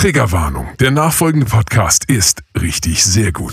[0.00, 0.66] Triggerwarnung.
[0.80, 3.52] Der nachfolgende Podcast ist richtig sehr gut.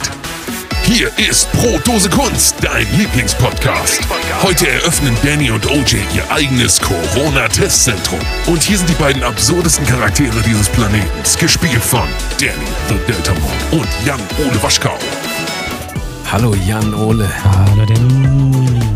[0.84, 4.08] Hier ist Pro Dose Kunst, dein Lieblingspodcast.
[4.42, 8.22] Heute eröffnen Danny und OJ ihr eigenes Corona-Testzentrum.
[8.46, 12.08] Und hier sind die beiden absurdesten Charaktere dieses Planetens, gespielt von
[12.40, 12.54] Danny
[12.88, 14.98] the Delta Monk und Jan Ole Waschkau.
[16.32, 17.30] Hallo Jan Ole.
[17.44, 18.88] Hallo Danny.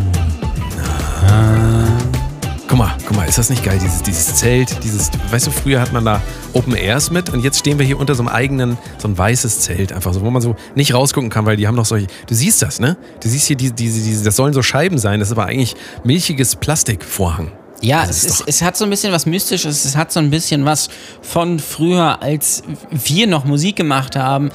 [2.71, 5.81] Guck mal, guck mal, ist das nicht geil, dieses, dieses Zelt, dieses, weißt du, früher
[5.81, 6.21] hat man da
[6.53, 9.59] Open Airs mit und jetzt stehen wir hier unter so einem eigenen, so ein weißes
[9.59, 12.33] Zelt einfach so, wo man so nicht rausgucken kann, weil die haben noch solche, du
[12.33, 12.95] siehst das, ne?
[13.21, 15.75] Du siehst hier diese, diese, diese das sollen so Scheiben sein, das ist aber eigentlich
[16.05, 17.51] milchiges Plastikvorhang.
[17.81, 20.63] Ja, es, ist, es hat so ein bisschen was Mystisches, es hat so ein bisschen
[20.63, 20.87] was
[21.21, 24.49] von früher, als wir noch Musik gemacht haben.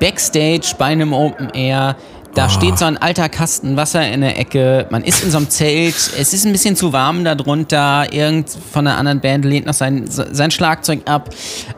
[0.00, 1.96] Backstage bei einem Open Air.
[2.34, 2.48] Da Ah.
[2.50, 4.86] steht so ein alter Kasten Wasser in der Ecke.
[4.90, 5.94] Man ist in so einem Zelt.
[5.96, 8.06] Es ist ein bisschen zu warm da drunter.
[8.12, 11.30] Irgend von einer anderen Band lehnt noch sein, sein Schlagzeug ab.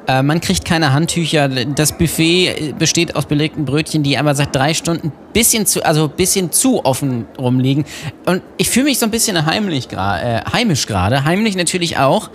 [0.06, 1.48] Äh, man kriegt keine Handtücher.
[1.48, 6.52] Das Buffet besteht aus belegten Brötchen, die aber seit drei Stunden bisschen zu, also bisschen
[6.52, 7.84] zu offen rumliegen.
[8.26, 11.24] Und ich fühle mich so ein bisschen heimlich äh, heimisch gerade.
[11.24, 12.28] Heimlich natürlich auch.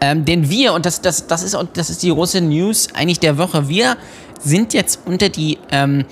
[0.00, 3.38] Ähm, denn wir, und das, das, das, ist, das ist die große News eigentlich der
[3.38, 3.96] Woche, wir
[4.40, 6.06] sind jetzt unter die ähm,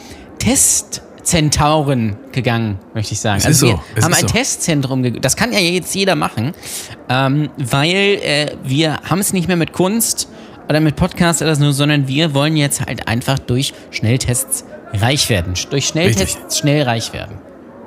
[1.27, 3.43] Testzentauren gegangen, möchte ich sagen.
[3.45, 4.27] Also Es wir so, es haben ein so.
[4.29, 6.53] Testzentrum, das kann ja jetzt jeder machen,
[7.09, 10.29] ähm, weil äh, wir haben es nicht mehr mit Kunst
[10.69, 15.55] oder mit Podcast oder so, sondern wir wollen jetzt halt einfach durch Schnelltests reich werden.
[15.71, 17.39] Durch Schnelltests schnell reich werden.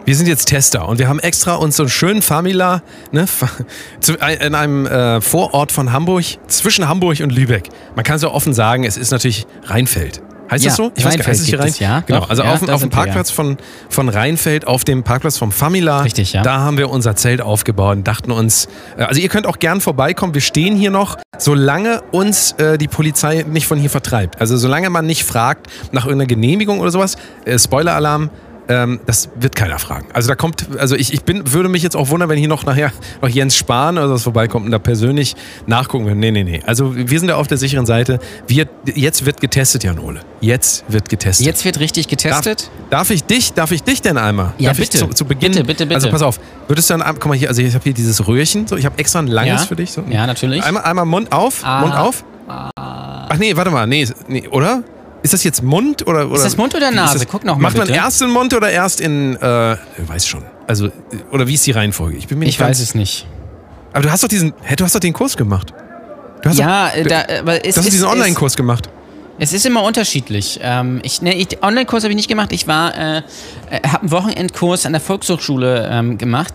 [0.04, 3.26] Wir sind jetzt Tester und wir haben extra uns so einen schönen Famila ne,
[4.42, 7.70] in einem äh, Vorort von Hamburg, zwischen Hamburg und Lübeck.
[7.96, 10.22] Man kann so offen sagen, es ist natürlich Rheinfeld.
[10.50, 10.92] Heißt Ja, das so?
[10.98, 12.02] Rheinfeld heißt es hier gibt es, ja.
[12.06, 13.04] Genau, also ja, auf, auf dem wir, ja.
[13.04, 13.58] Parkplatz von,
[13.90, 16.02] von Rheinfeld, auf dem Parkplatz vom Famila.
[16.02, 16.42] Richtig, ja.
[16.42, 19.82] Da haben wir unser Zelt aufgebaut und dachten uns, äh, also ihr könnt auch gern
[19.82, 24.40] vorbeikommen, wir stehen hier noch, solange uns äh, die Polizei nicht von hier vertreibt.
[24.42, 28.30] Also solange man nicht fragt nach irgendeiner Genehmigung oder sowas, äh, Spoiler-Alarm,
[28.70, 30.08] ähm, das wird keiner fragen.
[30.14, 32.64] Also da kommt, also ich, ich bin, würde mich jetzt auch wundern, wenn hier noch
[32.66, 32.92] nachher
[33.22, 35.36] noch Jens Spahn oder was vorbeikommt und da persönlich
[35.68, 36.16] nachgucken will.
[36.16, 36.62] Nee, nee, nee.
[36.66, 38.20] Also wir sind da auf der sicheren Seite.
[38.48, 40.22] Wir, jetzt wird getestet, Jan Ole.
[40.40, 41.46] Jetzt wird getestet.
[41.46, 42.70] Jetzt wird richtig Darf, getestet.
[42.90, 44.54] darf ich dich, darf ich dich denn einmal?
[44.60, 44.98] Ja, darf bitte.
[44.98, 45.96] Ich zu, zu Beginn, Bitte, bitte, bitte.
[45.96, 48.68] Also pass auf, würdest du dann, guck mal hier, also ich habe hier dieses Röhrchen,
[48.68, 49.68] so, ich habe extra ein langes Ja.
[49.68, 49.92] für dich.
[49.92, 50.04] So.
[50.10, 50.64] Ja, natürlich.
[50.64, 51.82] Einmal, einmal Mund auf, Ah.
[51.82, 52.24] Mund auf.
[52.48, 54.84] Ach nee, warte mal, nee, nee, oder?
[55.22, 57.20] Ist das jetzt Mund oder, oder Ist das Mund oder Nase?
[57.20, 57.28] das?
[57.28, 57.98] Guck noch mal Macht man bitte.
[58.00, 60.44] erst in Mund oder erst in, äh, ich weiß schon.
[60.68, 60.92] Also, äh,
[61.32, 62.18] oder wie ist die Reihenfolge?
[62.18, 63.28] Ich bin mir nicht Ich weiß es nicht.
[63.92, 65.74] Aber du hast doch diesen, hä, du hast doch den Kurs gemacht.
[66.42, 68.56] Du hast Ja, doch, äh, da, äh, aber es du hast ist, diesen es- Online-Kurs
[68.56, 68.90] gemacht.
[69.42, 70.60] Es ist immer unterschiedlich.
[70.62, 72.52] Ähm, ich, ne, ich, Online-Kurs habe ich nicht gemacht.
[72.52, 73.22] Ich war, äh, äh,
[73.88, 76.54] habe einen Wochenendkurs an der Volkshochschule ähm, gemacht.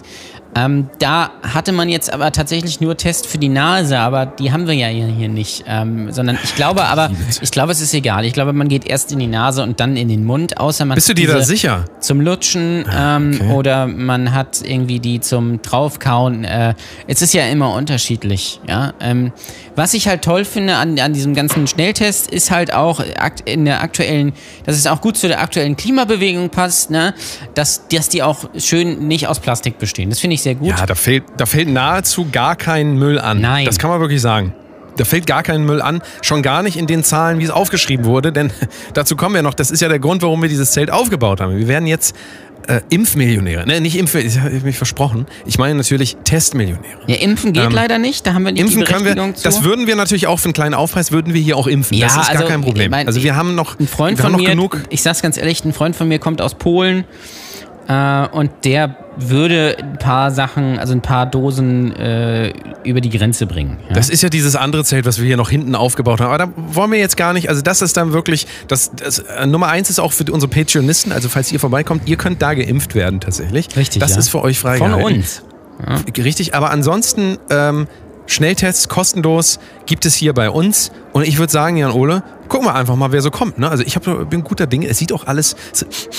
[0.56, 4.66] Ähm, da hatte man jetzt aber tatsächlich nur Test für die Nase, aber die haben
[4.66, 5.64] wir ja hier, nicht.
[5.66, 7.10] Ähm, sondern ich glaube aber,
[7.40, 8.24] ich glaube, es ist egal.
[8.24, 10.94] Ich glaube, man geht erst in die Nase und dann in den Mund, außer man
[10.94, 11.86] Bist du dir da sicher?
[11.98, 13.52] zum Lutschen ähm, okay.
[13.52, 16.44] oder man hat irgendwie die zum draufkauen.
[16.44, 16.74] Äh,
[17.06, 18.60] es ist ja immer unterschiedlich.
[18.68, 18.92] Ja?
[19.00, 19.32] Ähm,
[19.76, 23.02] was ich halt toll finde an, an diesem ganzen Schnelltest ist halt auch
[23.44, 24.32] in der aktuellen,
[24.66, 27.14] dass es auch gut zu der aktuellen Klimabewegung passt, ne?
[27.54, 30.10] dass, dass die auch schön nicht aus Plastik bestehen.
[30.10, 30.68] Das finde ich sehr gut.
[30.68, 33.40] Ja, da fällt, da fällt nahezu gar kein Müll an.
[33.40, 33.66] Nein.
[33.66, 34.54] Das kann man wirklich sagen.
[34.96, 38.04] Da fällt gar kein Müll an, schon gar nicht in den Zahlen, wie es aufgeschrieben
[38.04, 38.52] wurde, denn
[38.94, 39.54] dazu kommen wir noch.
[39.54, 41.58] Das ist ja der Grund, warum wir dieses Zelt aufgebaut haben.
[41.58, 42.14] Wir werden jetzt
[42.68, 43.66] äh, Impfmillionäre.
[43.66, 45.26] Ne, nicht Impf, ich habe mich versprochen.
[45.46, 46.98] Ich meine natürlich Testmillionäre.
[47.06, 49.42] Ja, impfen geht Ähm, leider nicht, da haben wir nicht Impfen die können wir, zu.
[49.42, 51.96] das würden wir natürlich auch für einen kleinen Aufpreis, würden wir hier auch impfen.
[51.98, 52.84] Ja, das ist gar also, kein Problem.
[52.84, 54.80] ich mein, also wir haben noch, Ein Freund wir von haben noch mir, genug.
[54.90, 57.04] ich sag's ganz ehrlich, ein Freund von mir kommt aus Polen
[57.88, 62.52] äh, und der würde ein paar Sachen, also ein paar Dosen äh,
[62.82, 63.78] über die Grenze bringen.
[63.88, 63.94] Ja?
[63.94, 66.32] Das ist ja dieses andere Zelt, was wir hier noch hinten aufgebaut haben.
[66.32, 67.48] Aber da wollen wir jetzt gar nicht.
[67.48, 68.46] Also, das ist dann wirklich.
[68.68, 71.12] Das, das äh, Nummer eins ist auch für unsere Patreonisten.
[71.12, 73.68] Also, falls ihr vorbeikommt, ihr könnt da geimpft werden tatsächlich.
[73.76, 74.18] Richtig, Das ja.
[74.18, 75.16] ist für euch Von freigehalten.
[75.18, 75.42] uns.
[76.16, 76.54] Richtig.
[76.54, 77.86] Aber ansonsten, ähm,
[78.26, 80.90] Schnelltests kostenlos gibt es hier bei uns.
[81.12, 83.58] Und ich würde sagen, Jan Ole, gucken wir einfach mal, wer so kommt.
[83.58, 83.68] Ne?
[83.68, 84.86] Also, ich hab, bin guter Dinge.
[84.88, 85.56] Es sieht auch alles.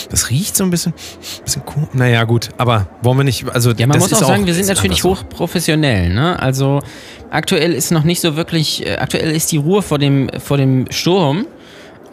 [0.10, 0.94] Das riecht so ein bisschen.
[1.44, 1.88] bisschen cool.
[1.94, 2.50] Naja, gut.
[2.58, 3.46] Aber wollen wir nicht.
[3.50, 6.14] Also, Ja, man das muss auch sagen, wir ist sind natürlich hochprofessionell.
[6.14, 6.40] Ne?
[6.40, 6.82] Also
[7.30, 10.86] aktuell ist noch nicht so wirklich, äh, aktuell ist die Ruhe vor dem, vor dem
[10.92, 11.46] Sturm.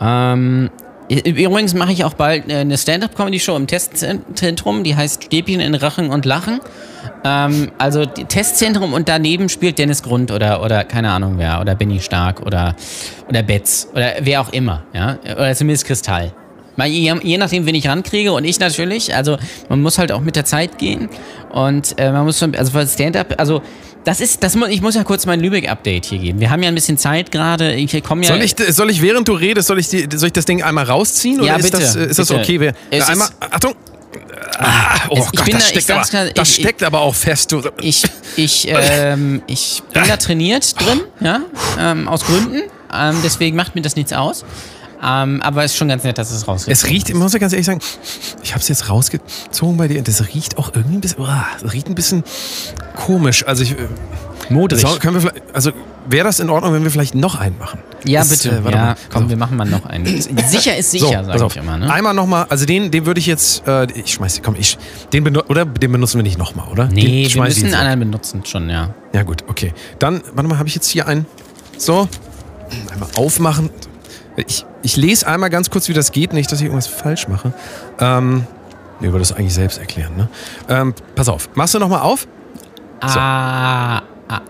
[0.01, 0.71] Ähm,
[1.09, 6.11] übrigens mache ich auch bald äh, eine Stand-Up-Comedy-Show im Testzentrum, die heißt Stäbchen in Rachen
[6.11, 6.61] und Lachen.
[7.25, 12.01] Ähm, also Testzentrum und daneben spielt Dennis Grund oder, oder keine Ahnung wer, oder Benny
[12.01, 12.75] Stark oder,
[13.29, 14.85] oder Betz oder wer auch immer.
[14.93, 15.19] Ja?
[15.25, 16.33] Oder zumindest Kristall.
[16.85, 19.15] Je, je nachdem, wen ich rankriege und ich natürlich.
[19.15, 19.37] Also
[19.69, 21.11] man muss halt auch mit der Zeit gehen
[21.53, 23.63] und äh, man muss schon, also Stand-up, also
[24.05, 26.41] Das ist, das, mu- ich muss ja kurz mein Lübeck-Update hier geben.
[26.41, 27.75] Wir haben ja ein bisschen Zeit gerade.
[27.75, 28.29] Ich komme ja.
[28.29, 30.85] Soll ich, soll ich, während du redest, soll ich, die, soll ich das Ding einmal
[30.85, 31.39] rausziehen?
[31.41, 32.41] Oder Ja, ist, bitte, das, ist das bitte.
[32.41, 32.61] okay?
[32.61, 33.75] Wir, Es einmal, ist- Achtung!
[34.59, 37.15] Ah, oh es- ich Gott, das da- steckt, aber, grad, das ich- steckt aber auch
[37.15, 37.53] fest.
[37.53, 37.63] Du.
[37.81, 38.03] Ich,
[38.37, 41.41] ich, ähm, ich bin da trainiert drin, ja,
[41.79, 42.63] ähm, aus Gründen.
[42.95, 44.45] Ähm, deswegen macht mir das nichts aus.
[45.05, 46.73] Ähm, aber es ist schon ganz nett, dass es rausgeht.
[46.73, 47.81] Es riecht, ich muss ja ganz ehrlich sagen,
[48.43, 51.27] ich habe es jetzt rausgezogen bei dir das riecht auch irgendwie ein bisschen,
[51.61, 52.23] das riecht ein bisschen
[52.95, 53.45] komisch.
[53.47, 53.89] Also ich, äh,
[54.49, 54.81] modrig.
[54.81, 55.73] so, können wir vielleicht, also
[56.09, 57.81] wäre das in Ordnung, wenn wir vielleicht noch einen machen?
[58.05, 58.51] Ja, Das, bitte.
[58.57, 58.97] äh, warte ja, mal.
[59.11, 60.07] komm, Also- wir machen mal noch einen.
[60.49, 61.79] Sicher ist So, sicher, pass sage ich immer.
[61.79, 61.93] Ne?
[61.93, 64.79] Einmal nochmal, also den, den würde ich jetzt, äh, ich schmeiß, komm, ich,
[65.13, 66.87] den oder den benutzen wir nicht nochmal, oder?
[66.87, 68.95] Nee, den wir müssen einen anderen benutzen, schon, ja.
[69.13, 69.73] Ja gut, okay.
[69.99, 71.27] Dann, warte mal, habe ich jetzt hier einen?
[71.77, 72.09] So,
[72.93, 73.71] einmal aufmachen.
[74.37, 77.53] Ich, ich lese einmal ganz kurz, wie das geht, nicht, dass ich irgendwas falsch mache.
[78.01, 78.47] Ähm,
[79.01, 80.29] nee, würde das eigentlich selbst erklären, ne?
[80.69, 82.27] Ähm, pass auf, machst du nochmal auf?
[83.01, 83.99] Ah,
[84.29, 84.41] ah,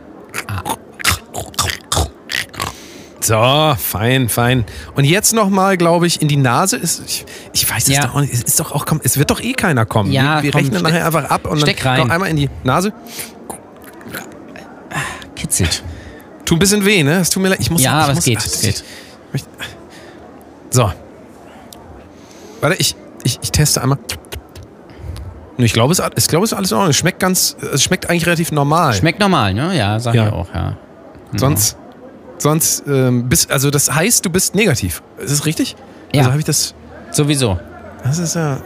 [3.21, 4.65] So, fein, fein.
[4.97, 6.77] Und jetzt nochmal, glaube ich, in die Nase.
[6.77, 8.03] Ist, ich, ich weiß es Ja.
[8.07, 8.33] doch auch nicht.
[8.35, 10.11] Es ist doch auch, komm, es wird doch eh keiner kommen.
[10.11, 12.01] Ja, wir wir komm, rechnen nachher einfach ab und steck dann rein.
[12.03, 12.93] komm, einmal in die Nase.
[15.37, 15.85] kitzelt.
[16.45, 17.21] Tut ein bisschen weh, ne?
[17.21, 17.59] Es tut mir leid.
[17.61, 18.85] Ich muss, Ja, ich aber es muss, geht, ach, es geht.
[20.71, 20.91] So.
[22.61, 23.99] Warte, ich, ich, ich teste einmal.
[25.59, 26.91] Ich glaube, es, ich glaube, es ist alles in Ordnung.
[26.91, 28.95] Es schmeckt ganz, es schmeckt eigentlich relativ normal.
[28.95, 29.77] Schmeckt normal, ne?
[29.77, 30.27] Ja, sag Ja.
[30.29, 30.77] ich auch, ja.
[31.37, 31.77] Sonst,
[32.39, 35.03] sonst, ähm, bist, also das heißt, du bist negativ.
[35.19, 35.77] Ist das richtig?
[36.13, 36.21] Ja.
[36.21, 36.75] Also habe ich das.
[37.11, 37.59] Sowieso.
[38.03, 38.59] Das ist ja.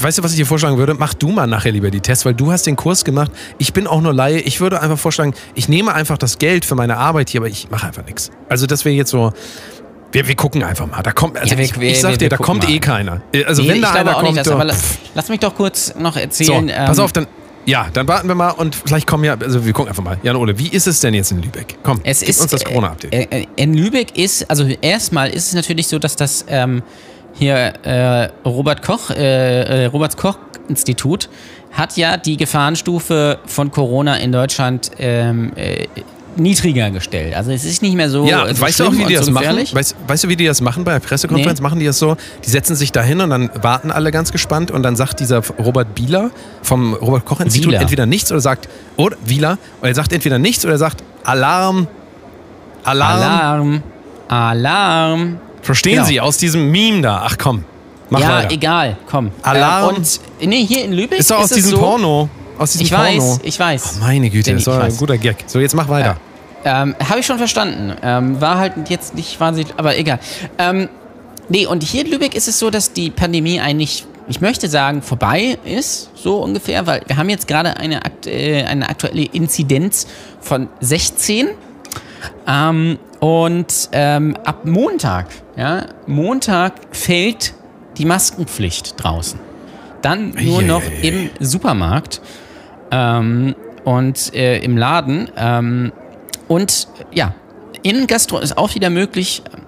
[0.00, 0.94] Weißt du, was ich dir vorschlagen würde?
[0.94, 3.30] Mach du mal nachher lieber die Tests, weil du hast den Kurs gemacht.
[3.58, 4.40] Ich bin auch nur Laie.
[4.40, 7.70] Ich würde einfach vorschlagen, ich nehme einfach das Geld für meine Arbeit hier, aber ich
[7.70, 8.30] mache einfach nichts.
[8.48, 9.32] Also das wäre jetzt so.
[10.10, 11.02] Wir, wir gucken einfach mal.
[11.02, 12.70] Da kommt, also Ja, wir- ich, ich sag wir- dir, da kommt mal.
[12.72, 13.20] eh keiner.
[13.46, 14.98] Also Nee, wenn da einer auch kommt, nicht, dass, so, aber la- pff.
[15.14, 16.66] lass mich doch kurz noch so, erzählen.
[16.86, 17.26] pass ähm, auf, dann.
[17.66, 20.16] Ja, dann warten wir mal und vielleicht kommen ja, also wir gucken einfach mal.
[20.22, 21.76] Jan Ole, wie ist es denn jetzt in Lübeck?
[21.82, 23.12] Komm, Es gib ist, uns das Corona-Update.
[23.12, 26.82] Äh, äh, in Lübeck ist, also erstmal ist es natürlich so, dass das ähm,
[27.38, 30.38] hier äh, Robert Koch, äh, äh, Robert Koch
[30.68, 31.28] Institut
[31.72, 35.86] hat ja die Gefahrenstufe von Corona in Deutschland ähm, äh,
[36.36, 37.34] niedriger gestellt.
[37.34, 38.26] Also es ist nicht mehr so.
[38.26, 39.56] Ja, so weißt du auch, wie die das so machen?
[39.72, 41.60] Weißt, weißt du, wie die das machen bei der Pressekonferenz?
[41.60, 41.62] Nee.
[41.62, 44.70] Machen die das so, die setzen sich da hin und dann warten alle ganz gespannt
[44.70, 46.30] und dann sagt dieser Robert Bieler
[46.62, 47.82] vom Robert Koch Institut Wieler.
[47.82, 51.88] entweder nichts oder sagt, oder Wieler, oder er sagt entweder nichts oder er sagt Alarm,
[52.84, 53.22] Alarm.
[53.22, 53.82] Alarm,
[54.28, 55.47] Alarm.
[55.68, 56.06] Verstehen Genau.
[56.06, 57.24] Sie aus diesem Meme da?
[57.26, 57.62] Ach komm,
[58.08, 58.52] mach ja, weiter.
[58.54, 59.30] egal, komm.
[59.42, 59.96] Alarm.
[59.96, 62.30] Äh, und nee, hier in Lübeck Ist doch aus es diesem so, Porno.
[62.56, 63.04] Aus diesem Ich Porno.
[63.06, 63.96] weiß, ich weiß.
[63.98, 65.44] Oh, meine Güte, Danny, das war ein guter Gag.
[65.46, 66.16] So, jetzt mach weiter.
[66.64, 67.92] Ähm, Habe ich schon verstanden.
[68.02, 70.20] Ähm, war halt jetzt nicht wahnsinnig, aber egal.
[70.56, 70.88] Ähm,
[71.50, 75.02] nee, und hier in Lübeck ist es so, dass die Pandemie eigentlich, ich möchte sagen,
[75.02, 80.06] vorbei ist, so ungefähr, weil wir haben jetzt gerade eine, äh, eine aktuelle Inzidenz
[80.40, 81.48] von 16.
[82.46, 85.26] Ähm, und ähm, ab Montag,
[85.56, 87.54] ja, Montag fällt
[87.96, 89.40] die Maskenpflicht draußen.
[90.02, 91.08] Dann nur noch Eieiei.
[91.08, 92.20] im Supermarkt
[92.92, 95.30] ähm, und äh, im Laden.
[95.36, 95.92] Ähm,
[96.46, 97.34] und ja,
[97.82, 99.42] in Gastro ist auch wieder möglich.
[99.46, 99.62] ähm,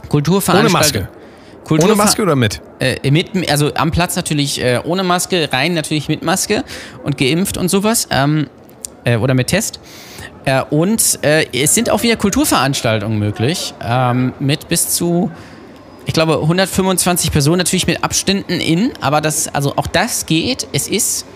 [0.00, 1.08] Ohne Kulturveranstaltungen.
[1.08, 1.84] Maske.
[1.84, 2.60] Ohne Maske oder mit?
[2.78, 6.62] Äh, mit, also am Platz natürlich äh, ohne Maske, rein natürlich mit Maske
[7.02, 8.06] und geimpft und sowas.
[8.10, 8.48] Ähm,
[9.04, 9.80] äh, oder mit Test.
[10.46, 13.74] Äh, und äh, es sind auch wieder Kulturveranstaltungen möglich.
[13.84, 15.30] Ähm, mit bis zu,
[16.06, 20.66] ich glaube, 125 Personen, natürlich mit Abständen in, aber das, also auch das geht.
[20.72, 21.26] Es ist.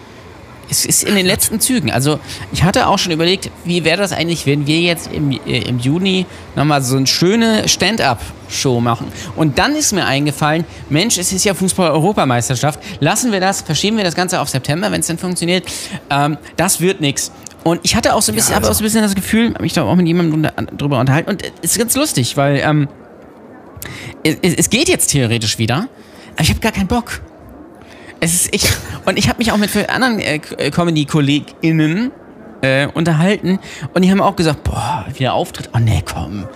[0.72, 1.90] Es ist in den letzten Zügen.
[1.90, 2.20] Also
[2.52, 5.80] ich hatte auch schon überlegt, wie wäre das eigentlich, wenn wir jetzt im, äh, im
[5.80, 9.08] Juni nochmal so eine schöne Stand-up-Show machen.
[9.34, 12.78] Und dann ist mir eingefallen, Mensch, es ist ja Fußball-Europameisterschaft.
[13.00, 15.66] Lassen wir das, verschieben wir das Ganze auf September, wenn es denn funktioniert.
[16.08, 17.32] Ähm, das wird nichts.
[17.64, 19.14] Und ich hatte auch so ein bisschen, Ja, habe auch also- so ein bisschen das
[19.14, 21.30] Gefühl, habe mich da auch mit jemandem drüber unterhalten.
[21.30, 22.88] Und es ist ganz lustig, weil ähm,
[24.24, 25.88] es, es geht jetzt theoretisch wieder,
[26.34, 27.20] aber ich habe gar keinen Bock.
[28.20, 28.64] Es ist ich
[29.06, 30.38] und ich habe mich auch mit anderen äh,
[30.70, 32.10] Comedy-KollegInnen
[32.62, 33.58] äh, unterhalten
[33.94, 36.46] und die haben auch gesagt, boah, wieder Auftritt, oh nee, komm.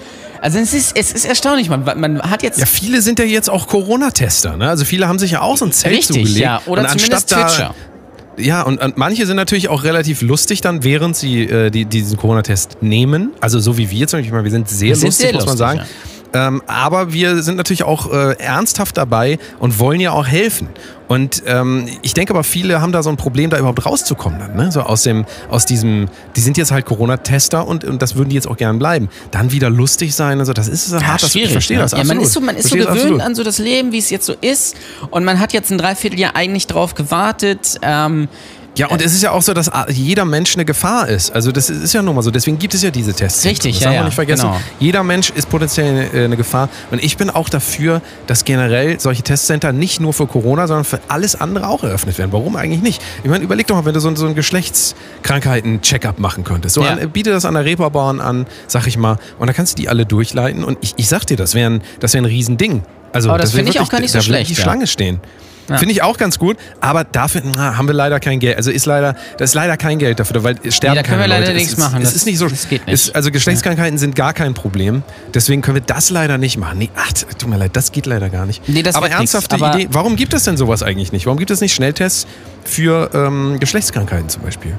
[0.43, 3.49] Also es ist, es ist erstaunlich, man, man hat jetzt Ja, viele sind ja jetzt
[3.49, 4.59] auch Corona-Tester.
[4.59, 4.69] Ne?
[4.69, 6.37] Also viele haben sich ja auch so ein Zelt richtig, zugelegt.
[6.37, 7.69] ja, oder und zumindest anstatt Twitcher.
[7.69, 7.94] Da,
[8.37, 12.17] ja, und, und manche sind natürlich auch relativ lustig dann, während sie äh, die, diesen
[12.17, 13.33] Corona-Test nehmen.
[13.41, 15.59] Also so wie wir zum Beispiel, wir sind sehr Wir sind lustig, sehr muss man
[15.59, 15.89] lustig, sagen.
[16.35, 20.69] Ähm, aber wir sind natürlich auch äh, ernsthaft dabei und wollen ja auch helfen.
[21.07, 24.57] Und ähm, ich denke aber, viele haben da so ein Problem, da überhaupt rauszukommen dann.
[24.57, 24.73] Ne?
[24.73, 28.37] So aus dem, aus diesem, die sind jetzt halt Corona-Tester und, und das würden die
[28.37, 29.09] jetzt auch gern bleiben.
[29.31, 31.83] Dann wieder lustig sein und so, das ist so hart, das, ich verstehe ne?
[31.83, 32.17] das ja, absolut.
[32.17, 33.21] man ist so, man ist so gewöhnt absolut.
[33.21, 34.77] an so das Leben, wie es jetzt so ist.
[35.11, 37.79] Und man hat jetzt ein Dreivierteljahr eigentlich drauf gewartet.
[37.83, 38.29] Ähm,
[38.77, 41.33] Ja, und es ist ja auch so, dass jeder Mensch eine Gefahr ist.
[41.33, 42.33] Also das ist ja nun mal so.
[42.33, 43.45] Deswegen gibt es ja diese Tests.
[43.45, 44.43] Richtig, das ja, darf man nicht vergessen.
[44.49, 44.61] genau.
[44.81, 46.69] Jeder Mensch ist potenziell eine, äh, eine Gefahr.
[46.91, 50.99] Und ich bin auch dafür, dass generell solche Testcenter nicht nur für Corona, sondern für
[51.07, 52.33] alles andere auch eröffnet werden.
[52.33, 53.01] Warum eigentlich nicht?
[53.23, 56.75] Ich meine, überleg doch mal, wenn du so, ein- so ein Geschlechtskrankheiten-Check-up machen könntest.
[56.75, 56.95] So, Ja.
[56.95, 59.19] an, biete das an der Reeperbahn an, sag ich mal.
[59.39, 60.65] Und dann kannst du die alle durchleiten.
[60.65, 62.83] Und ich, ich sag dir, das wäre ein, das wär ein Riesending.
[63.13, 64.63] Also, Aber das wär finde ich auch gar nicht so schlecht, Die ja.
[64.63, 65.21] Schlange stehen.
[65.69, 65.79] Ja.
[65.79, 68.57] Finde ich auch ganz gut, aber dafür na, haben wir leider kein Geld.
[68.59, 71.21] Also ist leider, da ist leider kein Geld dafür, weil es sterben Nee, da können
[71.21, 71.55] keine wir leider Leute.
[71.59, 72.03] nichts es, machen.
[72.03, 72.49] Es Das- ist nicht so.
[72.49, 72.95] das geht nicht.
[72.95, 75.03] Es, also Geschlechtskrankheiten sind gar kein Problem.
[75.33, 76.79] Deswegen können wir das leider nicht machen.
[76.79, 78.69] Nee, ach, tut mir leid, das geht leider gar nicht.
[78.69, 79.19] Nee, das aber nix.
[79.19, 79.89] ernsthafte Aber- Idee.
[79.91, 81.25] Warum gibt es denn sowas eigentlich nicht?
[81.27, 82.27] Warum gibt es nicht Schnelltests
[82.65, 84.75] für ähm, Geschlechtskrankheiten zum Beispiel?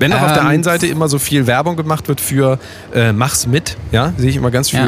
[0.00, 2.58] Wenn doch auf der Ähm, einen Seite immer so viel Werbung gemacht wird für
[2.94, 4.86] äh, mach's mit, ja, sehe ich immer ganz Ja.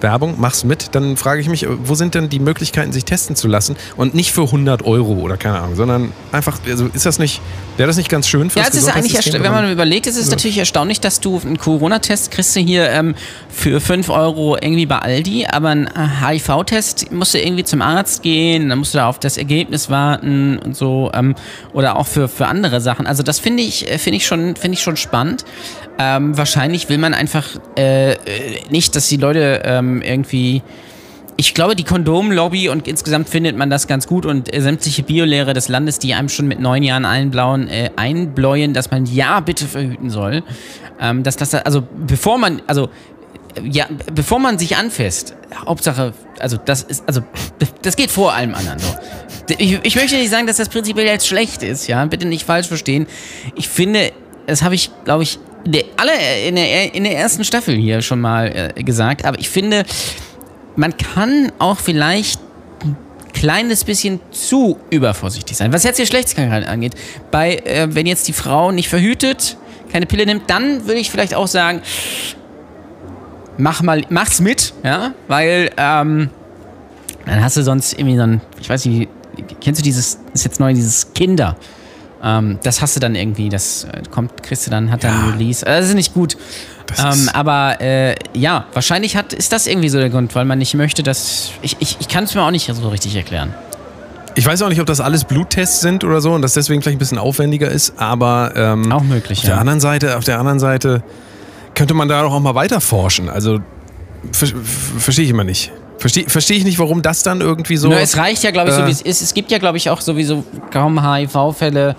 [0.00, 3.36] Werbung, mach's mit, dann frage ich mich, äh, wo sind denn die Möglichkeiten, sich testen
[3.36, 7.18] zu lassen und nicht für 100 Euro oder keine Ahnung, sondern einfach, also ist das
[7.18, 7.40] nicht,
[7.76, 10.30] wäre das nicht ganz schön für Ja, es ist eigentlich, wenn man überlegt, es ist
[10.30, 13.14] natürlich erstaunlich, dass du einen Corona-Test kriegst du hier ähm,
[13.48, 15.88] für 5 Euro irgendwie bei Aldi, aber ein
[16.28, 20.58] HIV-Test musst du irgendwie zum Arzt gehen, dann musst du da auf das Ergebnis warten
[20.58, 21.34] und so ähm,
[21.72, 23.06] oder auch für, für andere Sachen.
[23.06, 25.44] Also das finde ich, äh, finde ich, schon- finde ich schon spannend.
[25.98, 27.46] Ähm, wahrscheinlich will man einfach
[27.78, 28.16] äh, äh,
[28.70, 30.62] nicht, dass die Leute ähm, irgendwie
[31.36, 35.52] ich glaube, die Kondomlobby und insgesamt findet man das ganz gut und äh, sämtliche Biolehrer
[35.52, 39.66] des Landes, die einem schon mit neun Jahren einblauen, äh, einbläuen, dass man ja bitte
[39.66, 40.42] verhüten soll.
[41.00, 42.88] Ähm, dass das, also bevor man, also
[43.62, 45.34] ja, bevor man sich anfasst,
[45.66, 47.22] Hauptsache, also das ist, also
[47.82, 48.88] das geht vor allem anderen so.
[49.58, 52.68] Ich, ich möchte nicht sagen, dass das prinzipiell jetzt schlecht ist, ja, bitte nicht falsch
[52.68, 53.06] verstehen.
[53.54, 54.12] Ich finde,
[54.46, 55.38] das habe ich, glaube ich,
[55.96, 59.84] alle in der, in der ersten Staffel hier schon mal äh, gesagt, aber ich finde,
[60.76, 62.40] man kann auch vielleicht
[62.84, 62.96] ein
[63.32, 65.72] kleines bisschen zu übervorsichtig sein.
[65.72, 66.94] Was jetzt Geschlechtskrankheiten angeht,
[67.30, 69.56] bei, äh, wenn jetzt die Frau nicht verhütet,
[69.90, 71.80] keine Pille nimmt, dann würde ich vielleicht auch sagen,
[73.56, 76.30] mach mal, mach's mit, ja, weil ähm,
[77.26, 79.08] dann hast du sonst irgendwie so ein, ich weiß nicht,
[79.60, 81.56] kennst du dieses, ist jetzt neu, dieses Kinder.
[82.24, 85.24] Ähm, das hast du dann irgendwie, das äh, kommt, kriegst du dann, hat dann Ja.
[85.26, 85.64] ein Release.
[85.66, 86.36] Äh, Das ist nicht gut.
[86.98, 90.74] Ähm, aber äh, ja, wahrscheinlich hat, ist das irgendwie so der Grund, weil man nicht
[90.74, 91.50] möchte, dass.
[91.62, 93.52] Ich, ich, ich kann es mir auch nicht so richtig erklären.
[94.36, 96.96] Ich weiß auch nicht, ob das alles Bluttests sind oder so und das deswegen vielleicht
[96.96, 99.60] ein bisschen aufwendiger ist, aber ähm, Auch möglich, auf der ja.
[99.60, 101.02] anderen Seite, auf der anderen Seite
[101.74, 103.28] könnte man da doch auch mal weiter forschen.
[103.30, 103.60] Also
[104.32, 104.56] ver ver-
[104.98, 105.70] verstehe ich immer nicht.
[105.98, 107.88] Verstehe versteh ich nicht, warum das dann irgendwie so.
[107.88, 109.22] Nur es reicht ja, glaube ich, so äh, wie es ist.
[109.22, 111.96] Es gibt ja, glaube ich, auch sowieso kaum HIV-Fälle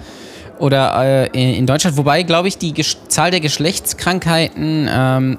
[0.60, 5.38] oder äh, in, in Deutschland, wobei, glaube ich, die Gesch Zahl der Geschlechtskrankheiten ähm,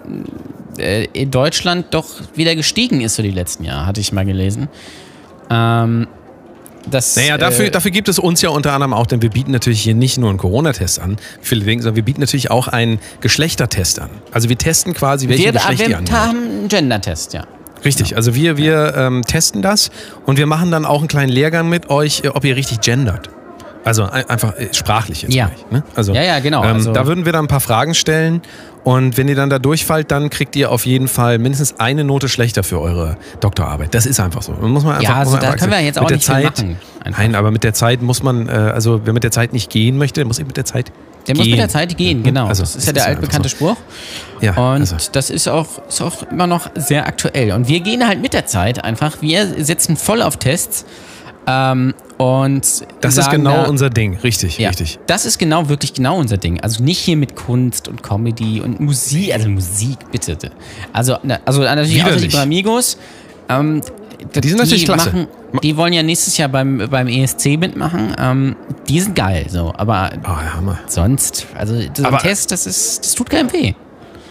[0.78, 4.68] äh, in Deutschland doch wieder gestiegen ist so die letzten Jahre, hatte ich mal gelesen.
[5.50, 6.06] Ähm,
[6.88, 9.50] das, Naja, dafür, äh, dafür gibt es uns ja unter anderem auch, denn wir bieten
[9.50, 13.00] natürlich hier nicht nur einen Corona-Test an, viele denken, sondern wir bieten natürlich auch einen
[13.20, 14.10] Geschlechtertest an.
[14.30, 16.20] Also wir testen quasi, welche wir, Geschlecht die wir angehören.
[16.20, 17.44] haben einen Gender-Test, ja.
[17.84, 19.90] Richtig, also wir, wir ähm, testen das
[20.24, 23.30] und wir machen dann auch einen kleinen Lehrgang mit euch, äh, ob ihr richtig gendert.
[23.84, 25.32] Also ein- einfach äh, sprachlich jetzt.
[25.34, 25.44] Ja.
[25.46, 25.82] meine ich, ne?
[25.94, 28.42] also, Ja, ja, genau, Ähm, also- da würden wir dann ein paar Fragen stellen
[28.82, 32.28] und wenn ihr dann da durchfallt, dann kriegt ihr auf jeden Fall mindestens eine Note
[32.28, 33.94] schlechter für eure Doktorarbeit.
[33.94, 34.52] Das ist einfach so.
[34.54, 37.18] Muss man einfach, Ja, also man da können wir jetzt auch nicht Zeit, machen, einfach.
[37.20, 39.98] Nein, aber mit der Zeit muss man, äh, also wer mit der Zeit nicht gehen
[39.98, 40.90] möchte, muss eben mit der Zeit
[41.26, 41.38] Der gehen.
[41.38, 42.46] muss mit der Zeit gehen, genau.
[42.46, 43.56] Also, das ist ja der altbekannte so.
[43.56, 43.76] Spruch.
[44.40, 44.96] Ja, Und also.
[45.12, 47.52] das ist auch, ist auch immer noch sehr aktuell.
[47.52, 49.22] Und wir gehen halt mit der Zeit einfach.
[49.22, 50.84] Wir setzen voll auf Tests.
[51.48, 54.98] Ähm, und Das ist genau da, unser Ding, richtig, ja, richtig.
[55.06, 56.60] Das ist genau, wirklich genau unser Ding.
[56.60, 60.36] Also nicht hier mit Kunst und Comedy und Musik, also Musik, bitte.
[60.92, 62.34] Also, na, also natürlich außer die Widerlich.
[62.34, 62.98] Bramigos.
[63.48, 63.80] Ähm,
[64.42, 65.10] Die sind natürlich klasse.
[65.10, 65.26] Machen,
[65.62, 68.14] die wollen ja nächstes Jahr beim, beim ESC mitmachen.
[68.18, 68.56] Ähm,
[68.88, 69.72] die sind geil, so.
[69.76, 73.74] Aber Oh, sonst, also so ein Aber- Test, das ist, das tut keinem weh.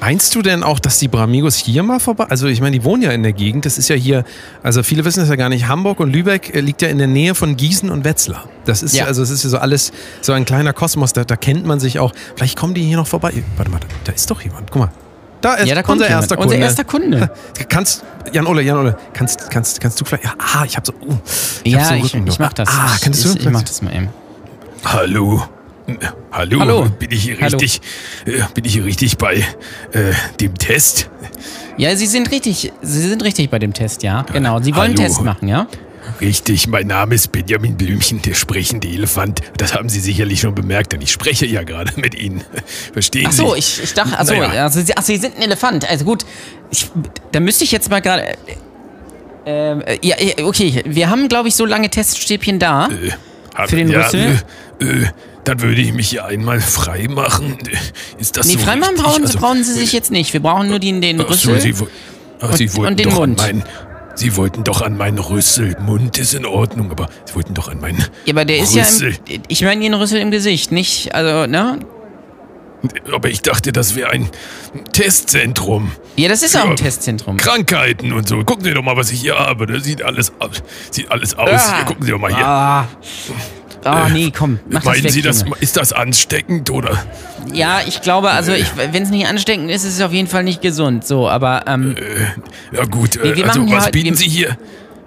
[0.01, 2.25] Meinst du denn auch, dass die Bramigos hier mal vorbei?
[2.29, 3.65] Also ich meine, die wohnen ja in der Gegend.
[3.65, 4.25] Das ist ja hier,
[4.61, 5.67] also viele wissen das ja gar nicht.
[5.69, 8.43] Hamburg und Lübeck äh, liegt ja in der Nähe von Gießen und Wetzlar.
[8.65, 9.07] Das ist ja, Ja.
[9.07, 11.13] also es ist ja so alles so ein kleiner Kosmos.
[11.13, 12.11] Da, da kennt man sich auch.
[12.35, 13.31] Vielleicht kommen die hier noch vorbei.
[13.55, 14.69] Warte mal, da, da ist doch jemand.
[14.69, 14.89] Guck mal.
[15.41, 16.21] Da ist Ja, da kommt unser jemand.
[16.23, 16.53] erster Kunde.
[16.55, 17.29] Unser erster Kunde.
[17.69, 20.93] Kannst, Jan Ole, Jan Ole, kannst, kannst, kannst du vielleicht, ja, ah, ich hab so,
[20.93, 21.17] uh,
[21.63, 22.27] ich hab ja, so ich, Rücken.
[22.27, 22.69] ich mach das.
[22.69, 23.37] Ah, kannst ich, du?
[23.39, 24.09] Ich, ich mach das mal eben.
[24.83, 25.43] Hallo.
[26.31, 26.89] Hallo, Hallo.
[26.97, 27.57] bin ich hier Hallo.
[27.59, 27.79] richtig,
[28.25, 29.35] äh, bin ich hier richtig bei
[29.91, 31.09] äh, dem Test?
[31.77, 34.23] Ja, Sie sind richtig, Sie sind richtig bei dem Test, ja.
[34.33, 34.59] Genau.
[34.61, 35.07] Sie wollen einen Hallo.
[35.07, 35.67] Test machen, ja?
[36.21, 39.41] Richtig, mein Name ist Benjamin Blümchen, der sprechende Elefant.
[39.57, 42.43] Das haben Sie sicherlich schon bemerkt, denn ich spreche ja gerade mit Ihnen.
[42.93, 43.59] Verstehen Ach so, Sie?
[43.59, 44.63] ich, ich dachte, ach so, Naja.
[44.63, 45.89] also, Sie, ach, Sie sind ein Elefant.
[45.89, 46.25] Also gut,
[46.71, 46.87] ich,
[47.31, 48.23] da müsste ich jetzt mal gerade.
[48.27, 48.35] äh,
[49.47, 52.87] Ähm, äh, ja, ja, okay, wir haben, glaube ich, so lange Teststäbchen da.
[52.87, 53.11] Äh,
[53.53, 54.39] hab- Für den ja, Rüssel?
[54.81, 55.05] Äh, äh,
[55.43, 57.57] dann würde ich mich hier einmal frei machen.
[58.17, 59.05] Ist das Nee, so freimachen richtig?
[59.05, 60.33] brauchen, Also, brauchen Sie sich jetzt nicht.
[60.33, 61.61] Wir brauchen nur den, den Ach so, Rüssel.
[61.61, 61.85] Sie,
[62.41, 63.37] ach, und- Sie wollten und den Mund.
[63.37, 63.63] Meinen,
[64.15, 65.75] Sie wollten doch an meinen Rüssel.
[65.81, 69.11] Mund ist in Ordnung, aber Sie wollten doch an meinen ja, aber der ist Rüssel.
[69.27, 71.79] ja im, Ich meine den Rüssel im Gesicht, nicht, also, ne?
[73.11, 74.29] Aber ich dachte, das wäre ein
[74.93, 75.91] Testzentrum.
[76.17, 77.37] Ja, das ist auch ein Testzentrum.
[77.37, 78.43] Krankheiten und so.
[78.43, 79.65] Gucken Sie doch mal, was ich hier habe.
[79.65, 81.49] Das sieht alles, aus- sieht alles aus.
[81.49, 81.77] Ah.
[81.77, 82.45] Hier, gucken Sie doch mal hier.
[82.45, 82.87] Ah,
[83.85, 85.55] ah nee, komm, mach das Meinen weg, Sie, das, Junge.
[85.59, 86.97] ist das ansteckend oder?
[87.53, 90.43] Ja, ich glaube, also ich, wenn es nicht ansteckend ist, ist es auf jeden Fall
[90.43, 91.05] nicht gesund.
[91.05, 91.95] So, aber ähm,
[92.71, 94.57] Ja gut, äh, wir also was bieten Sie hier?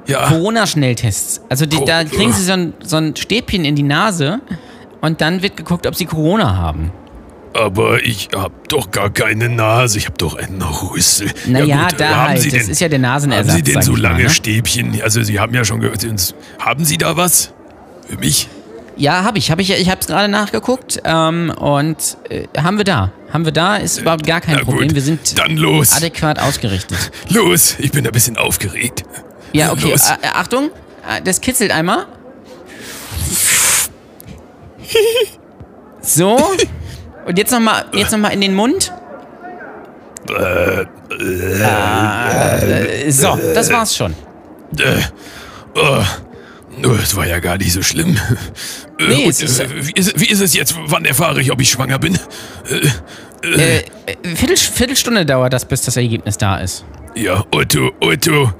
[0.07, 1.43] Ja, Corona-Schnelltests.
[1.49, 2.37] Also die, da Oh, kriegen ugh.
[2.37, 4.41] sie so ein, so ein Stäbchen in die Nase
[5.03, 6.93] und dann wird geguckt, ob sie Corona haben.
[7.55, 9.99] aber ich habe doch gar keine Nase.
[9.99, 11.31] Ich habe doch einen Rüssel.
[11.47, 12.41] Naja, gut, da haben halt.
[12.41, 13.49] Sie das denn, ist ja der Nasenersatz.
[13.53, 14.31] Haben Sie denn so ich mal, lange ne?
[14.31, 14.99] Stäbchen?
[15.03, 16.07] Also Sie haben ja schon gehört.
[16.59, 17.53] Haben Sie da was?
[18.09, 18.49] Für mich?
[18.99, 19.51] Ja, habe ich.
[19.51, 23.13] Hab ich ich habe es gerade nachgeguckt ähm, und äh, haben wir da.
[23.33, 24.95] Haben wir da, ist überhaupt gar kein Na gut, Problem.
[24.95, 25.93] Wir sind dann los.
[25.97, 26.99] adäquat ausgerichtet.
[27.29, 29.05] Los, ich bin ein bisschen aufgeregt.
[29.53, 29.91] Ja, okay.
[29.91, 30.11] Los.
[30.11, 30.71] Äh, Achtung,
[31.09, 32.07] äh, das kitzelt einmal.
[36.01, 36.37] So.
[37.27, 38.91] Und jetzt nochmal jetzt noch mal in den Mund.
[40.29, 40.87] Äh,
[43.11, 44.15] so, das war's schon.
[44.79, 45.03] Äh,
[45.75, 46.03] oh,
[46.83, 48.17] das war ja gar nicht so schlimm.
[48.99, 50.75] Äh, Nee, und, es ist- äh, wie, ist, wie ist es jetzt?
[50.87, 52.19] Wann erfahre ich, ob ich schwanger bin?
[53.43, 53.83] Äh, äh,
[54.35, 56.85] Viertel, Viertelstunde dauert das, bis das Ergebnis da ist.
[57.15, 58.53] Ja, Otto, Otto.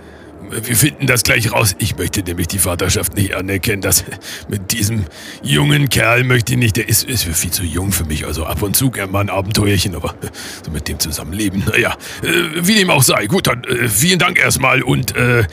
[0.51, 1.75] Wir finden das gleich raus.
[1.79, 3.83] Ich möchte nämlich die Vaterschaft nicht anerkennen.
[3.83, 4.05] Das
[4.49, 5.05] mit diesem
[5.43, 6.77] jungen Kerl möchte ich nicht.
[6.77, 8.27] Der ist, ist viel zu jung für mich.
[8.27, 10.15] Also ab und zu gern mal ein Abenteuerchen, aber
[10.65, 11.65] so mit dem zusammenleben.
[11.67, 12.29] Naja, äh,
[12.61, 13.27] wie dem auch sei.
[13.27, 14.83] Gut, dann äh, vielen Dank erstmal.
[14.83, 15.45] Und äh,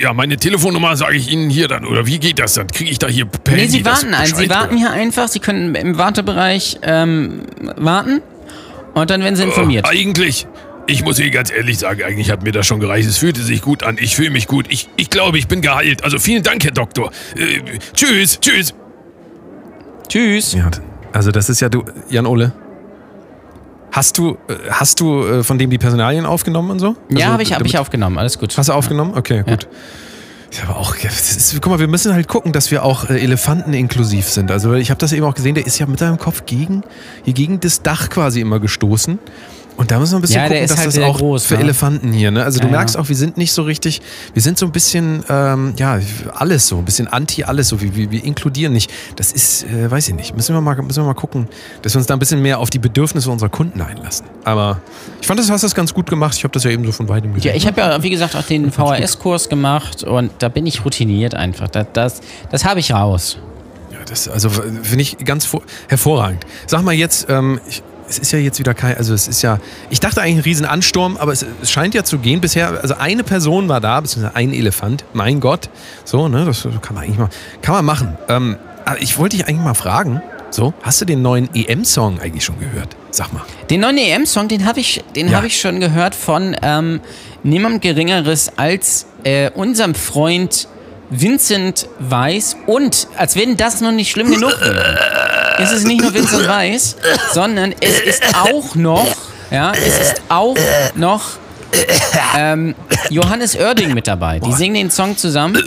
[0.00, 1.84] ja, meine Telefonnummer sage ich Ihnen hier dann.
[1.84, 2.66] Oder wie geht das dann?
[2.66, 4.26] Kriege ich da hier per Nee, Sie warten ein.
[4.26, 4.78] Sie Bescheid, warten oder?
[4.78, 5.28] hier einfach.
[5.28, 7.42] Sie können im Wartebereich ähm,
[7.76, 8.22] warten
[8.94, 9.86] und dann werden Sie informiert.
[9.86, 10.46] Oh, eigentlich,
[10.86, 13.08] ich muss Ihnen ganz ehrlich sagen, eigentlich hat mir das schon gereicht.
[13.08, 13.96] Es fühlte sich gut an.
[14.00, 14.66] Ich fühle mich gut.
[14.68, 16.04] Ich, ich glaube, ich bin geheilt.
[16.04, 17.10] Also vielen Dank, Herr Doktor.
[17.36, 18.74] Äh, tschüss, tschüss.
[20.08, 20.52] Tschüss.
[20.54, 20.70] Ja,
[21.12, 22.52] also das ist ja du, Jan Ole.
[23.92, 26.96] Hast du, äh, hast du äh, von dem die Personalien aufgenommen und so?
[27.10, 28.18] Ja, Also, habe ich, hab ich aufgenommen.
[28.18, 28.56] Alles gut.
[28.56, 29.12] Hast du aufgenommen?
[29.14, 29.68] Okay, gut.
[30.50, 33.72] Ist aber auch, ist, guck mal, wir müssen halt gucken, dass wir auch äh, Elefanten
[33.72, 34.50] inklusiv sind.
[34.50, 36.82] Also ich habe das eben auch gesehen, der ist ja mit seinem Kopf gegen,
[37.24, 39.18] hier gegen das Dach quasi immer gestoßen.
[39.76, 41.60] Und da müssen wir ein bisschen Ja, gucken, dass halt das auch groß, für ne?
[41.60, 42.44] Elefanten hier, ne?
[42.44, 44.02] Also du Ja, merkst auch, wir sind nicht so richtig,
[44.34, 45.98] wir sind so ein bisschen, ähm, ja,
[46.34, 48.90] alles so, ein bisschen anti alles so, wir, wir, inkludieren nicht.
[49.16, 51.48] Das ist, äh, weiß ich nicht, müssen wir, mal, müssen wir mal gucken,
[51.82, 54.26] dass wir uns da ein bisschen mehr auf die Bedürfnisse unserer Kunden einlassen.
[54.44, 54.80] Aber
[55.20, 56.36] ich fand, das hast das ganz gut gemacht.
[56.36, 57.50] Ich habe das ja eben so von weitem gesehen.
[57.50, 61.34] Ja, ich habe ja, wie gesagt, auch den VHS-Kurs gemacht und da bin ich routiniert
[61.34, 61.68] einfach.
[61.68, 63.38] Das, das, das habe ich raus.
[63.90, 66.44] Ja, das also finde ich ganz vor- hervorragend.
[66.66, 67.82] Sag mal jetzt, ähm, ich,
[68.12, 71.16] es ist ja jetzt wieder kein, also es ist ja, ich dachte eigentlich ein Riesenansturm,
[71.16, 72.40] aber es, es scheint ja zu gehen.
[72.40, 75.04] Bisher, also eine Person war da, beziehungsweise ein Elefant.
[75.14, 75.70] Mein Gott,
[76.04, 77.30] so, ne, das kann man eigentlich mal,
[77.62, 78.18] kann man machen.
[78.28, 80.20] Ähm, aber ich wollte dich eigentlich mal fragen,
[80.50, 82.94] so, hast du den neuen EM-Song eigentlich schon gehört?
[83.10, 83.42] Sag mal.
[83.70, 85.38] Den neuen EM-Song, den habe ich, den Ja.
[85.38, 87.00] hab ich schon gehört von ähm,
[87.42, 90.68] niemand Geringeres als äh, unserem Freund
[91.12, 92.56] Vincent Weiss.
[92.66, 96.96] Und, als wenn das noch nicht schlimm genug wäre, ist es nicht nur Vincent Weiss,
[97.32, 99.06] sondern es ist auch noch,
[99.50, 100.56] ja, es ist auch
[100.94, 101.22] noch
[102.36, 102.74] ähm,
[103.10, 104.38] Johannes Oerding mit dabei.
[104.40, 105.62] Die singen den Song zusammen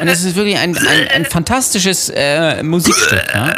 [0.00, 3.24] und es ist wirklich ein, ein, ein fantastisches äh, Musikstück.
[3.34, 3.54] Ja?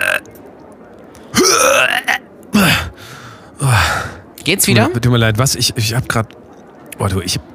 [4.44, 4.92] Geht's wieder?
[4.92, 5.54] Tut mir leid, was?
[5.56, 6.28] Ich, ich habe gerade,
[6.98, 7.53] oh du, ich, oh,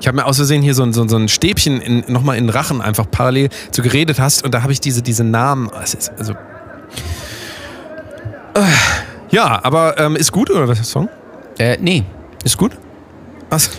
[0.00, 2.44] ich habe mir aus Versehen hier so, ein- so, so ein Stäbchen in, nochmal in
[2.46, 6.10] den Rachen einfach parallel zu geredet hast und da habe ich diese, diese Namen, ist,
[6.18, 6.34] also,
[8.54, 8.60] äh,
[9.30, 11.08] ja, aber ähm, ist gut oder was, der Song?
[11.58, 12.04] Äh, nee.
[12.44, 12.72] Ist gut?
[13.48, 13.70] Was?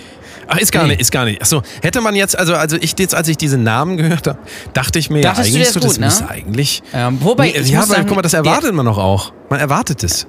[0.48, 0.90] Ach, ist gar Nee.
[0.90, 1.42] nicht, ist gar nicht.
[1.42, 4.40] Achso, hätte man jetzt, also, also ich jetzt, als ich diese Namen gehört habe,
[4.74, 6.30] dachte ich mir, Dachtest du, eigentlich der so, ist das gut, ne?
[6.30, 6.84] eigentlich.
[6.94, 9.32] Ähm, wobei, Nee, ich ja, aber guck mal, das erwartet man doch auch.
[9.50, 10.26] Man erwartet es.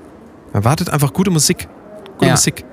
[0.53, 1.67] Man erwartet einfach gute Musik.
[2.19, 2.33] Gute Ja.
[2.33, 2.65] Musik.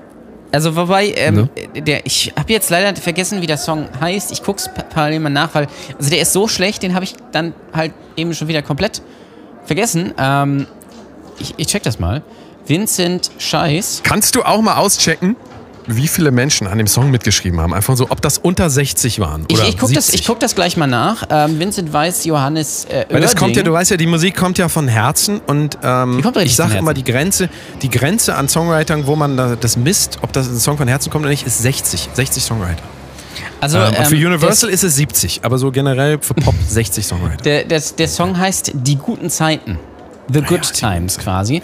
[0.52, 1.82] Also wobei, ähm, Ne?
[1.82, 4.32] der, ich habe jetzt leider vergessen, wie der Song heißt.
[4.32, 7.14] Ich guck's pa- parallel mal nach, weil also der ist so schlecht, den habe ich
[7.32, 9.00] dann halt eben schon wieder komplett
[9.64, 10.12] vergessen.
[10.18, 10.66] Ähm,
[11.38, 12.22] ich, ich check das mal.
[12.66, 14.00] Vincent Scheiß.
[14.04, 15.36] Kannst du auch mal auschecken,
[15.86, 17.74] wie viele Menschen an dem Song mitgeschrieben haben?
[17.74, 20.20] Einfach so, ob das unter 60 waren Ich, oder ich guck das, 70.
[20.20, 21.24] ich guck das gleich mal nach.
[21.30, 24.58] Ähm, Vincent Weiß, Johannes äh, Weil das kommt ja, du weißt ja, die Musik kommt
[24.58, 27.48] ja von Herzen und ähm, ich sage immer, die Grenze,
[27.82, 31.10] die Grenze an Songwritern, wo man da, das misst, ob das ein Song von Herzen
[31.10, 32.10] kommt oder nicht, ist 60.
[32.14, 32.82] 60 Songwriter.
[33.60, 37.06] Also, ähm, und für ähm, Universal ist es 70, aber so generell für Pop 60
[37.06, 37.42] Songwriter.
[37.42, 39.78] Der, der, der Song heißt Die guten Zeiten.
[40.32, 41.62] The Good Times quasi.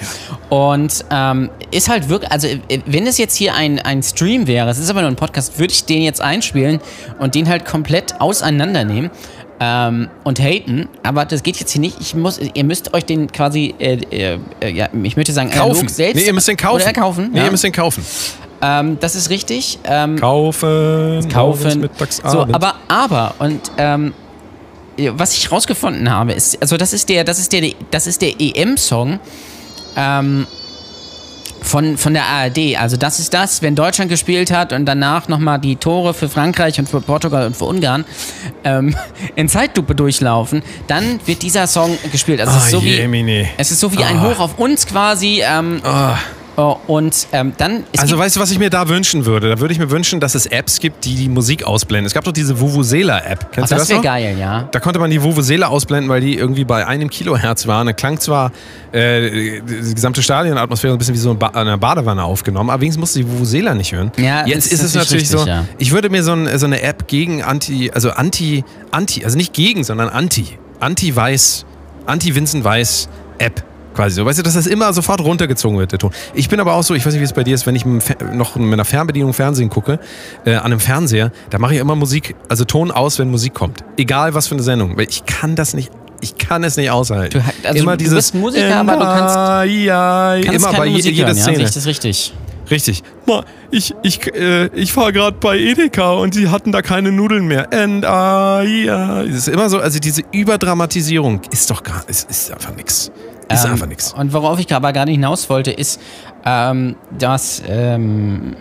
[0.48, 2.48] Und ähm, ist halt wirklich, also
[2.86, 5.72] wenn es jetzt hier ein, ein Stream wäre, es ist aber nur ein Podcast, würde
[5.72, 6.80] ich den jetzt einspielen
[7.18, 9.10] und den halt komplett auseinandernehmen.
[9.58, 11.96] Ähm, und haten, aber das geht jetzt hier nicht.
[11.98, 14.38] Ich muss, ihr müsst euch den quasi, äh, äh,
[14.70, 15.88] ja, ich möchte sagen, kaufen.
[15.88, 16.20] selbst.
[16.20, 16.82] Nee, ihr müsst den kaufen.
[16.82, 17.30] Oder kaufen.
[17.32, 17.44] Nee, ja.
[17.46, 18.04] ihr müsst den kaufen.
[18.60, 19.78] Ähm, das ist richtig.
[19.84, 21.26] Ähm, kaufen.
[21.30, 21.80] Kaufen.
[21.80, 24.12] Mittags, so, aber, aber, und ähm,
[25.12, 28.40] was ich rausgefunden habe, ist, also das ist der, das ist der, das ist der
[28.40, 29.18] EM-Song
[29.96, 30.46] ähm,
[31.62, 32.76] von, von der ARD.
[32.78, 36.78] Also das ist das, wenn Deutschland gespielt hat und danach nochmal die Tore für Frankreich
[36.78, 38.04] und für Portugal und für Ungarn
[38.64, 38.94] ähm,
[39.36, 42.40] in Zeitlupe durchlaufen, dann wird dieser Song gespielt.
[42.40, 43.48] Also es, ist Ah, so wie, Jemine.
[43.56, 44.22] es ist so wie ein Ah.
[44.30, 45.42] Hoch auf uns quasi.
[45.44, 46.10] Ähm, oh,
[46.62, 49.50] und ähm, dann Also weißt du, was ich mir da wünschen würde?
[49.50, 52.06] Da würde ich mir wünschen, dass es Apps gibt, die die Musik ausblenden.
[52.06, 53.40] Es gab doch diese Vuvuzela-App.
[53.42, 54.68] Ach, Kennst du das das wäre geil, ja.
[54.72, 57.86] Da konnte man die Vuvuzela ausblenden, weil die irgendwie bei einem Kilohertz waren.
[57.86, 58.52] Da klang zwar
[58.92, 63.00] äh, die gesamte Stadionatmosphäre ein bisschen wie so eine, ba eine Badewanne aufgenommen, aber wenigstens
[63.00, 64.10] musste die Vuvuzela nicht hören.
[64.16, 65.64] Ja, Jetzt ist ist es natürlich natürlich so, richtig, ja.
[65.78, 69.52] ich würde mir so, ein, so eine App gegen Anti, also Anti, Anti, also nicht
[69.52, 71.64] gegen, sondern Anti, Anti-Weiß,
[72.06, 73.62] Anti-Vincent-Weiß-App
[73.96, 74.24] quasi so.
[74.24, 76.12] Weißt du, dass das immer sofort runtergezogen wird, der Ton.
[76.34, 77.84] Ich bin aber auch so, ich weiß nicht, wie es bei dir ist, wenn ich
[77.84, 79.98] noch mit einer Fernbedienung Fernsehen gucke,
[80.44, 83.82] äh, an einem Fernseher, da mache ich immer Musik, also Ton aus, wenn Musik kommt.
[83.96, 84.96] Egal was für eine Sendung.
[84.96, 87.42] Weil ich kann das nicht, ich kann es nicht aushalten.
[87.62, 91.28] Du, also du bist Musiker, aber du kannst, ja, kannst immer keine bei Musik jeder
[91.28, 91.42] hören, ja?
[91.42, 91.62] Szene.
[91.64, 92.34] Ich das richtig?
[92.70, 93.02] Richtig.
[93.26, 97.46] Ma, ich, ich, äh, ich war gerade bei Edeka und sie hatten da keine Nudeln
[97.46, 97.72] mehr.
[97.72, 99.22] And I, ja.
[99.22, 103.10] Es ist immer so, also diese Überdramatisierung ist doch gar, ist, ist einfach nix.
[103.52, 104.12] Ist Ähm, einfach nix.
[104.12, 106.00] Und worauf ich aber gerade hinaus wollte, ist,
[106.44, 108.56] ähm, dass ähm,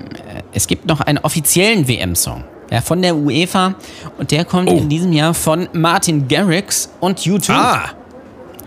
[0.54, 2.44] es gibt noch einen offiziellen WM-Song.
[2.72, 3.76] Ja, von der UEFA
[4.18, 4.78] und der kommt Oh.
[4.78, 7.52] in diesem Jahr von Martin Garrix und U2.
[7.52, 7.90] Ah,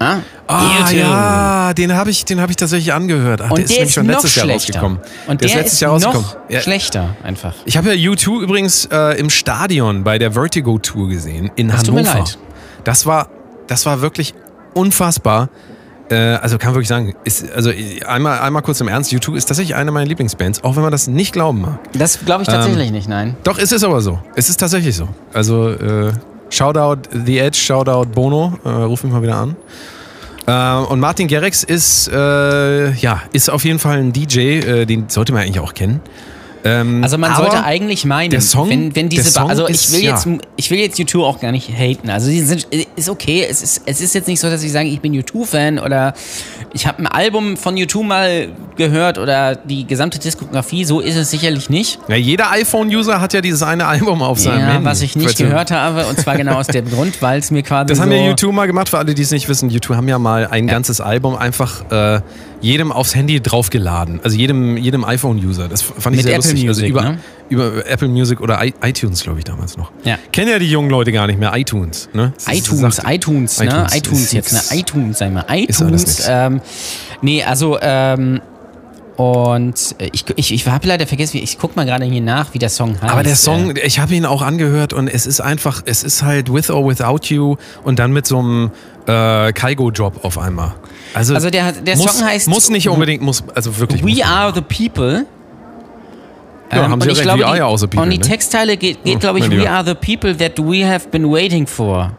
[0.01, 0.95] Ah, ah U2.
[0.97, 3.41] ja, den habe ich, den hab ich tatsächlich angehört.
[3.43, 4.99] Ach, Und der ist der nämlich ist schon noch letztes Jahr rausgekommen.
[5.27, 6.23] Und der der ist letztes ist Jahr rausgekommen.
[6.25, 6.61] noch Ja.
[6.61, 7.55] schlechter einfach.
[7.65, 11.83] Ich habe ja U2 übrigens äh, im Stadion bei der Vertigo Tour gesehen in Das
[11.83, 12.13] tut Hannover.
[12.15, 12.39] mir leid.
[12.85, 13.29] Das war,
[13.67, 14.35] das war wirklich
[14.75, 15.49] unfassbar.
[16.11, 17.71] Äh, also kann man wirklich sagen, ist, also
[18.07, 21.07] einmal, einmal kurz im Ernst, U2 ist tatsächlich eine meiner Lieblingsbands, auch wenn man das
[21.07, 21.79] nicht glauben mag.
[21.93, 23.37] Das glaube ich Ähm, tatsächlich nicht, nein.
[23.45, 24.19] Doch, es ist aber so.
[24.35, 25.09] Es ist tatsächlich so.
[25.35, 26.13] Also äh,
[26.51, 29.57] Shoutout The Edge, Shoutout Bono, äh, ruf mich mal wieder an.
[30.47, 35.11] Äh, und Martin Garrix ist, äh, ja, ist auf jeden Fall ein DJ, äh, den
[35.11, 36.01] sollte man eigentlich auch kennen.
[36.65, 40.03] Ähm, Also man sollte eigentlich meinen, Song- wenn, wenn diese Ba- also ich ist- will
[40.05, 40.11] ja.
[40.15, 42.11] jetzt ich will jetzt U2 auch gar nicht haten.
[42.11, 42.67] Also die sind
[42.97, 45.47] ist okay, es ist es ist jetzt nicht so, dass ich sage, ich bin U2
[45.47, 46.15] Fan oder
[46.75, 51.31] ich habe ein Album von U2 mal gehört oder die gesamte Diskografie, so ist es
[51.31, 51.99] sicherlich nicht.
[52.09, 54.85] Ja, jeder iPhone-User hat ja dieses eine Album auf seinem Ja, Handy.
[54.85, 57.87] was ich nicht gehört habe und zwar genau aus dem Grund, weil es mir quasi
[57.89, 59.71] Das so haben ja U2 mal gemacht, für alle, die es nicht wissen.
[59.71, 62.21] U2 haben ja mal ein ganzes Album einfach äh,
[62.61, 64.21] jedem aufs Handy draufgeladen.
[64.25, 65.69] Also jedem, jedem iPhone-User.
[65.69, 66.67] Das fand ich Mit sehr Apple lustig.
[66.67, 67.19] Music, also über, ne?
[67.49, 69.93] über Apple Music oder I iTunes, glaube ich, damals noch.
[70.05, 70.19] Ja.
[70.33, 71.53] Kennen ja die jungen Leute gar nicht mehr.
[71.57, 72.09] iTunes.
[72.13, 72.33] Ne?
[72.37, 73.67] Ist- iTunes, sagt- iTunes, ne?
[73.67, 74.79] iTunes iTunes ist jetzt, ne?
[74.79, 75.45] iTunes, sag mal.
[75.49, 76.07] iTunes.
[76.07, 76.27] nix.
[76.29, 76.61] Ähm,
[77.23, 78.41] nee, also, ähm,
[79.17, 82.69] und ich, ich, ich habe leider vergessen, ich guck mal gerade hier nach, wie der
[82.69, 83.13] Song heißt.
[83.13, 86.23] Aber der Song, Äh, ich habe ihn auch angehört und es ist einfach, es ist
[86.23, 88.71] halt With or Without You und dann mit so einem
[89.09, 90.75] äh, Kaigo-Drop auf einmal.
[91.15, 94.05] Also, Also der, der muss, Song heißt Muss nicht unbedingt, muss, also wirklich.
[94.05, 95.27] We Are the People.
[96.71, 98.25] Ja, haben und Sie recht, glaube, are die, ja auch the people, Und die ne?
[98.25, 101.67] Textteile geht, geht Oh, glaube ich, We are the people that we have been waiting
[101.67, 102.13] for.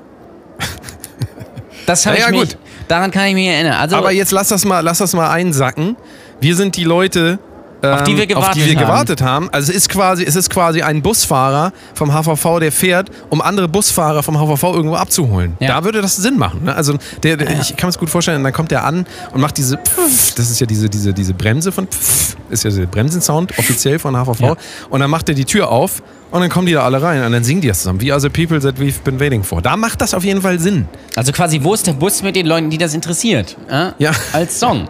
[1.86, 2.58] Das habe Ja, ich ja, mich, gut.
[2.88, 3.74] daran kann ich mich erinnern.
[3.74, 5.96] Also, Aber jetzt lass das mal, lass das mal einsacken.
[6.40, 7.40] Wir sind die Leute, ähm,
[7.82, 8.80] Auf die wir auf die gewartet wir haben.
[8.80, 9.50] gewartet haben.
[9.52, 13.68] Also es ist quasi, es ist quasi ein Busfahrer vom HVV, der fährt, um andere
[13.68, 15.56] Busfahrer vom HVV irgendwo abzuholen.
[15.60, 15.70] Ja.
[15.70, 16.66] Da würde das Sinn machen.
[16.66, 16.76] Ne?
[16.76, 18.44] Also der, der, ich kann mir das gut vorstellen.
[18.44, 21.72] Dann kommt der an und macht diese, Pfiff, das ist ja diese, diese, diese Bremse
[21.72, 24.40] von, Pfiff, ist ja der Bremsensound offiziell von HVV.
[24.42, 24.56] Ja.
[24.90, 26.02] Und dann macht er die Tür auf.
[26.32, 28.02] Und dann kommen die da alle rein und dann singen die das zusammen.
[28.02, 29.64] We are the people that we've been waiting for.
[29.64, 30.88] Da macht das auf jeden Fall Sinn.
[31.16, 33.58] also quasi, wo ist der Bus mit den Leuten, die das interessiert?
[33.68, 33.96] Ja.
[33.98, 34.12] Ja.
[34.32, 34.88] Als Song.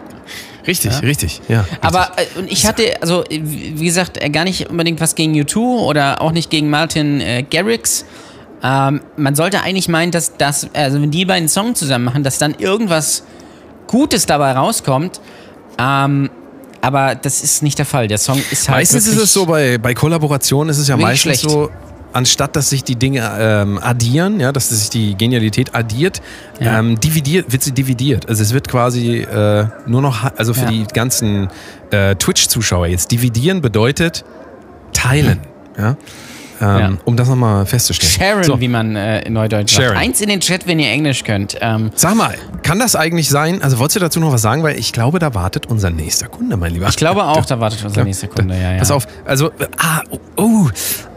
[0.66, 1.40] Richtig, richtig.
[1.48, 1.78] Ja, richtig.
[1.80, 5.56] Aber äh, und ich hatte, also wie gesagt, äh, gar nicht unbedingt was gegen U2
[5.56, 8.04] oder auch nicht gegen Martin äh, Garrix.
[8.62, 12.38] Ähm, man sollte eigentlich meinen, dass das, also wenn die beiden Songs zusammen machen, dass
[12.38, 13.22] dann irgendwas
[13.86, 15.20] Gutes dabei rauskommt.
[15.78, 16.30] Ähm,
[16.82, 18.08] aber das ist nicht der Fall.
[18.08, 18.78] Der Song ist halt.
[18.78, 21.40] Meistens ist es so, bei, bei Kollaborationen ist es ja meistens schlecht.
[21.40, 21.70] so,
[22.12, 26.20] anstatt dass sich die Dinge ähm, addieren, ja, dass sich die Genialität addiert,
[26.60, 26.78] Ja.
[26.78, 28.28] ähm, dividiert, wird sie dividiert.
[28.28, 30.70] Also es wird quasi äh, nur noch, also für Ja.
[30.70, 31.48] die ganzen
[31.90, 34.24] äh, Twitch-Zuschauer jetzt, dividieren bedeutet
[34.92, 35.40] teilen.
[35.78, 35.90] Ja?
[35.90, 35.96] ähm,
[36.60, 36.92] Ja.
[37.06, 38.12] um das nochmal festzustellen.
[38.12, 39.88] Sharon, So, wie man äh, in Neudeutsch Sharon.
[39.94, 39.98] sagt.
[40.00, 41.56] Eins in den Chat, wenn ihr Englisch könnt.
[41.60, 43.62] Ähm, Sag mal, kann das eigentlich sein?
[43.62, 44.62] Also wolltest du dazu noch was sagen?
[44.62, 46.88] Weil ich glaube, da wartet unser nächster Kunde, mein Lieber.
[46.88, 48.54] ich glaube auch, da wartet unser nächster Kunde.
[48.56, 48.78] Ja, ja.
[48.78, 50.68] Pass auf, also, ah, oh, oh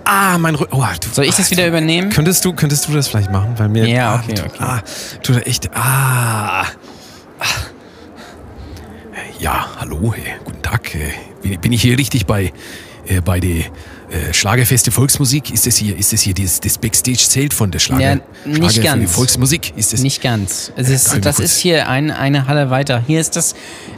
[0.06, 0.76] ah, mein Rücken.
[0.76, 2.10] Oh, Soll ich das wieder übernehmen?
[2.10, 3.54] Könntest du, könntest du das vielleicht machen?
[3.58, 4.58] Weil mir, Ja, ah, okay, tu- okay.
[4.60, 4.82] Ah,
[5.22, 6.62] tut er echt, ah.
[6.62, 6.66] ah.
[9.40, 10.96] Ja, hallo, äh, guten Tag.
[10.96, 12.54] Äh, bin, ich hier richtig bei,
[13.08, 15.52] äh, bei der äh, Schlagerfeste Volksmusik?
[15.52, 18.98] Ist das hier, ist das hier das, das Backstage-Zelt von der Schlager, Ja, nicht Schlager
[19.00, 19.12] ganz.
[19.12, 19.74] Volksmusik?
[19.76, 20.72] Ist das, Nicht ganz.
[20.76, 23.04] Es Darf ist, mal das ist hier ein, eine Halle weiter.
[23.06, 23.56] Hier ist das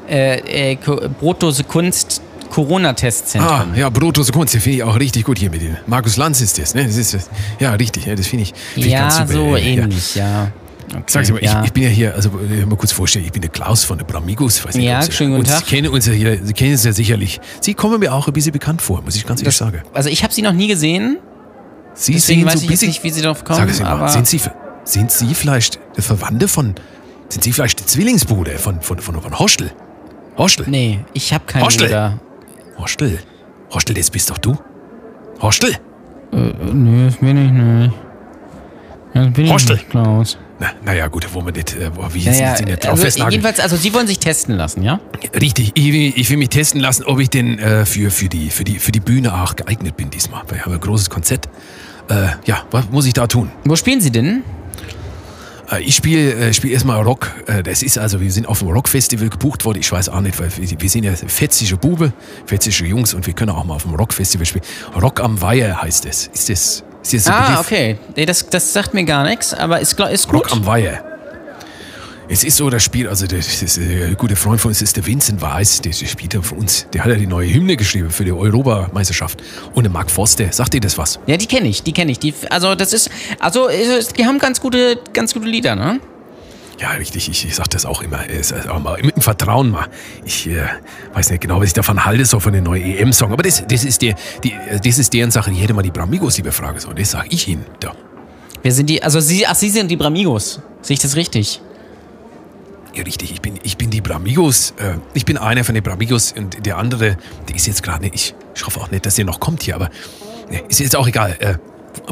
[0.10, 0.78] äh, äh,
[1.20, 3.52] Brotdose Kunst Corona-Testzentrum.
[3.52, 5.78] Ah, ja, Brotdose Kunst, das finde ich auch richtig gut hier mit dem.
[5.88, 6.86] Markus Lanz ist das, ne?
[6.86, 7.30] Das ist, das-
[7.60, 9.28] ja, richtig, ja, das finde ich, find ich ja, ganz super.
[9.34, 9.84] so äh, ja.
[9.84, 10.52] ähnlich, ja.
[10.94, 11.60] Okay, Sag's mal, ja.
[11.62, 13.98] ich, ich bin ja hier, also äh, mal kurz vorstellen, ich bin der Klaus von
[13.98, 14.64] der Bramigos.
[14.64, 15.60] Weiß nicht, Ja, Sie, schönen guten Tag.
[15.66, 17.42] Sie kennen uns ja hier, Sie kennen uns ja sicherlich.
[17.60, 19.82] Sie kommen mir auch ein bisschen bekannt vor, muss ich ganz ehrlich sagen.
[19.94, 21.18] also ich habe sie noch nie gesehen,
[21.96, 22.88] Sie deswegen sehen weiß so ich bisschen.
[22.90, 23.58] nicht, wie sie drauf kommen.
[23.60, 24.40] Sagen Sie mal, sind Sie,
[24.84, 26.76] sind Sie vielleicht der Verwandte von,
[27.30, 29.72] sind Sie vielleicht der Zwillingsbruder von, von, von, von Hostel?
[30.38, 30.66] Hostel?
[30.68, 31.88] nee, ich habe keinen Hostel.
[31.88, 32.20] Bruder.
[32.78, 33.20] Hostel?
[33.72, 34.58] Hostel, das bist doch du?
[35.42, 35.76] Hostel?
[36.32, 37.94] Nö, das bin ich nicht.
[39.14, 39.78] Das bin Hostel.
[39.90, 40.38] Klaus.
[40.60, 43.32] Na, naja, gut, wo man nicht, äh, wo wir jetzt Naja, nicht drauf also festnageln.
[43.34, 45.02] jedenfalls, also Sie wollen sich testen lassen, ja?
[45.40, 48.50] Richtig, ich will, ich will mich testen lassen, ob ich denn äh, für, für, die,
[48.50, 50.44] für, die, für die Bühne auch geeignet bin diesmal.
[50.48, 51.50] Weil ich habe ein großes Konzert.
[52.10, 53.52] Äh, ja, was muss ich da tun?
[53.66, 54.44] Wo spielen Sie denn?
[55.72, 57.32] Äh, ich spiele äh, spiel erstmal Rock.
[57.48, 59.80] Äh, das ist also, wir sind auf dem Rockfestival gebucht worden.
[59.80, 62.14] Ich weiß auch nicht, weil wir, sind ja fetzige Bube,
[62.46, 64.66] fetzige Jungs und wir können auch mal auf dem Rockfestival spielen.
[65.02, 66.28] Rock am Weiher heißt es.
[66.28, 67.60] Ist das, ist das ein Ah, Begriff?
[67.66, 67.98] okay.
[68.16, 70.46] Nee, das, das sagt mir gar nichts, aber ist, ist gut.
[70.46, 71.15] Rock am Weiher.
[72.28, 74.98] Es ist so, das Spiel, also das ist, äh, ein guter Freund von uns ist
[74.98, 78.10] der Vincent Weiss, der spielt ja für uns, der hat ja die neue Hymne geschrieben
[78.10, 79.44] für die Europameisterschaft.
[79.74, 81.20] Und der Mark Foster, sagt dir das was?
[81.28, 82.18] Ja, die kenne ich, die kenne ich.
[82.18, 83.70] Die, also das ist, also
[84.18, 86.00] die haben ganz gute, ganz gute Lieder, ne?
[86.80, 88.28] Ja, richtig, ich, ich sag das auch immer.
[88.28, 89.88] Es auch mal mit dem Vertrauen mal.
[90.26, 90.64] Ich äh,
[91.14, 93.32] weiß nicht genau, was ich davon halte, so von den neuen EM-Song.
[93.32, 95.52] Aber das, das, ist der, die, äh, das ist deren Sache.
[95.52, 96.98] Ich hätte mal die Bramigos lieber fragen sollen.
[96.98, 97.66] Das sag ich Ihnen.
[97.80, 97.94] Da.
[98.64, 99.02] Wer sind die?
[99.02, 100.60] Also Sie, ach, Sie sind die Bramigos.
[100.82, 101.62] Sehe ich das richtig?
[102.96, 104.72] Ja, richtig, ich bin, ich bin die Bramigos.
[104.78, 107.18] Äh, ich bin einer von den Bramigos und der andere,
[107.50, 108.16] der ist jetzt gerade nicht.
[108.16, 109.90] Ich, ich hoffe auch nicht, dass der noch kommt hier, aber
[110.50, 111.36] äh, ist jetzt auch egal.
[111.40, 111.56] Äh,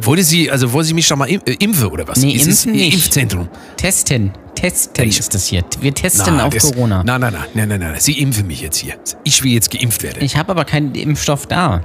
[0.02, 2.20] wollte Sie, also wollen Sie mich schon mal im, äh, impfen oder was?
[2.20, 2.94] Nee, ist impfen nicht.
[2.96, 3.48] Impfzentrum?
[3.78, 4.34] Testen.
[4.56, 5.64] Testen Ich- ist das hier.
[5.80, 7.04] Wir testen auf das, Corona.
[7.04, 8.00] Nein, nein, nein, nein, nein, nein.
[8.00, 8.96] Sie impfen mich jetzt hier.
[9.24, 10.22] Ich will jetzt geimpft werden.
[10.24, 11.82] Ich habe aber keinen Impfstoff da.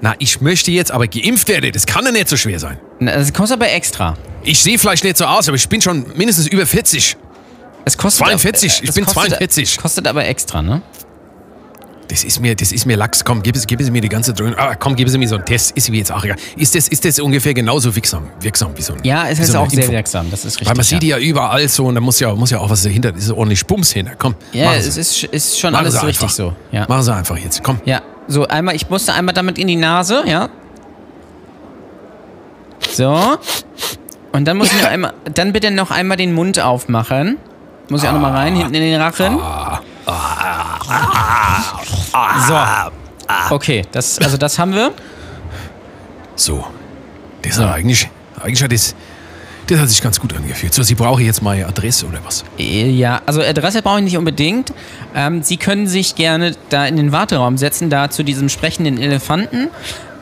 [0.00, 1.70] Na, ich möchte jetzt aber geimpft werden.
[1.72, 2.78] Das kann ja nicht so schwer sein.
[2.98, 4.16] Na, Das kostet aber extra.
[4.42, 7.16] Ich sehe vielleicht nicht so aus, aber ich bin schon mindestens über 40.
[7.84, 9.78] Es kostet 42, ich es bin kostet, 42.
[9.78, 10.82] Kostet aber extra, ne?
[12.08, 13.24] Das ist mir, das ist mir Lachs.
[13.24, 14.58] Komm, gib es, gib es mir die ganze Dröhnung.
[14.58, 15.70] Ah, komm, gib es mir so einen Test.
[15.76, 16.36] Ist mir jetzt auch egal.
[16.56, 19.58] Ist das, ist das ungefähr genauso wirksam, wirksam wie so ein Ja, es ist so
[19.58, 19.94] auch sehr Impfung?
[19.94, 20.30] wirksam.
[20.30, 20.68] Das ist richtig.
[20.68, 21.16] Weil man sieht die ja.
[21.16, 23.12] ja überall so und da muss ja, muss ja auch was dahinter.
[23.12, 24.12] Da ist ordentlich Bums hinter.
[24.18, 25.00] Komm, Ja, es Sie.
[25.00, 26.54] ist, ist schon Machen alles Sie richtig so.
[26.70, 26.84] Ja.
[26.86, 27.62] Machen Sie einfach jetzt.
[27.64, 27.80] Komm.
[27.86, 30.50] Ja, so einmal, ich musste einmal damit in die Nase, ja.
[32.92, 33.38] So.
[34.32, 37.38] Und dann muss ich noch einmal, dann bitte noch einmal den Mund aufmachen.
[37.92, 39.38] Muss ich auch noch mal rein, hinten in den Rachen.
[42.48, 42.58] So.
[43.54, 44.92] Okay, das, also das haben wir.
[46.34, 46.64] So.
[47.42, 48.08] Das hat eigentlich,
[48.42, 48.94] eigentlich hat das,
[49.66, 50.72] das hat sich ganz gut angefühlt.
[50.72, 52.44] So, Sie brauchen jetzt meine Adresse oder was?
[52.58, 54.72] Äh, Ja, also Adresse brauche ich nicht unbedingt.
[55.14, 59.68] Ähm, Sie können sich gerne da in den Warteraum setzen, da zu diesem sprechenden Elefanten.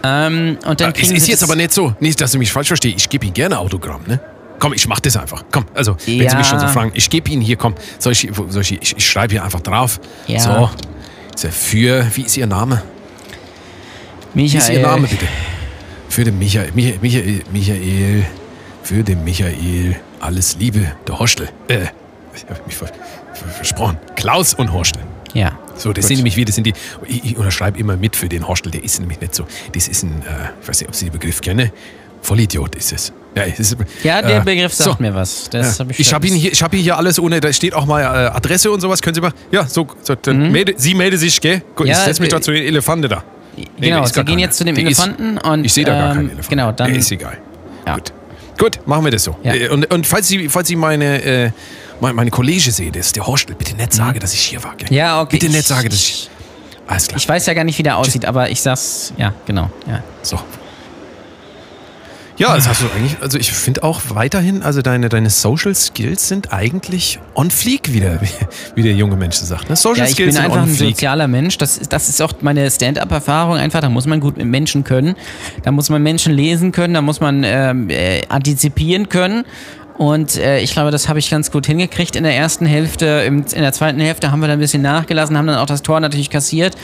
[0.02, 2.38] Ähm, und dann Äh, Es kriegen ist Sie jetzt aber nicht so, nicht, dass du
[2.38, 2.96] mich falsch verstehst.
[2.96, 4.18] Ich gebe Ihnen gerne Autogramm, ne?
[4.61, 5.42] Komm, ich mach das einfach.
[5.51, 6.73] Komm, also, wenn Sie mich schon so Ja.
[6.73, 9.61] fragen, ich gebe Ihnen hier, komm, soll ich, soll ich, ich, ich schreibe hier einfach
[9.61, 9.99] drauf.
[10.29, 10.38] Ja.
[10.38, 10.70] So.
[11.42, 12.83] Ja Für, wie ist Ihr Name?
[14.35, 14.83] Wie ist Ihr Michael.
[14.83, 15.27] Name bitte?
[16.09, 18.27] Für den Michael, Michael, Michael, Michael,
[18.83, 21.49] für den Michael, alles Liebe, der Hostel.
[21.68, 21.87] Äh,
[22.35, 22.88] ich habe mich ver
[23.33, 23.99] ver versprochen.
[24.16, 25.03] Klaus und Hostel.
[25.35, 25.59] Ja.
[25.77, 26.09] So, das Gut.
[26.09, 26.75] sind nämlich wir, das sind die,
[27.07, 30.03] ich, ich unterschreibe immer mit für den Hostel, der ist nämlich nicht so, das ist
[30.03, 31.70] ein, äh, ich weiß nicht, ob Sie den Begriff kennen,
[32.20, 33.12] Vollidiot ist es.
[33.36, 35.02] Ja, ist, Ja, der äh, Begriff sagt so.
[35.02, 35.48] mir was.
[35.50, 35.84] Das Ja.
[35.84, 38.04] hab ich Ich habe hier, ich habe hier alles ohne, da steht auch mal äh,
[38.04, 39.00] Adresse und sowas.
[39.02, 41.62] Können Sie mal, ja, so, so dann melde, Sie melden sich, gell?
[41.76, 41.92] Gut, Mhm.
[41.92, 43.22] Ja, ich setze mich wir- da zu den Elefanten da.
[43.78, 44.38] Genau, da ist Sie gehen keiner.
[44.40, 45.64] jetzt zu dem Der ist- Elefanten und.
[45.64, 46.50] Ich sehe da gar ähm, keinen Elefanten.
[46.50, 46.90] Genau, dann.
[46.92, 47.38] Nee, ist egal.
[47.86, 47.94] Ja.
[47.94, 48.12] Gut.
[48.58, 49.36] Gut, machen wir das so.
[49.42, 49.54] Ja.
[49.54, 51.50] Äh, Und, und falls Sie, falls Sie meine, äh,
[52.00, 54.74] meine, meine Kollege sehen, das ist der Hostel, bitte nicht sagen, dass ich hier war,
[54.76, 54.88] gell?
[54.90, 54.96] Mhm.
[54.96, 55.36] Ja, okay.
[55.38, 56.28] Bitte nicht ich- sagen, dass ich.
[56.86, 57.18] Alles klar.
[57.18, 59.12] Ich weiß ja gar nicht, wie der aussieht, aber ich sag's.
[59.16, 59.70] Ja, genau.
[59.86, 60.02] Ja.
[60.22, 60.38] So.
[62.40, 66.26] Ja, das hast du eigentlich, also ich finde auch weiterhin, also deine, deine Social Skills
[66.26, 68.18] sind eigentlich on fleek, wie der,
[68.74, 69.68] wie der junge Mensch sagt.
[69.68, 69.76] Ne?
[69.76, 70.90] Social Ja, ich Skills bin einfach ein fleek.
[70.96, 71.59] sozialer Mensch.
[71.59, 73.81] Das, ist- das ist auch meine Stand-up-Erfahrung einfach.
[73.81, 75.16] Da muss man gut mit Menschen können.
[75.64, 76.94] Da muss man Menschen lesen können.
[76.94, 79.44] Da muss man ähm, äh, antizipieren können.
[80.00, 83.22] Und äh, ich glaube, das habe ich ganz gut hingekriegt in der ersten Hälfte.
[83.26, 85.82] Im, in der zweiten Hälfte haben wir dann ein bisschen nachgelassen, haben dann auch das
[85.82, 86.74] Tor natürlich kassiert,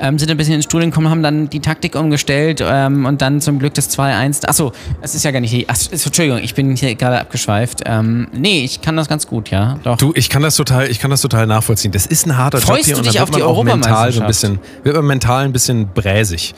[0.00, 3.40] ähm, sind ein bisschen ins Studium gekommen, haben dann die Taktik umgestellt ähm, und dann
[3.40, 4.48] zum Glück das 2-1.
[4.48, 5.68] Achso, es ist ja gar nicht die.
[5.68, 7.82] Ach, Entschuldigung, ich bin hier gerade abgeschweift.
[7.86, 9.78] Ähm, nee, ich kann das ganz gut, ja.
[9.84, 9.96] Doch.
[9.96, 11.92] Du, ich kann das total, ich kann das total nachvollziehen.
[11.92, 13.50] Das ist ein harter Freust Job hier du und dich da auf wird die man
[13.50, 16.56] auch mental so ein bisschen, wird man mental ein bisschen bräsig.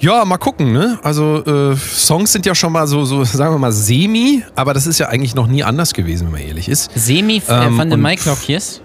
[0.00, 0.98] Ja, mal gucken, ne?
[1.02, 4.86] Also äh, Songs sind ja schon mal so, so, sagen wir mal, semi, aber das
[4.86, 6.90] ist ja eigentlich noch nie anders gewesen, wenn man ehrlich ist.
[6.94, 8.82] Semi Ähm, äh, van de und- Maiklokjes?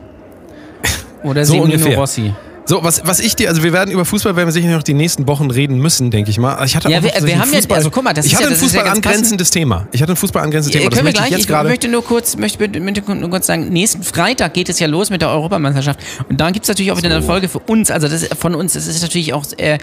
[1.24, 1.98] Oder So Semino ungefähr.
[1.98, 2.34] Rossi?
[2.64, 4.94] So, was, was ich dir, also wir werden über Fußball werden wir sicher noch die
[4.94, 6.64] nächsten Wochen reden müssen, denke ich mal.
[6.64, 8.44] Ich hatte Ja, auch wir- wir haben Fußball, also guck mal, das ich ist hatte
[8.46, 9.88] ja- ein das ja Fußball angrenzendes Thema.
[9.92, 10.84] Ich hatte ein Fußball angrenzendes Thema.
[10.84, 13.30] Ja, Das können wir möchte gleich, ich ich jetzt möchte nur kurz, möchte, möchte nur
[13.30, 16.00] kurz sagen, nächsten Freitag geht es ja los mit der Europameisterschaft.
[16.30, 17.92] Und da gibt es natürlich auch wieder eine Folge für uns.
[17.92, 19.78] Also das von uns, das ist natürlich auch äh,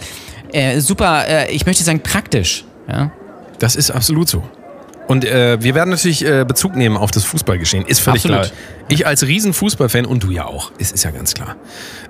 [0.53, 2.65] äh, super, äh, ich möchte sagen, praktisch.
[2.89, 3.13] Ja?
[3.59, 4.43] Das ist absolut so.
[5.09, 7.87] Und äh, wir werden natürlich äh, Bezug nehmen auf das Fußballgeschehen.
[7.87, 8.53] Ist völlig Absolut.
[8.53, 8.59] klar.
[8.89, 10.71] Ich als Riesenfußballfan und du ja auch.
[10.77, 11.57] Ist, ist ja ganz klar.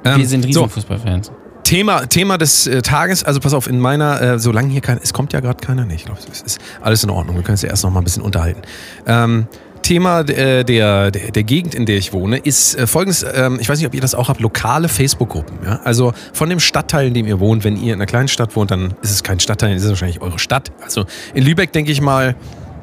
[0.04, 1.30] Ähm, Wir sind so, Riesenfußballfans.
[1.62, 5.12] Thema, Thema des äh, Tages, also pass auf, in meiner, äh, solange hier kein, es
[5.12, 7.62] kommt ja gerade keiner, nee, ich glaube, es ist alles in Ordnung, wir können uns
[7.62, 8.62] ja erst noch mal ein bisschen unterhalten.
[9.06, 9.48] Ähm,
[9.82, 13.68] Thema äh, der, der, der Gegend, in der ich wohne, ist äh, folgendes, ähm, ich
[13.68, 15.58] weiß nicht, ob ihr das auch habt, lokale Facebook-Gruppen.
[15.64, 15.80] Ja?
[15.84, 18.70] Also von dem Stadtteil, in dem ihr wohnt, wenn ihr in einer kleinen Stadt wohnt,
[18.70, 20.70] dann ist es kein Stadtteil, dann ist es wahrscheinlich eure Stadt.
[20.82, 22.34] Also in Lübeck denke ich mal,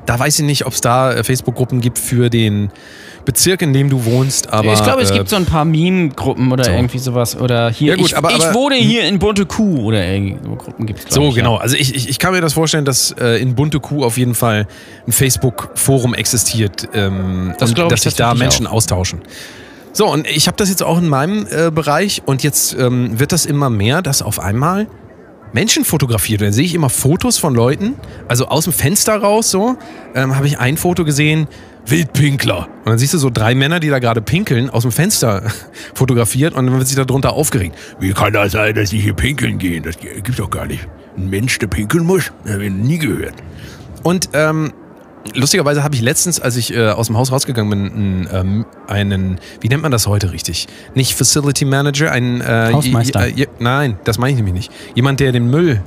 [0.05, 2.71] da weiß ich nicht, ob es da äh, Facebook-Gruppen gibt für den
[3.25, 4.73] Bezirk, in dem du wohnst, aber...
[4.73, 6.71] ich glaube, es äh, gibt so ein paar Meme-Gruppen oder so.
[6.71, 7.37] irgendwie sowas.
[7.37, 10.55] Oder hier, Ja gut, ich, aber- ich wohne hier in Bunte Kuh oder irgendwie so
[10.55, 11.13] Gruppen gibt es.
[11.13, 11.57] So, ich, genau.
[11.57, 14.35] Also ich, ich, ich kann mir das vorstellen, dass äh, in Bunte Kuh auf jeden
[14.35, 14.67] Fall
[15.07, 19.21] ein Facebook-Forum existiert ähm, Das und dass sich da Menschen austauschen.
[19.91, 23.31] So, und ich habe das jetzt auch in meinem äh, Bereich und jetzt ähm, wird
[23.31, 24.87] das immer mehr, dass auf einmal
[25.53, 26.51] Menschen fotografiert werden.
[26.51, 27.93] Sehe ich immer Fotos von Leuten,
[28.27, 29.77] also aus dem Fenster raus so,
[30.13, 31.47] ähm, habe ich ein Foto gesehen,
[31.87, 32.67] Wildpinkler.
[32.83, 35.43] Und dann siehst du so drei Männer, die da gerade pinkeln, aus dem Fenster
[35.93, 37.75] fotografiert und dann wird sich darunter aufgeregt.
[37.99, 39.83] Wie kann das sein, dass die hier pinkeln gehen?
[39.83, 40.87] Das gibt's doch gar nicht.
[41.17, 42.31] Ein Mensch, der pinkeln muss?
[42.43, 43.35] Das habe ich nie gehört.
[44.03, 44.73] Und ähm,
[45.33, 49.39] lustigerweise habe ich letztens, als ich äh, aus dem Haus rausgegangen bin, einen, ähm, einen,
[49.61, 50.67] wie nennt man das heute richtig?
[50.93, 53.27] Nicht Facility Manager, ein äh, Hausmeister.
[53.27, 54.71] j- äh, j- nein, das meine ich nämlich nicht.
[54.95, 55.81] Jemand, der den Müll,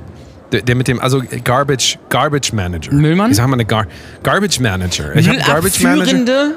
[0.51, 2.93] der, der mit dem, also Garbage, Garbage Manager.
[2.93, 3.31] Müllmann?
[3.31, 3.85] Ich sag mal eine Gar
[4.23, 5.15] Garbage Manager.
[5.15, 6.51] Ich hab einen Garbage Manager.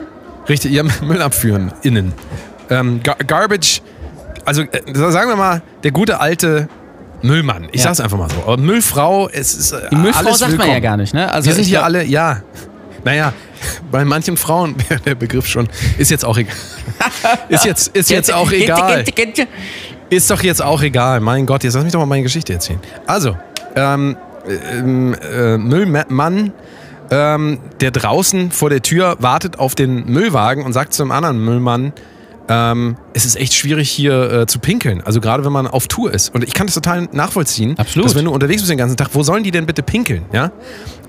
[0.48, 2.12] Richtig, ja, Müll abführen, innen.
[2.70, 3.80] Ähm, Gar Garbage,
[4.44, 6.68] also äh, sagen wir mal, der gute alte
[7.22, 7.68] Müllmann.
[7.72, 7.88] Ich Ja.
[7.94, 8.42] sag's einfach mal so.
[8.42, 10.82] Aber Müllfrau, es ist äh, Die Müllfrau alles sagt man ja willkommen.
[10.82, 11.30] gar nicht, ne?
[11.32, 12.42] Also Wir sind hier alle, ja.
[13.04, 13.32] Naja,
[13.90, 16.54] bei manchen Frauen wäre der Begriff schon, ist jetzt auch egal.
[17.48, 19.04] Ist jetzt, ist jetzt auch egal.
[20.08, 21.20] Ist doch jetzt auch egal.
[21.20, 22.78] Mein Gott, jetzt lass mich doch mal meine Geschichte erzählen.
[23.06, 23.36] Also,
[23.74, 26.52] ähm, ähm, äh, Müllmann,
[27.10, 31.92] ähm, der draußen vor der Tür wartet auf den Müllwagen und sagt zum anderen Müllmann,
[32.48, 35.00] ähm, es ist echt schwierig hier äh, zu pinkeln.
[35.02, 36.34] Also gerade wenn man auf Tour ist.
[36.34, 37.78] Und ich kann das total nachvollziehen.
[37.78, 38.08] Absolut.
[38.08, 40.24] Dass wenn du unterwegs bist den ganzen Tag, wo sollen die denn bitte pinkeln?
[40.32, 40.50] Ja?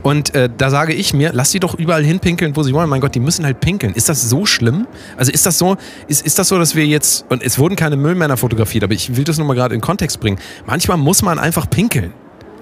[0.04, 2.90] Und äh, da sage ich mir, lass die doch überall hinpinkeln, wo sie wollen.
[2.90, 3.94] Mein Gott, die müssen halt pinkeln.
[3.94, 4.86] Ist das so schlimm?
[5.18, 7.96] Also ist das so, ist, ist das so, dass wir jetzt, und es wurden keine
[7.96, 10.38] Müllmänner fotografiert, aber ich will das nur mal gerade in Kontext bringen.
[10.66, 12.14] Manchmal muss man einfach pinkeln.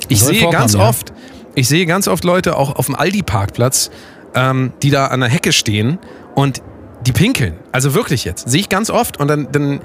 [0.08, 0.88] Ich sehe ganz ja.
[0.88, 1.14] oft,
[1.56, 3.92] ich sehe ganz oft Leute auch auf dem Aldi-Parkplatz,
[4.36, 6.00] ähm, die da an der Hecke stehen
[6.36, 6.62] und
[7.06, 7.56] die pinkeln.
[7.72, 8.50] Also wirklich jetzt.
[8.50, 9.82] Sehe ich ganz oft und dann, dann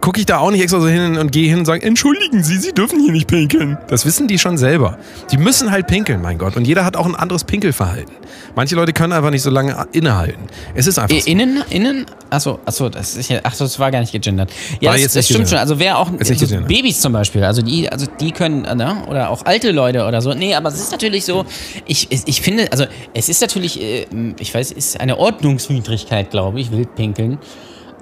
[0.00, 2.58] gucke ich da auch nicht extra so hin und gehe hin und sage, entschuldigen Sie,
[2.58, 3.78] Sie dürfen hier nicht pinkeln.
[3.88, 4.98] Das wissen die schon selber.
[5.30, 6.56] Die müssen halt pinkeln, mein Gott.
[6.56, 8.12] Und jeder hat auch ein anderes Pinkelverhalten.
[8.54, 10.42] Manche Leute können einfach nicht so lange innehalten.
[10.74, 11.30] Es ist einfach so.
[11.30, 14.50] Innen, innen, achso, achso, das ist ja, achso, das war gar nicht gegendert.
[14.80, 15.50] Ja, War das, jetzt das stimmt gegendert.
[15.50, 15.58] schon.
[15.58, 16.60] Also wer auch so.
[16.66, 20.34] Babys zum Beispiel, also die, also die können, ne, oder auch alte Leute oder so.
[20.34, 21.44] Nee, aber es ist natürlich so.
[21.86, 24.06] Ich, ich, finde, also es ist natürlich, äh,
[24.38, 27.38] ich weiß, es ist eine Ordnungswidrigkeit, glaube ich, Wildpinkeln.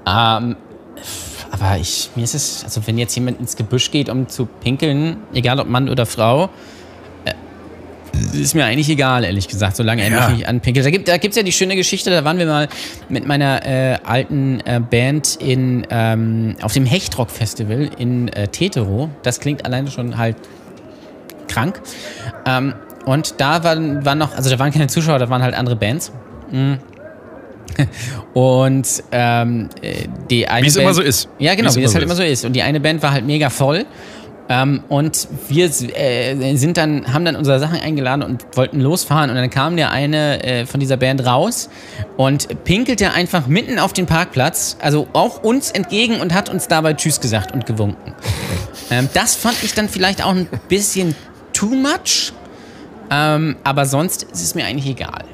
[0.06, 0.56] Ähm,
[1.50, 5.16] aber ich, mir ist es, also wenn jetzt jemand ins Gebüsch geht, um zu pinkeln,
[5.34, 6.48] egal ob Mann oder Frau,
[7.24, 7.32] äh,
[8.40, 10.28] ist mir eigentlich egal, ehrlich gesagt, solange er Ja.
[10.28, 10.84] mich nicht anpinkelt.
[10.86, 12.68] Da gibt es da gibt's ja die schöne Geschichte, da waren wir mal
[13.08, 19.10] mit meiner äh, alten äh, Band in, ähm, auf dem Hechtrock-Festival in äh, Tetero.
[19.22, 20.36] Das klingt alleine schon halt
[21.48, 21.80] krank.
[22.46, 22.74] Ähm,
[23.06, 26.12] und da waren, waren noch, also da waren keine Zuschauer, da waren halt andere Bands.
[26.50, 26.74] Mm.
[28.34, 31.28] Und ähm, äh, die eine Wie es Band, immer so ist.
[31.38, 32.44] Ja, genau, es wie, immer halt so immer so ist.
[32.44, 33.86] Und die eine Band war halt mega voll.
[34.50, 39.30] Ähm, und wir äh, sind dann, haben dann unsere Sachen eingeladen und wollten losfahren.
[39.30, 41.70] Und dann kam der eine äh, von dieser Band raus
[42.16, 46.94] und pinkelte einfach mitten auf den Parkplatz, also auch uns entgegen und hat uns dabei
[46.94, 48.12] Tschüss gesagt und gewunken.
[48.90, 51.14] ähm, das fand ich dann vielleicht auch ein bisschen
[51.52, 52.32] too much.
[53.08, 55.24] Ähm, aber sonst ist es mir eigentlich egal.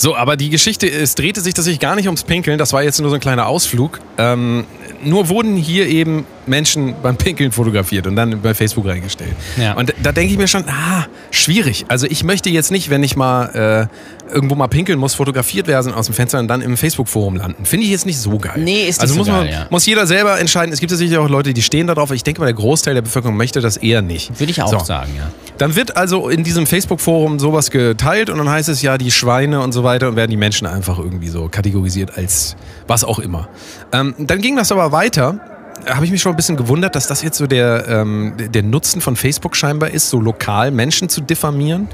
[0.00, 3.00] So, aber die Geschichte, es drehte sich tatsächlich gar nicht ums Pinkeln, das war jetzt
[3.00, 3.98] nur so ein kleiner Ausflug.
[4.16, 4.64] Ähm,
[5.02, 9.34] nur wurden hier eben Menschen beim Pinkeln fotografiert und dann bei Facebook reingestellt.
[9.56, 9.74] Ja.
[9.74, 11.86] Und da denke ich mir schon, ah, schwierig.
[11.88, 15.92] Also ich möchte jetzt nicht, wenn ich mal äh, irgendwo mal pinkeln muss, fotografiert werden
[15.92, 17.64] aus dem Fenster und dann im Facebook-Forum landen.
[17.64, 18.54] Finde ich jetzt nicht so geil.
[18.56, 19.66] Nee, ist nicht also so muss geil, man, ja.
[19.70, 20.72] muss jeder selber entscheiden.
[20.72, 22.10] Es gibt sicherlich auch Leute, die stehen darauf.
[22.10, 24.38] Ich denke mal, der Großteil der Bevölkerung möchte das eher nicht.
[24.38, 24.84] Würde ich auch So.
[24.84, 25.30] sagen, ja.
[25.58, 29.60] Dann wird also in diesem Facebook-Forum sowas geteilt und dann heißt es ja, die Schweine
[29.60, 32.56] und so weiter und werden die Menschen einfach irgendwie so kategorisiert als
[32.86, 33.48] was auch immer.
[33.92, 35.40] Ähm, dann ging das aber weiter.
[35.86, 39.00] Habe ich mich schon ein bisschen gewundert, dass das jetzt so der, ähm, der Nutzen
[39.00, 41.88] von Facebook scheinbar ist, so lokal Menschen zu diffamieren.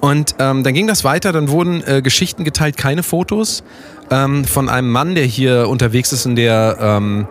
[0.00, 3.62] Und ähm, dann ging das weiter, dann wurden äh, Geschichten geteilt, keine Fotos,
[4.10, 7.26] ähm, von einem Mann, der hier unterwegs ist und der ähm,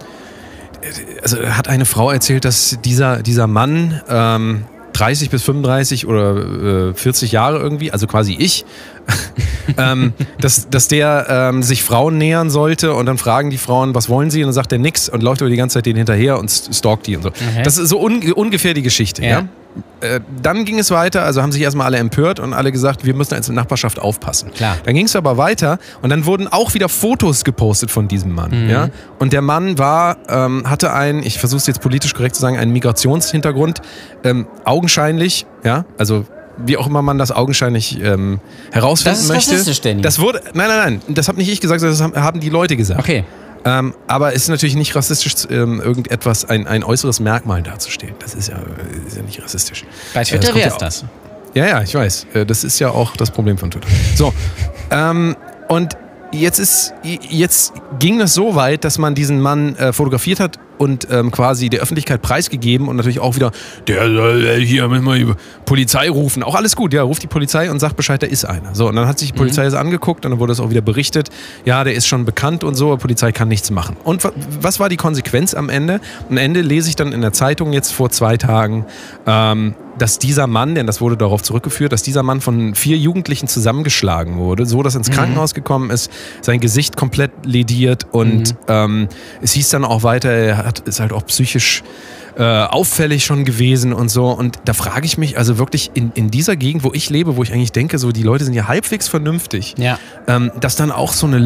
[1.21, 6.93] also hat eine Frau erzählt, dass dieser, dieser Mann ähm, 30 bis 35 oder äh,
[6.93, 8.65] 40 Jahre irgendwie, also quasi ich,
[9.77, 14.09] ähm, dass, dass der ähm, sich Frauen nähern sollte und dann fragen die Frauen, was
[14.09, 14.41] wollen sie?
[14.43, 16.75] Und dann sagt er nix und läuft aber die ganze Zeit denen hinterher und st-
[16.75, 17.29] stalkt die und so.
[17.29, 17.63] Okay.
[17.63, 19.29] Das ist so un ungefähr die Geschichte, ja.
[19.29, 19.47] Ja.
[19.99, 23.13] Äh, dann ging es weiter, also haben sich erstmal alle empört und alle gesagt, wir
[23.13, 24.51] müssen als Nachbarschaft aufpassen.
[24.55, 24.77] Klar.
[24.85, 28.69] Dann ging es aber weiter und dann wurden auch wieder Fotos gepostet von diesem Mann.
[28.69, 28.87] Ja?
[29.19, 32.57] Und der Mann war, ähm, hatte einen, ich versuche es jetzt politisch korrekt zu sagen,
[32.57, 33.81] einen Migrationshintergrund,
[34.23, 36.25] ähm, augenscheinlich, ja, also
[36.57, 38.39] wie auch immer man das augenscheinlich ähm,
[38.71, 39.51] herausfinden Das ist möchte.
[39.51, 40.01] rassistisch, Danny.
[40.01, 42.99] Das wurde, nein, nein, nein, das habe nicht ich gesagt, das haben, die Leute gesagt.
[42.99, 43.23] Okay.
[43.67, 48.13] Ähm, aber es ist natürlich nicht rassistisch, ähm, irgendetwas, ein, ein äußeres Merkmal darzustellen.
[48.19, 48.57] Das ist ja,
[49.07, 49.85] ist ja nicht rassistisch.
[50.13, 51.05] Bei Äh, Twitter kommt wäre ja es das.
[51.55, 52.27] ja, ja, ich weiß.
[52.35, 53.87] Äh, Das ist ja auch das Problem von Twitter.
[54.15, 54.33] So,
[54.91, 55.35] ähm,
[55.67, 55.97] und
[56.31, 61.07] jetzt ist, jetzt ging es so weit, dass man diesen Mann äh, fotografiert hat und
[61.11, 63.51] ähm, quasi der Öffentlichkeit preisgegeben und natürlich auch wieder,
[63.87, 65.33] der soll äh, hier müssen wir die
[65.65, 66.43] Polizei rufen.
[66.43, 68.75] Auch alles gut, ja, ruft die Polizei und sagt Bescheid, da ist einer.
[68.75, 70.81] So, und dann hat sich die Polizei das angeguckt und dann wurde es auch wieder
[70.81, 71.29] berichtet,
[71.65, 73.97] ja, der ist schon bekannt und so, aber Polizei kann nichts machen.
[74.03, 75.99] Und wa- was war die Konsequenz am Ende?
[76.29, 78.85] Am Ende lese ich dann in der Zeitung jetzt vor zwei Tagen,
[79.25, 83.47] ähm, dass dieser Mann, denn das wurde darauf zurückgeführt, dass dieser Mann von vier Jugendlichen
[83.47, 89.07] zusammengeschlagen wurde, so dass er ins Krankenhaus gekommen ist, sein Gesicht komplett lediert und ähm,
[89.41, 91.83] es hieß dann auch weiter, er hat, ist halt auch psychisch
[92.37, 94.25] äh, auffällig schon gewesen und so.
[94.29, 97.43] Und da frage ich mich, also wirklich in, in dieser Gegend, wo ich lebe, wo
[97.43, 99.97] ich eigentlich denke, so die Leute sind ja halbwegs vernünftig, Ja.
[100.27, 101.37] ähm, dass dann auch so eine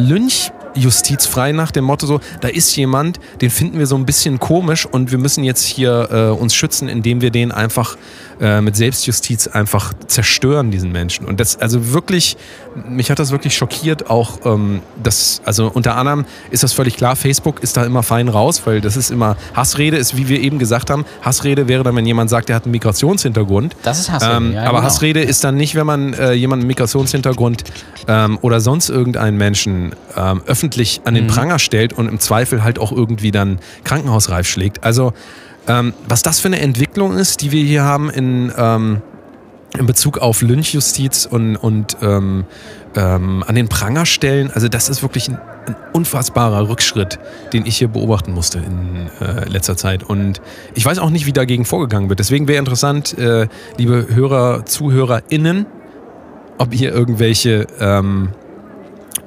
[0.74, 4.40] Lynchjustiz frei nach dem Motto so, da ist jemand, den finden wir so ein bisschen
[4.40, 7.96] komisch und wir müssen jetzt hier äh, uns schützen, indem wir den einfach
[8.40, 11.26] äh, mit Selbstjustiz einfach zerstören, diesen Menschen.
[11.26, 12.36] Und das, also wirklich,
[12.88, 17.16] mich hat das wirklich schockiert, auch ähm, das, also unter anderem ist das völlig klar,
[17.16, 20.58] Facebook ist da immer fein raus, weil das ist immer, Hassrede ist, wie wir eben
[20.58, 23.76] gesagt haben, Hassrede wäre dann, wenn jemand sagt, der hat einen Migrationshintergrund.
[23.82, 24.82] Das ist Hassrede, Ähm, ja, aber genau.
[24.82, 27.64] Hassrede ist dann nicht, wenn man äh, jemanden mit Migrationshintergrund
[28.08, 31.28] ähm, oder sonst irgendeinen Menschen ähm, öffentlich an den Mhm.
[31.28, 34.82] Pranger stellt und im Zweifel halt auch irgendwie dann krankenhausreif schlägt.
[34.82, 35.12] Also
[35.68, 39.02] ähm, was das für eine Entwicklung ist, die wir hier haben in, ähm,
[39.78, 42.44] in Bezug auf Lynchjustiz und, und ähm,
[42.96, 47.18] ähm, an den Pranger stellen, also das ist wirklich ein, ein unfassbarer Rückschritt,
[47.52, 50.02] den ich hier beobachten musste in äh, letzter Zeit.
[50.02, 50.40] Und
[50.74, 52.18] ich weiß auch nicht, wie dagegen vorgegangen wird.
[52.18, 53.46] Deswegen wäre interessant, äh,
[53.76, 55.66] liebe Hörer, ZuhörerInnen,
[56.58, 58.30] ob ihr irgendwelche ähm,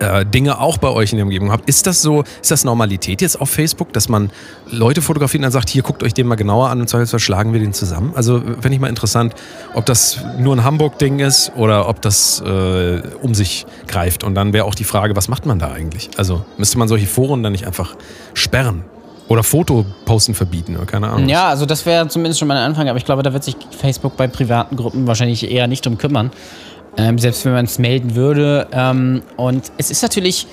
[0.04, 1.68] äh, Dinge auch bei euch in der Umgebung habt.
[1.70, 4.30] Ist das so, ist das Normalität jetzt auf Facebook, dass man
[4.70, 7.54] Leute fotografiert und dann sagt, hier guckt euch den mal genauer an und Zweifelsfall schlagen
[7.54, 8.14] wir den zusammen?
[8.16, 9.34] Also fände ich mal interessant,
[9.74, 14.24] ob das nur ein Hamburg-Ding ist oder ob das äh, um sich greift.
[14.24, 16.10] Und dann wäre auch die Frage, was macht man da eigentlich?
[16.18, 17.96] Also müsste man solche Foren dann nicht einfach
[18.34, 18.84] sperren?
[19.30, 21.30] Oder Fotoposten verbieten oder keine Ahnung.
[21.30, 23.56] Ja, also das wäre zumindest schon mal ein Anfang, aber ich glaube, da wird sich
[23.72, 26.30] Facebook bei privaten Gruppen wahrscheinlich eher nicht drum kümmern.
[26.96, 28.68] Ähm, selbst wenn man es melden würde.
[28.72, 30.48] Ähm, und es ist natürlich,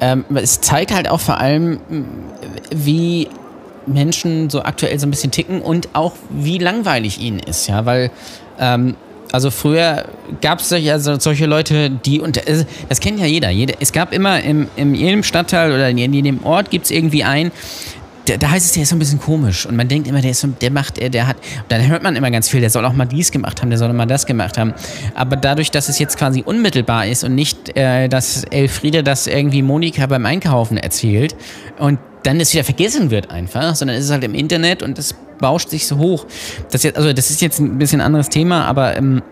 [0.00, 2.06] ähm, es zeigt halt auch vor allem, m,
[2.74, 3.28] wie
[3.86, 8.10] Menschen so aktuell so ein bisschen ticken und auch wie langweilig ihnen ist, ja, weil
[8.58, 8.96] ähm,
[9.32, 10.04] also früher
[10.40, 13.92] gab es solche, also solche Leute, die, und äh, das kennt ja jeder, jeder es
[13.92, 17.50] gab immer im, in jedem Stadtteil oder in jedem Ort gibt es irgendwie einen,
[18.26, 20.30] da, da heißt es, der ist so ein bisschen komisch und man denkt immer, der
[20.30, 21.36] ist so, der macht, der, der hat,
[21.68, 23.92] dann hört man immer ganz viel, der soll auch mal dies gemacht haben, der soll
[23.92, 24.74] mal das gemacht haben.
[25.14, 29.62] Aber dadurch, dass es jetzt quasi unmittelbar ist und nicht, äh, dass Elfriede das irgendwie
[29.62, 31.36] Monika beim Einkaufen erzählt
[31.78, 35.14] und dann es wieder vergessen wird einfach, sondern es ist halt im Internet und das
[35.38, 36.26] bauscht sich so hoch.
[36.70, 39.22] Das jetzt, also das ist jetzt ein bisschen anderes Thema, aber ähm,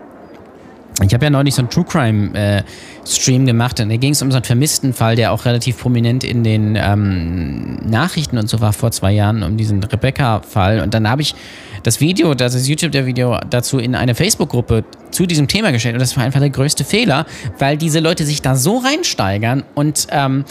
[1.01, 2.63] ich habe ja neulich so einen True Crime äh,
[3.07, 6.23] Stream gemacht und da ging es um so einen vermissten Fall, der auch relativ prominent
[6.23, 10.81] in den ähm, Nachrichten und so war vor zwei Jahren, um diesen Rebecca-Fall.
[10.81, 11.35] Und dann habe ich
[11.83, 15.95] das Video, das ist YouTube der Video dazu in eine Facebook-Gruppe zu diesem Thema gestellt
[15.95, 17.27] und das war einfach der größte Fehler,
[17.59, 20.45] weil diese Leute sich da so reinsteigern und ähm,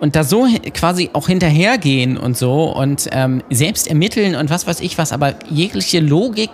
[0.00, 4.80] und da so quasi auch hinterhergehen und so und ähm, selbst ermitteln und was weiß
[4.80, 6.50] ich was, aber jegliche Logik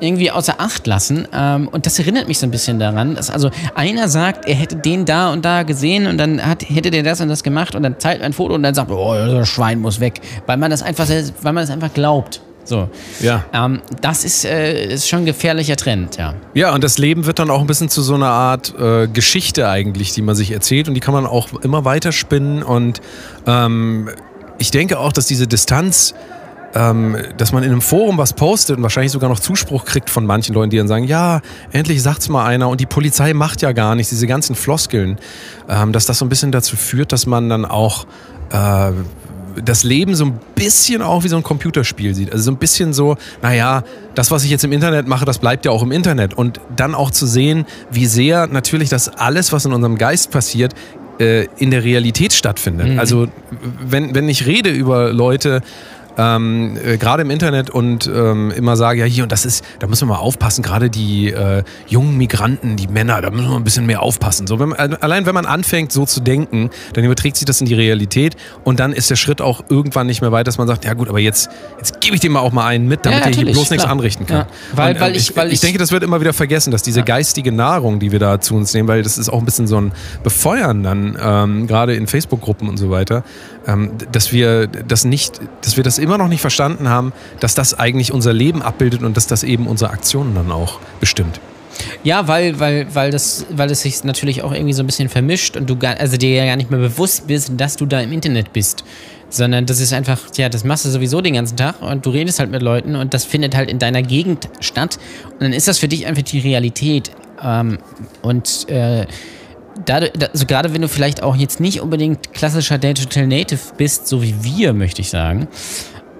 [0.00, 1.26] irgendwie außer Acht lassen.
[1.32, 4.76] Ähm, und das erinnert mich so ein bisschen daran, dass also einer sagt, er hätte
[4.76, 7.82] den da und da gesehen und dann hat, hätte der das und das gemacht und
[7.82, 10.82] dann zeigt ein Foto und dann sagt, oh, das Schwein muss weg, weil man das
[10.82, 12.40] einfach, weil man das einfach glaubt.
[12.64, 12.88] So.
[13.20, 13.44] Ja.
[13.52, 16.34] Ähm, das ist, äh, ist schon ein gefährlicher Trend, ja.
[16.52, 19.68] Ja, und das Leben wird dann auch ein bisschen zu so einer Art äh, Geschichte
[19.68, 23.00] eigentlich, die man sich erzählt und die kann man auch immer weiter spinnen und
[23.46, 24.10] ähm,
[24.58, 26.14] ich denke auch, dass diese Distanz
[26.76, 30.26] ähm, dass man in einem Forum was postet und wahrscheinlich sogar noch Zuspruch kriegt von
[30.26, 31.40] manchen Leuten, die dann sagen, ja,
[31.72, 35.16] endlich sagt's mal einer und die Polizei macht ja gar nichts, diese ganzen Floskeln,
[35.70, 38.06] ähm, dass das so ein bisschen dazu führt, dass man dann auch
[38.50, 38.92] äh,
[39.64, 42.30] das Leben so ein bisschen auch wie so ein Computerspiel sieht.
[42.30, 43.82] Also so ein bisschen so, naja,
[44.14, 46.34] das, was ich jetzt im Internet mache, das bleibt ja auch im Internet.
[46.34, 50.74] Und dann auch zu sehen, wie sehr natürlich das alles, was in unserem Geist passiert,
[51.18, 52.88] äh, in der Realität stattfindet.
[52.88, 52.98] Mhm.
[52.98, 53.28] Also
[53.80, 55.62] wenn, wenn ich rede über Leute,
[56.18, 59.86] ähm, äh, gerade im Internet und ähm, immer sage, ja hier und das ist, da
[59.86, 63.64] müssen wir mal aufpassen, gerade die äh, jungen Migranten, die Männer, da müssen wir ein
[63.64, 64.46] bisschen mehr aufpassen.
[64.46, 67.66] So, wenn man, allein wenn man anfängt, so zu denken, dann überträgt sich das in
[67.66, 70.84] die Realität und dann ist der Schritt auch irgendwann nicht mehr weit, dass man sagt,
[70.84, 73.26] ja gut, aber jetzt, jetzt gebe ich dem mal auch mal einen mit, damit ja,
[73.26, 73.70] er hier bloß klar.
[73.70, 74.38] nichts anrichten kann.
[74.38, 74.46] Ja.
[74.74, 76.82] Weil, und, weil, äh, ich, weil ich, ich denke, das wird immer wieder vergessen, dass
[76.82, 77.04] diese ja.
[77.04, 79.80] geistige Nahrung, die wir da zu uns nehmen, weil das ist auch ein bisschen so
[79.80, 79.92] ein
[80.22, 83.24] Befeuern dann, ähm, gerade in Facebook-Gruppen und so weiter,
[83.66, 87.78] ähm, dass wir das nicht, dass wir das immer noch nicht verstanden haben, dass das
[87.78, 91.40] eigentlich unser Leben abbildet und dass das eben unsere Aktionen dann auch bestimmt.
[92.02, 95.56] Ja, weil, weil, weil, das, weil es sich natürlich auch irgendwie so ein bisschen vermischt
[95.56, 98.12] und du gar, also dir ja gar nicht mehr bewusst bist, dass du da im
[98.12, 98.84] Internet bist.
[99.28, 102.38] Sondern das ist einfach, ja, das machst du sowieso den ganzen Tag und du redest
[102.38, 104.98] halt mit Leuten und das findet halt in deiner Gegend statt.
[105.32, 107.10] Und dann ist das für dich einfach die Realität.
[107.42, 107.78] Ähm,
[108.22, 109.06] und äh,
[109.84, 114.22] dadurch, also gerade wenn du vielleicht auch jetzt nicht unbedingt klassischer Digital Native bist, so
[114.22, 115.48] wie wir, möchte ich sagen,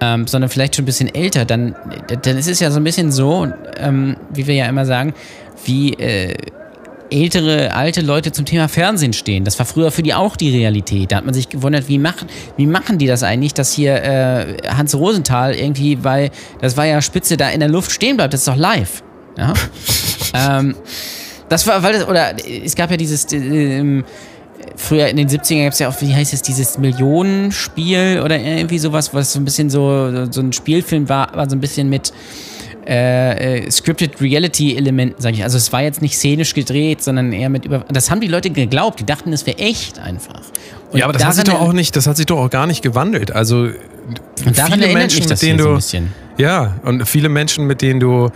[0.01, 1.75] ähm, sondern vielleicht schon ein bisschen älter, dann,
[2.23, 5.15] dann ist es ja so ein bisschen so, ähm, wie wir ja immer sagen,
[5.65, 6.35] wie äh,
[7.11, 9.45] ältere, alte Leute zum Thema Fernsehen stehen.
[9.45, 11.13] Das war früher für die auch die Realität.
[11.13, 14.57] Da hat man sich gewundert, wie machen, wie machen die das eigentlich, dass hier äh,
[14.69, 16.31] Hans Rosenthal irgendwie, weil
[16.61, 19.03] das war ja Spitze da in der Luft stehen bleibt, das ist doch live.
[19.37, 19.55] Ja?
[20.59, 20.75] ähm,
[21.49, 22.35] das war, weil das, oder
[22.65, 24.03] es gab ja dieses, äh,
[24.77, 28.79] früher in den 70ern gab es ja auch, wie heißt es, dieses Millionenspiel oder irgendwie
[28.79, 32.13] sowas, was so ein bisschen so, so ein Spielfilm war, aber so ein bisschen mit
[32.87, 35.43] äh, äh, Scripted Reality-Elementen, sage ich.
[35.43, 37.85] Also es war jetzt nicht szenisch gedreht, sondern eher mit über.
[37.89, 40.43] Das haben die Leute geglaubt, die dachten, es wäre echt einfach.
[40.93, 42.69] Und ja, aber das hat sich doch auch nicht, das hat sich doch auch gar
[42.69, 43.33] nicht gewandelt.
[43.33, 43.71] Also
[44.37, 45.81] viele Menschen, mit denen du.
[45.81, 45.99] So
[46.39, 48.31] ja, und viele Menschen, mit denen du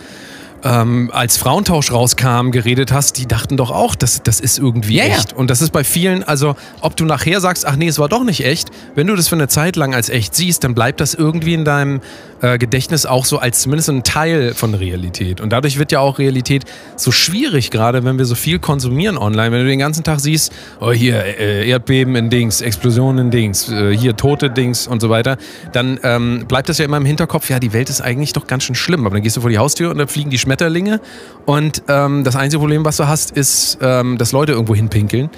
[0.62, 5.04] ähm, als Frauentausch rauskam, geredet hast, die dachten doch auch, das, das ist irgendwie ja,
[5.04, 5.32] echt.
[5.32, 5.36] Ja.
[5.36, 8.24] Und das ist bei vielen, also ob du nachher sagst, ach nee, es war doch
[8.24, 11.14] nicht echt, wenn du das für eine Zeit lang als echt siehst, dann bleibt das
[11.14, 12.00] irgendwie in deinem
[12.40, 15.40] äh, Gedächtnis auch so als zumindest ein Teil von Realität.
[15.40, 16.64] Und dadurch wird ja auch Realität
[16.96, 19.52] so schwierig, gerade wenn wir so viel konsumieren online.
[19.52, 23.70] Wenn du den ganzen Tag siehst, oh hier, äh, Erdbeben in Dings, Explosionen in Dings,
[23.70, 25.36] äh, hier tote Dings und so weiter,
[25.72, 28.64] dann ähm, bleibt das ja immer im Hinterkopf, ja, die Welt ist eigentlich doch ganz
[28.64, 29.06] schön schlimm.
[29.06, 31.00] Aber dann gehst du vor die Haustür und dann fliegen die Schmetterlinge.
[31.46, 35.30] Und ähm, das einzige Problem, was du hast, ist, ähm, dass Leute irgendwo hinpinkeln.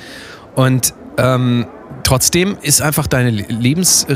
[0.54, 1.66] Und ähm,
[2.04, 4.06] trotzdem ist einfach deine Lebens,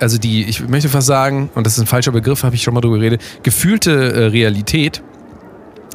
[0.00, 2.74] also die, ich möchte fast sagen, und das ist ein falscher Begriff, habe ich schon
[2.74, 5.02] mal drüber geredet, gefühlte äh, Realität,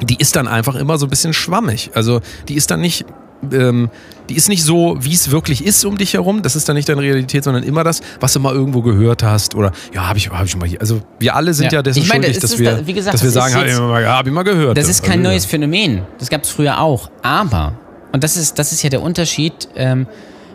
[0.02, 1.90] die ist dann einfach immer so ein bisschen schwammig.
[1.94, 3.04] Also die ist dann nicht
[3.52, 3.90] ähm,
[4.28, 6.42] die ist nicht so, wie es wirklich ist um dich herum.
[6.42, 9.54] Das ist dann nicht deine Realität, sondern immer das, was du mal irgendwo gehört hast.
[9.54, 10.80] Oder ja, habe ich, hab ich mal hier.
[10.80, 13.22] Also wir alle sind ja, ja dessen ich meine, schuldig, dass wir, da, gesagt, dass
[13.22, 14.76] wir sagen, habe ich, mal, ja, hab ich mal gehört.
[14.76, 16.02] Das ist kein also, neues Phänomen.
[16.18, 17.10] Das gab es früher auch.
[17.22, 17.74] Aber,
[18.12, 20.06] und das ist, das ist ja der Unterschied, ähm,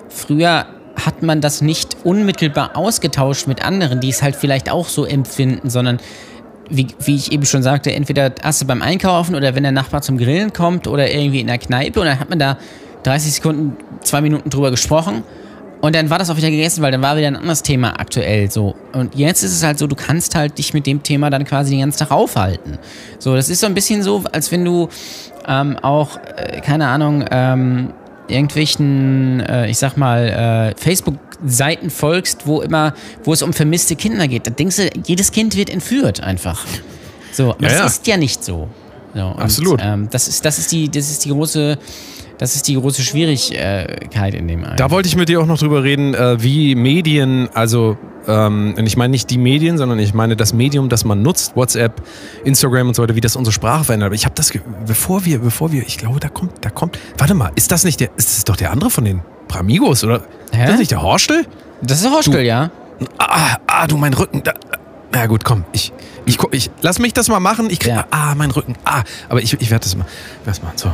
[0.10, 5.06] früher hat man das nicht unmittelbar ausgetauscht mit anderen, die es halt vielleicht auch so
[5.06, 6.00] empfinden, sondern
[6.70, 10.18] wie, wie ich eben schon sagte, entweder du beim Einkaufen oder wenn der Nachbar zum
[10.18, 12.58] Grillen kommt oder irgendwie in der Kneipe und dann hat man da
[13.04, 15.24] 30 Sekunden, zwei Minuten drüber gesprochen
[15.82, 18.50] und dann war das auch wieder gegessen, weil dann war wieder ein anderes Thema aktuell
[18.50, 18.76] so.
[18.94, 21.72] Und jetzt ist es halt so, du kannst halt dich mit dem Thema dann quasi
[21.72, 22.80] den ganzen Tag aufhalten.
[23.20, 24.90] So, das ist so ein bisschen so, als wenn du
[25.48, 27.94] ähm, auch, äh, keine Ahnung, ähm,
[28.28, 34.28] irgendwelchen, äh, ich sag mal, äh, Facebook-Seiten folgst, wo immer, wo es um vermisste Kinder
[34.28, 36.66] geht, da denkst du, jedes Kind wird entführt einfach.
[37.32, 37.86] So, aber Ja, das ja.
[37.86, 38.70] ist ja nicht so.
[39.14, 39.82] so und, Absolut.
[39.84, 41.78] Ähm, das, ist, das, ist die, das ist die große,
[42.38, 44.78] das ist die große Schwierigkeit in dem einen.
[44.78, 48.86] Da wollte ich mit dir auch noch drüber reden, äh, wie Medien, also, ähm, und
[48.86, 52.02] ich meine nicht die Medien, sondern ich meine das Medium, das man nutzt, WhatsApp,
[52.44, 54.08] Instagram und so weiter, wie das unsere Sprache verändert.
[54.08, 54.52] Aber ich habe das,
[54.86, 58.00] bevor wir, bevor wir, ich glaube, da kommt, da kommt, warte mal, ist das nicht
[58.00, 60.22] der, ist das doch der andere von den Bramigos, oder?
[60.52, 60.64] Hä?
[60.64, 61.46] Ist das nicht der Horstel?
[61.82, 62.72] das ist Horschkel, ja.
[63.18, 64.42] Ah, ah, du, mein Rücken.
[64.44, 64.54] Da.
[65.14, 65.94] Ja gut, komm, ich,
[66.26, 67.70] ich, ich, lass mich das mal machen.
[67.70, 68.06] Ich krieg, Ja.
[68.12, 68.76] ah, mein Rücken.
[68.84, 70.06] Ah, aber ich, ich werde das mal,
[70.42, 70.72] ich werd's mal.
[70.76, 70.92] So.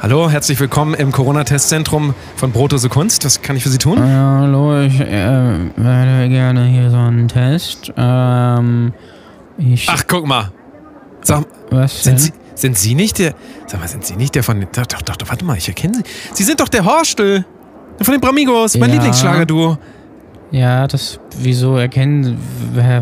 [0.00, 3.24] Hallo, herzlich willkommen im Corona-Testzentrum von Brotose Kunst.
[3.24, 3.98] Was kann ich für Sie tun?
[3.98, 7.92] Ja, hallo, ich äh, werde gerne hier so einen Test.
[7.96, 8.92] Ähm,
[9.58, 10.52] ich, Ach, guck mal.
[11.22, 12.16] Sag, was denn?
[12.16, 13.34] sind Sie, sind Sie nicht der,
[13.66, 16.04] sag mal, sind Sie nicht der von, doch, doch, doch warte mal, ich erkenne Sie.
[16.32, 17.44] Sie sind doch der Horstel.
[18.00, 18.94] Von den Bramigos, mein Ja.
[18.94, 19.78] Lieblingsschlagerduo.
[20.50, 22.38] Ja, das, wieso erkennen,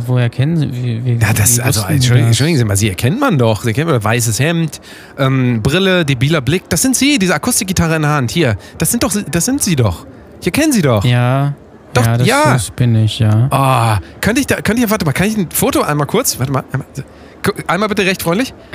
[0.07, 3.39] woher kennen Sie, wie, wie, Ja, das, also, entschuldigen, entschuldigen Sie mal, Sie erkennt man
[3.39, 3.63] doch.
[3.63, 4.81] Sie erkennt man, weißes Hemd,
[5.17, 6.69] ähm, Brille, debiler Blick.
[6.69, 8.33] Das sind Sie, diese Akustikgitarre in der Hand.
[8.33, 10.07] Hier, das sind doch, das sind Sie doch.
[10.41, 11.05] Ich erkenne Sie doch.
[11.05, 11.55] Ja,
[11.95, 12.53] Doch, ja, das, ja.
[12.53, 13.47] das bin ich, ja.
[13.51, 16.39] Ah, könnte ich da, könnte ich, warte mal, kann ich ein Foto einmal kurz?
[16.39, 16.87] Warte mal, einmal,
[17.69, 18.53] einmal bitte recht freundlich.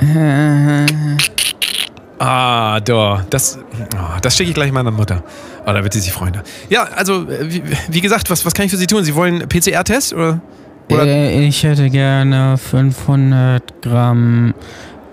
[2.24, 3.20] Ah, doch.
[3.30, 3.58] Das,
[3.96, 5.24] oh, das schicke ich gleich meiner Mutter.
[5.66, 6.40] Oh, da wird sie sich freuen.
[6.68, 9.02] Ja, also, äh, wie, wie gesagt, was, was kann ich für Sie tun?
[9.02, 10.40] Sie wollen PCR-Test oder,
[10.88, 11.04] oder?
[11.04, 14.54] Äh, ich hätte gerne 500 Gramm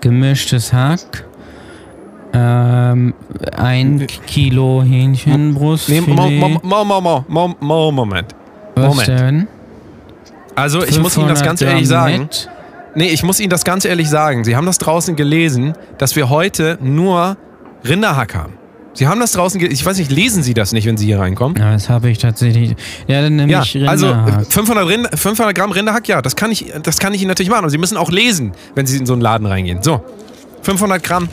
[0.00, 1.24] gemischtes Hack.
[2.32, 3.14] Ähm,
[3.56, 5.88] ein Kilo Hähnchenbrust.
[5.88, 6.62] Nee, Moment.
[6.62, 8.34] Moment.
[8.76, 9.48] Was denn?
[10.54, 12.18] Also, ich muss Ihnen das ganz ehrlich sagen.
[12.18, 12.48] Mit?
[12.94, 14.44] Nee, ich muss Ihnen das ganz ehrlich sagen.
[14.44, 17.36] Sie haben das draußen gelesen, dass wir heute nur
[17.86, 18.54] Rinderhack haben.
[18.92, 19.74] Sie haben das draußen gelesen.
[19.80, 21.56] Ich weiß nicht, lesen Sie das nicht, wenn Sie hier reinkommen?
[21.56, 22.74] Ja, das habe ich tatsächlich.
[23.06, 24.52] Ja, dann nehme Ja, ich also Rinderhack.
[24.52, 27.64] 500, Rind, 500 Gramm Rinderhack, ja, das kann, ich, das kann ich Ihnen natürlich machen.
[27.64, 29.82] Und Sie müssen auch lesen, wenn Sie in so einen Laden reingehen.
[29.82, 30.02] So,
[30.62, 31.28] 500 Gramm,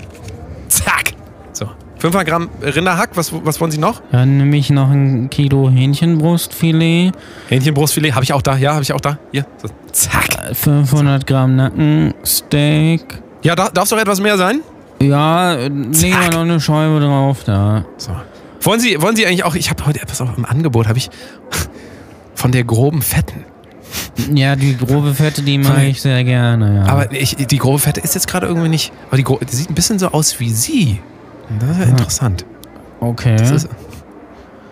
[0.70, 1.14] zack.
[1.52, 1.66] So,
[1.98, 4.02] 500 Gramm Rinderhack, was, was wollen Sie noch?
[4.12, 7.12] Dann nehme ich noch ein Kilo Hähnchenbrustfilet,
[7.50, 9.18] Hähnchenbrustfilet, habe ich auch da, ja, habe ich auch da.
[9.32, 9.68] Hier, so,
[9.98, 10.56] zack.
[10.56, 13.22] 500 Gramm Nackensteak.
[13.44, 14.62] Ja, da, darf es doch etwas mehr sein?
[15.02, 17.86] Ja, äh, legen wir noch eine Scheibe drauf da.
[17.98, 18.12] So.
[18.62, 21.10] Wollen Sie, wollen Sie eigentlich auch, ich habe heute etwas auf, im Angebot, habe ich
[22.36, 23.46] von der groben Fetten.
[24.34, 26.92] Ja, die grobe Fette, die mag ich sehr gerne, ja.
[26.92, 29.76] Aber ich, die grobe Fette ist jetzt gerade irgendwie nicht, aber die, die sieht ein
[29.76, 31.00] bisschen so aus wie Sie.
[31.60, 32.46] Das ist ja interessant.
[33.00, 33.36] okay.
[33.38, 33.70] Das ist,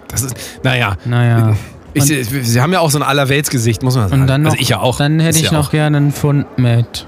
[0.08, 1.56] das ist, naja, naja.
[1.96, 4.22] Ich, Sie haben ja auch so ein Allerweltsgesicht, muss man sagen.
[4.22, 4.98] Und dann noch, also ich ja auch.
[4.98, 5.72] Dann hätte ich ja noch auch.
[5.72, 7.08] gerne einen Pfund mit.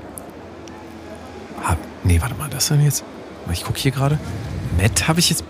[1.64, 3.04] Ah, nee, warte mal, das denn jetzt?
[3.52, 4.18] Ich gucke hier gerade.
[4.80, 5.44] Matt habe ich jetzt.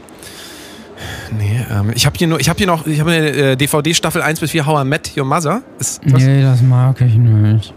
[1.38, 4.22] Nee, ähm, ich habe hier nur, ich habe hier noch, ich habe eine äh, DVD-Staffel
[4.22, 5.62] 1 bis 4 How I Met Your Mother.
[5.80, 6.04] Ist?
[6.06, 7.74] Nee, das mag ich nicht.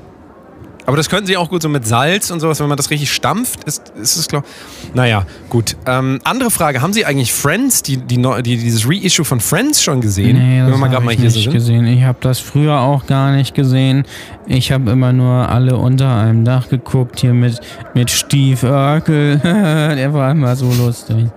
[0.91, 3.13] Aber das könnten sie auch gut so mit Salz und sowas, wenn man das richtig
[3.13, 4.43] stampft, ist, ist es klar.
[4.93, 5.77] Naja, gut.
[5.87, 10.01] Ähm, andere Frage, haben Sie eigentlich Friends, die, die, die, dieses Reissue von Friends schon
[10.01, 10.37] gesehen?
[10.37, 11.53] Nee, das habe ich nicht sind.
[11.53, 11.87] gesehen.
[11.87, 14.03] Ich habe das früher auch gar nicht gesehen.
[14.49, 17.61] Ich habe immer nur alle unter einem Dach geguckt, hier mit,
[17.95, 19.39] mit Steve Urkel.
[19.45, 21.29] Der war immer so lustig.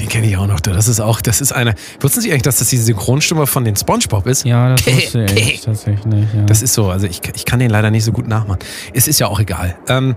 [0.00, 0.60] Den kenne ich auch noch.
[0.60, 1.74] Das ist auch, das ist eine.
[2.00, 4.44] Wussten Sie eigentlich, dass das die Synchronstimme von den SpongeBob ist?
[4.44, 6.26] Ja, das wusste ich tatsächlich.
[6.34, 6.44] Ja.
[6.46, 6.88] Das ist so.
[6.90, 8.58] Also ich, ich kann den leider nicht so gut nachmachen.
[8.94, 9.76] Es ist ja auch egal.
[9.88, 10.16] Ähm,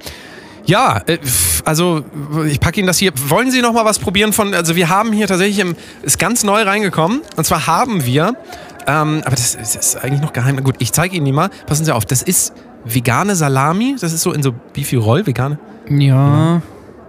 [0.65, 1.19] ja, äh,
[1.65, 2.03] also
[2.47, 3.11] ich packe Ihnen das hier.
[3.29, 4.53] Wollen Sie noch mal was probieren von?
[4.53, 7.21] Also wir haben hier tatsächlich im, ist ganz neu reingekommen.
[7.35, 8.33] Und zwar haben wir,
[8.87, 10.63] ähm, aber das, ist- das ist eigentlich noch geheim.
[10.63, 11.49] Gut, ich zeige Ihnen die mal.
[11.67, 12.05] Passen Sie auf.
[12.05, 12.53] Das ist
[12.85, 13.95] vegane Salami.
[13.99, 15.59] Das ist so in so Beefy Roll vegane.
[15.89, 16.61] ja,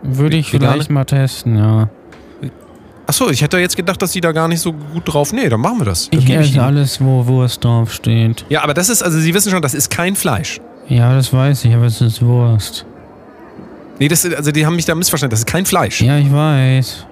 [0.02, 0.72] würde ich Vegane?
[0.72, 1.88] vielleicht mal testen, ja.
[3.06, 5.32] Achso, ich hätte jetzt gedacht, dass die da gar nicht so gut drauf.
[5.32, 6.08] Nee, dann machen wir das.
[6.10, 6.64] Ich gebe ich esse Ihnen.
[6.64, 8.44] alles, wo Wurst draufsteht.
[8.48, 10.60] Ja, aber das ist, also Sie wissen schon, das ist kein Fleisch.
[10.88, 12.84] Ja, das weiß ich, aber es ist Wurst.
[13.98, 15.30] Nee, das, also die haben mich da missverstanden.
[15.30, 16.00] Das ist kein Fleisch.
[16.02, 17.06] Ja, ich weiß.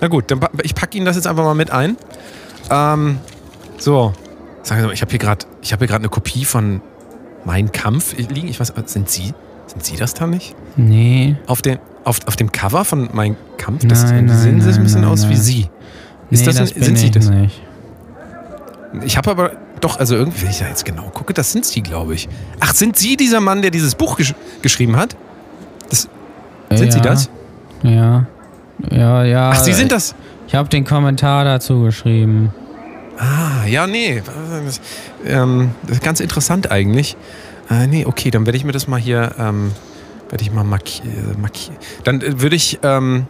[0.00, 1.96] Na gut, dann ich packe Ihnen das jetzt einfach mal mit ein.
[2.70, 3.18] Ähm,
[3.78, 4.12] so.
[4.62, 6.80] Sagen Sie mal, ich habe hier gerade, ich habe hier gerade eine Kopie von
[7.44, 8.48] Mein Kampf liegen.
[8.48, 9.32] Ich weiß, sind Sie,
[9.66, 10.54] sind Sie das da nicht?
[10.76, 11.36] Nee.
[11.46, 14.82] Auf dem, auf, auf dem Cover von Mein Kampf, das Nein, nein, sehen Sie ein
[14.82, 15.36] bisschen nein, aus wie.
[15.36, 15.68] Sie.
[16.30, 17.28] Ist nee, das, das ein, sind Sie ich das?
[17.28, 17.62] nicht.
[19.04, 21.82] Ich habe aber doch, also irgendwie, wenn ich da jetzt genau gucke, das sind Sie,
[21.82, 22.28] glaube ich.
[22.60, 25.16] Ach, sind Sie dieser Mann, der dieses Buch gesch geschrieben hat?
[25.90, 27.30] Sind Sie ja, das?
[27.82, 28.26] Ja.
[28.90, 29.50] Ja, ja.
[29.50, 30.14] Ach, Sie sind das.
[30.46, 32.52] Ich habe den Kommentar dazu geschrieben.
[33.18, 34.22] Ah, ja, nee.
[34.64, 34.80] Das,
[35.24, 37.16] ähm, das ist ganz interessant eigentlich.
[37.70, 39.72] Äh, nee, okay, dann werde ich mir das mal hier, ähm,
[40.30, 41.36] werde ich mal markieren.
[41.40, 41.70] Marki
[42.04, 43.26] dann äh, würde ich, ähm,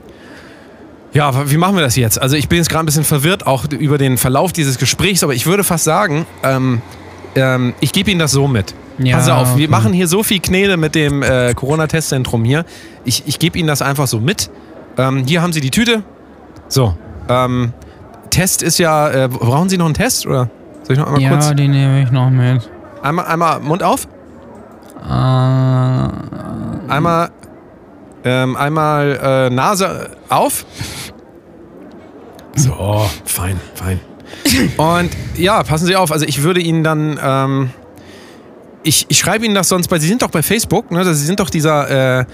[1.12, 2.20] Ja, wie machen wir das jetzt?
[2.20, 5.34] Also ich bin jetzt gerade ein bisschen verwirrt, auch über den Verlauf dieses Gesprächs, aber
[5.34, 6.82] ich würde fast sagen, ähm,
[7.34, 8.74] ähm, ich gebe Ihnen das so mit.
[8.98, 9.68] Ja, Pass auf, wir okay.
[9.68, 12.64] machen hier so viel Knete mit dem äh, Corona-Testzentrum hier.
[13.04, 14.50] Ich, ich gebe Ihnen das einfach so mit.
[14.96, 16.02] Ähm, hier haben Sie die Tüte.
[16.68, 16.96] So.
[17.28, 17.74] Ähm,
[18.30, 19.10] Test ist ja.
[19.10, 20.26] Äh, brauchen Sie noch einen Test?
[20.26, 20.48] Oder
[20.82, 21.54] soll ich noch einmal Ja, kurz?
[21.54, 22.70] die nehme ich noch mit.
[23.02, 24.08] Einmal, einmal Mund auf.
[25.00, 27.30] Äh, Einmal.
[28.24, 30.66] Ähm, einmal äh, Nase auf.
[32.56, 34.00] So, fein, fein.
[34.76, 36.10] Und ja, passen Sie auf.
[36.10, 37.20] Also ich würde Ihnen dann.
[37.22, 37.70] Ähm,
[38.82, 39.98] ich, ich schreibe Ihnen das sonst bei.
[39.98, 41.04] Sie sind doch bei Facebook, ne?
[41.04, 42.20] Sie sind doch dieser.
[42.20, 42.24] Äh,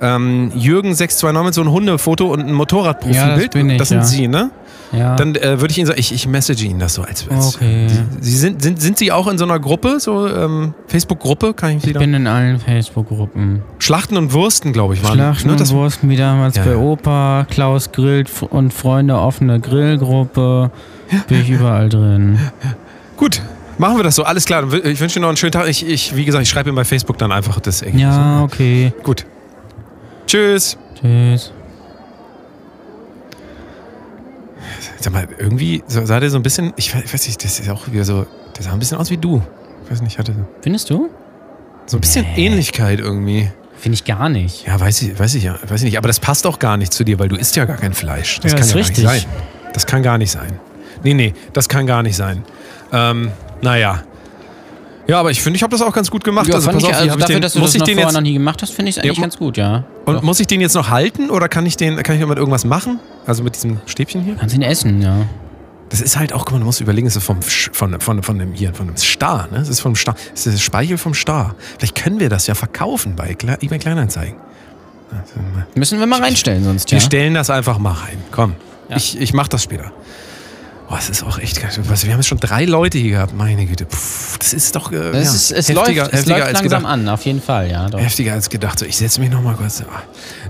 [0.00, 3.16] ähm, Jürgen 629 mit so einem Hundefoto und ein Motorradprofilbild.
[3.16, 4.04] Ja, das bin ich, das sind ja.
[4.04, 4.50] Sie, ne?
[4.92, 5.16] Ja.
[5.16, 7.88] Dann äh, würde ich Ihnen sagen, ich, ich message Ihnen das so als, als Okay.
[7.88, 11.54] Sie, Sie sind, sind, sind Sie auch in so einer Gruppe, so ähm, Facebook-Gruppe?
[11.54, 12.00] Kann ich Sie ich da?
[12.00, 13.62] bin in allen Facebook-Gruppen.
[13.78, 15.14] Schlachten und Wursten, glaube ich, waren.
[15.14, 15.52] Schlachten ne?
[15.52, 16.76] und das, Wursten, wie damals Ja, bei.
[16.76, 20.70] Opa, Klaus grillt und Freunde offene Grillgruppe.
[21.28, 22.38] Bin ich überall drin.
[23.16, 23.42] Gut,
[23.78, 24.24] machen wir das so.
[24.24, 24.64] Alles klar.
[24.84, 25.68] Ich wünsche Ihnen noch einen schönen Tag.
[25.68, 28.02] Ich, ich wie gesagt, ich schreibe Ihnen bei Facebook dann einfach das Ergebnis.
[28.14, 28.92] Ja, okay.
[29.02, 29.24] Gut.
[30.26, 30.76] Tschüss.
[31.00, 31.52] Tschüss.
[35.00, 37.60] Sag mal, irgendwie so- sah der so ein bisschen, ich weiß, ich weiß nicht, das
[37.60, 38.26] ist auch wieder so,
[38.56, 39.42] der sah ein bisschen aus wie du.
[39.84, 41.08] Ich weiß nicht, hatte Findest du?
[41.86, 43.50] so ein bisschen Ähnlichkeit irgendwie.
[43.78, 44.66] Finde ich gar nicht.
[44.66, 45.98] Ja, weiß ich, weiß ich ja, weiß ich nicht.
[45.98, 48.40] Aber das passt auch gar nicht zu dir, weil du isst ja gar kein Fleisch.
[48.40, 49.04] Das Ja, kann ist ja richtig.
[49.04, 49.72] gar nicht sein.
[49.72, 50.58] Das kann gar nicht sein.
[51.04, 52.42] Nee, nee, das kann gar nicht sein.
[52.92, 53.30] Ähm,
[53.62, 54.02] naja.
[55.08, 56.46] Ja, aber ich finde, ich habe das auch ganz gut gemacht.
[56.48, 57.80] Ja, also pass ich, auf, also hab ich dafür, den, dass du muss das ich
[57.80, 59.84] noch den vorher jetzt noch nie gemacht hast, finde ich eigentlich Ja, ganz gut, ja.
[60.04, 62.64] und muss ich den jetzt noch halten oder kann ich den, kann ich damit irgendwas
[62.66, 63.00] machen?
[63.26, 64.34] Also mit diesem Stäbchen hier?
[64.36, 65.16] Kannst ihn essen, ja.
[65.88, 68.38] Das ist halt auch, guck mal, du musst überlegen, das ist vom, von, von, von
[68.38, 69.60] dem hier, von dem Star, ne?
[69.60, 70.14] Das ist vom Star.
[70.34, 71.54] Das ist Speichel vom Star.
[71.78, 74.36] Vielleicht können wir das ja verkaufen bei eBay Kleinanzeigen.
[75.74, 77.04] Müssen wir mal reinstellen sonst, Wir ja.
[77.04, 78.18] stellen das einfach mal rein.
[78.30, 78.54] Komm,
[78.90, 78.96] Ja.
[78.96, 79.90] ich, ich mach das später.
[80.88, 81.70] Boah, das ist auch echt geil.
[81.84, 83.36] Was, wir haben jetzt schon drei Leute hier gehabt.
[83.36, 83.84] Meine Güte.
[83.84, 83.96] Puh,
[84.38, 85.74] das ist doch äh, Das ja, ist, es heftiger,
[86.04, 86.92] läuft, es heftiger läuft als langsam gedacht.
[86.92, 87.88] an, auf jeden Fall, ja.
[87.90, 88.00] Doch.
[88.00, 88.78] Heftiger als gedacht.
[88.78, 89.82] So, ich setze mich noch mal kurz.
[89.82, 90.02] Ah.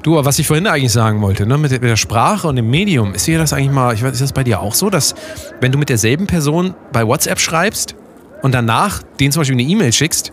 [0.05, 2.71] Du, was ich vorhin eigentlich sagen wollte, ne, mit, der, mit der Sprache und dem
[2.71, 5.17] Medium, ist dir das eigentlich mal, ich weiß, ist das bei dir auch so, dass
[5.61, 7.97] wenn du mit derselben Person bei WhatsApp schreibst
[8.43, 10.31] und danach denen zum Beispiel eine E-Mail schickst,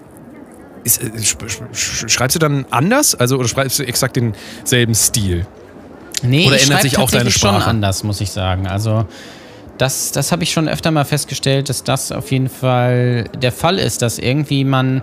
[0.83, 3.15] ist, äh, sch, sch, sch, schreibst du dann anders?
[3.15, 5.47] Also, oder schreibst du exakt denselben Stil?
[6.21, 7.69] Nee, Oder ändert sich auch deine tatsächlich schon Sprache?
[7.71, 8.67] anders, muss ich sagen.
[8.67, 9.07] Also
[9.77, 13.77] das, das habe ich schon öfter mal festgestellt, dass das auf jeden Fall der Fall
[13.77, 15.01] ist, dass irgendwie man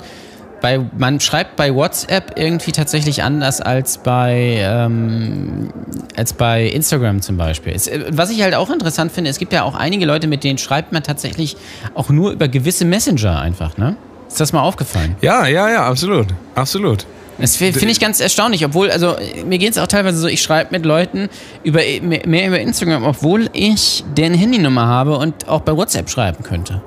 [0.63, 5.71] bei, man schreibt bei WhatsApp irgendwie tatsächlich anders als bei, ähm,
[6.17, 7.75] als bei Instagram zum Beispiel.
[7.75, 10.45] Es, äh, was ich halt auch interessant finde, es gibt ja auch einige Leute, mit
[10.45, 11.57] denen schreibt man tatsächlich
[11.95, 13.97] auch nur über gewisse Messenger einfach, ne?
[14.29, 15.17] Ist das mal aufgefallen?
[15.21, 16.29] Ja, ja, ja, absolut.
[16.55, 17.05] Absolut.
[17.39, 19.17] Das fi- finde ich ganz erstaunlich, obwohl, also
[19.47, 21.29] mir geht es auch teilweise so, ich schreibe mit Leuten
[21.65, 26.43] über, mehr, mehr über Instagram, obwohl ich deren Handynummer habe und auch bei WhatsApp schreiben
[26.45, 26.83] könnte.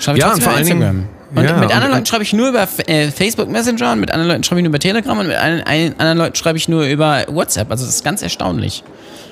[0.00, 1.08] Schreibe ich Ja, trotzdem und vor über allen Dingen- Instagram.
[1.36, 4.10] Und ja, mit und- anderen Leuten schreibe ich nur über äh, Facebook Messenger und mit
[4.12, 6.68] anderen Leuten schreibe ich nur über Telegram und mit ein, ein, anderen Leuten schreibe ich
[6.68, 7.70] nur über WhatsApp.
[7.72, 8.84] Also das ist ganz erstaunlich.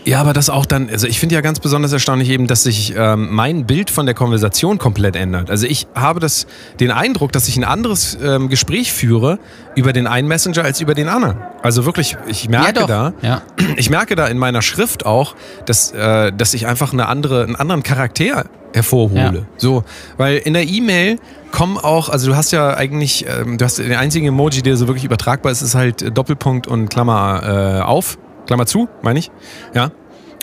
[0.04, 2.94] Ja, aber das auch dann, also ich finde ja ganz besonders erstaunlich eben, dass sich
[2.96, 5.48] ähm, mein Bild von der Konversation komplett ändert.
[5.50, 6.46] Also ich habe das,
[6.80, 9.38] den Eindruck, dass ich ein anderes ähm, Gespräch führe
[9.76, 11.38] über den einen Messenger als über den anderen.
[11.62, 12.86] Also wirklich, ich merke doch.
[12.86, 13.42] da, Ja.
[13.76, 15.34] ich merke da in meiner Schrift auch,
[15.66, 19.20] dass, äh, dass ich einfach eine andere, einen anderen Charakter hervorhole.
[19.38, 19.46] Ja.
[19.58, 19.84] So,
[20.16, 21.18] weil in der E-Mail
[21.52, 24.88] kommen auch, also du hast ja eigentlich, ähm, du hast den einzigen Emoji, der so
[24.88, 29.30] wirklich übertragbar ist, ist halt Doppelpunkt und Klammer äh, auf, Klammer zu, meine ich.
[29.74, 29.90] Ja.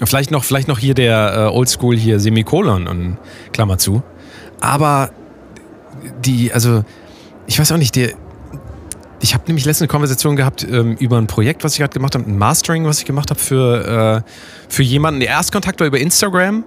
[0.04, 3.18] Vielleicht noch, vielleicht noch hier der äh, Oldschool hier Semikolon und
[3.52, 4.02] Klammer zu.
[4.62, 5.10] Aber
[6.26, 6.84] die, also
[7.48, 8.12] ich weiß auch nicht, der,
[9.20, 12.16] ich habe nämlich letztens eine Konversation gehabt ähm, über ein Projekt, was ich gerade gemacht
[12.16, 14.32] habe, ein Mastering, was ich gemacht habe für, äh,
[14.70, 15.20] für jemanden.
[15.20, 16.64] Der Erstkontakt war über Instagram.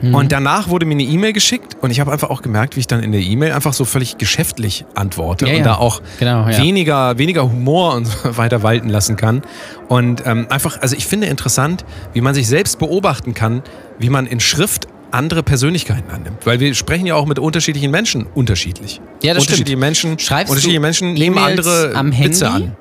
[0.00, 0.14] Mhm.
[0.14, 2.86] Und danach wurde mir eine E-Mail geschickt und ich habe einfach auch gemerkt, wie ich
[2.86, 5.64] dann in der E-Mail einfach so völlig geschäftlich antworte Ja, und ja.
[5.64, 6.58] da auch Genau, ja.
[6.62, 9.42] weniger, weniger Humor und so weiter walten lassen kann.
[9.88, 13.62] Und ähm, einfach, also ich finde interessant, wie man sich selbst beobachten kann,
[13.98, 16.44] wie man in Schrift andere Persönlichkeiten annimmt.
[16.44, 19.00] Weil wir sprechen ja auch mit unterschiedlichen Menschen unterschiedlich.
[19.22, 19.80] Ja, das unterschiedliche stimmt.
[19.80, 22.66] Menschen, Schreibst unterschiedliche Menschen nehmen andere am Witze Handy?
[22.66, 22.76] an.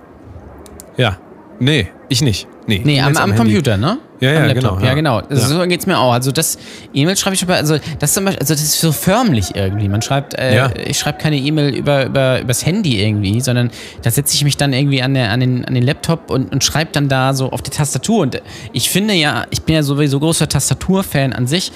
[0.97, 1.18] Ja.
[1.60, 2.47] Nee, ich nicht.
[2.68, 3.38] Nee, Nee, am, am Handy.
[3.38, 3.97] Computer, ne?
[4.20, 4.93] Ja, ja, am genau, Ja, ja.
[4.93, 5.22] genau.
[5.22, 5.36] Ja.
[5.36, 6.12] So geht's mir auch.
[6.12, 6.58] Also das
[6.93, 9.88] E-Mail schreibe ich aber, also das zum Beispiel, also das ist so förmlich irgendwie.
[9.89, 10.70] Man schreibt, äh, Ja.
[10.76, 14.74] ich schreibe keine E-Mail über, über übers Handy irgendwie, sondern da setze ich mich dann
[14.74, 17.62] irgendwie an, der, an, den, an den Laptop und, und schreibe dann da so auf
[17.62, 18.22] die Tastatur.
[18.22, 18.41] Und
[18.74, 21.72] ich finde ja, ich bin ja sowieso großer Tastaturfan an sich.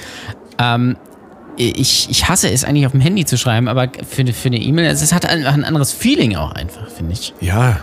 [0.60, 0.98] Ähm,
[1.58, 4.58] ich, ich hasse es eigentlich auf dem Handy zu schreiben, aber für, eine- für eine
[4.58, 7.34] E-Mail, es es hat einfach ein anderes Feeling auch einfach, finde ich.
[7.40, 7.82] Ja.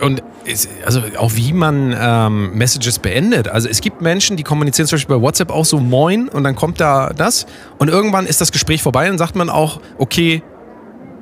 [0.00, 3.48] Und es, also auch wie man ähm, Messages beendet.
[3.48, 6.54] Also es gibt Menschen, die kommunizieren zum Beispiel bei WhatsApp auch so Moin und dann
[6.54, 7.46] kommt da das
[7.78, 10.42] und irgendwann ist das Gespräch vorbei und sagt man auch, okay,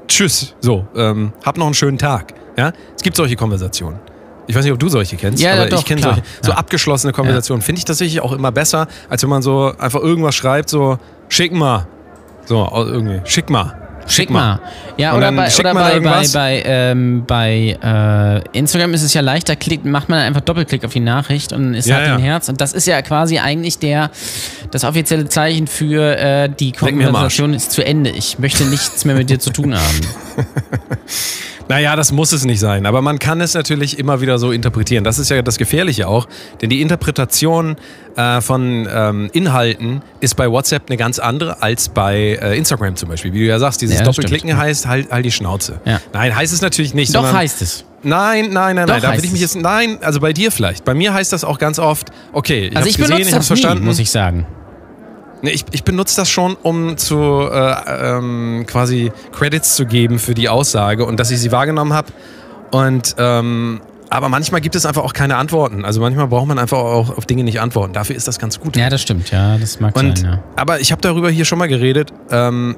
[0.08, 2.34] tschüss, so, ähm, hab noch einen schönen Tag.
[2.58, 2.72] Ja?
[2.94, 3.98] Es gibt solche Konversationen.
[4.46, 6.52] Ich weiß nicht, ob du solche kennst, Ja, aber ja, doch, ich kenne solche so
[6.52, 6.58] Ja.
[6.58, 7.62] abgeschlossene Konversationen.
[7.62, 10.98] Finde ich tatsächlich auch immer besser, als wenn man so einfach irgendwas schreibt, so
[11.28, 11.86] schick mal.
[12.44, 13.85] So, irgendwie, schick mal.
[14.06, 14.60] Schick mal.
[14.96, 19.20] Ja, Und oder bei, oder bei, bei, bei, ähm, bei äh, Instagram ist es ja
[19.20, 22.14] leichter, klickt, macht man einfach Doppelklick auf die Nachricht und es Ja, hat ja.
[22.14, 22.48] ein Herz.
[22.48, 24.10] Und das ist ja quasi eigentlich der,
[24.70, 26.72] das offizielle Zeichen für äh, die.
[26.72, 28.10] Konversation ist zu Ende.
[28.10, 30.00] Ich möchte nichts mehr mit dir zu tun haben.
[31.68, 35.02] Naja, das muss es nicht sein, aber man kann es natürlich immer wieder so interpretieren.
[35.02, 36.28] Das ist ja das Gefährliche auch,
[36.62, 37.76] denn die Interpretation
[38.16, 43.08] äh, von ähm, Inhalten ist bei WhatsApp eine ganz andere als bei äh, Instagram zum
[43.08, 43.32] Beispiel.
[43.32, 44.62] Wie du ja sagst, dieses Ja, Doppelklicken stimmt.
[44.62, 45.80] heißt halt, halt die Schnauze.
[45.84, 46.00] Ja.
[46.12, 47.12] Nein, heißt es natürlich nicht.
[47.14, 47.84] Doch sondern, heißt es.
[48.04, 49.02] Nein, nein, nein, Doch nein.
[49.02, 49.56] Da will ich mich jetzt.
[49.56, 50.84] Nein, also bei dir vielleicht.
[50.84, 53.44] Bei mir heißt das auch ganz oft, okay, ich Also hab's ich gesehen, ich hab's
[53.46, 53.84] nie, verstanden.
[53.84, 54.46] muss ich sagen.
[55.42, 60.34] Nee, ich, ich benutze das schon, um zu äh, ähm, quasi Credits zu geben für
[60.34, 62.08] die Aussage und dass ich sie wahrgenommen habe.
[62.70, 65.84] Und ähm, aber manchmal gibt es einfach auch keine Antworten.
[65.84, 67.92] Also manchmal braucht man einfach auch auf Dinge nicht antworten.
[67.92, 68.76] Dafür ist das ganz gut.
[68.76, 70.44] Ja, das stimmt, ja, das mag Und, sein, ja.
[70.54, 72.76] Aber ich habe darüber hier schon mal geredet, ähm,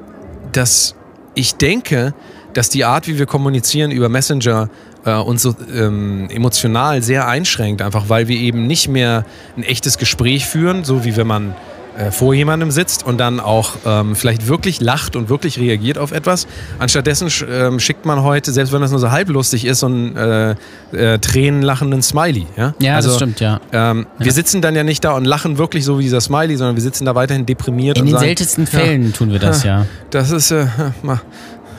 [0.53, 0.95] dass
[1.35, 2.15] ich denke,
[2.55, 4.71] dass die Art, wie wir kommunizieren über Messenger,
[5.05, 9.25] äh, uns so ähm, emotional sehr einschränkt, einfach weil wir eben nicht mehr
[9.57, 11.55] ein echtes Gespräch führen, so wie wenn man
[11.99, 16.12] äh, vor jemandem sitzt und dann auch ähm, vielleicht wirklich lacht und wirklich reagiert auf
[16.12, 16.46] etwas.
[16.78, 20.16] Anstattdessen sch ähm, schickt man heute, selbst wenn das nur so halblustig ist, so einen
[20.16, 20.55] äh,
[20.92, 22.46] äh, tränenlachenden Smiley.
[22.57, 23.61] Ja, Ja, also, das stimmt, ja.
[23.72, 26.76] ähm, Wir sitzen dann ja nicht da und lachen wirklich so wie dieser Smiley, sondern
[26.76, 29.86] wir sitzen da weiterhin deprimiert In den sagen, seltensten Fällen tun wir das, ja.
[30.11, 30.66] das ist äh.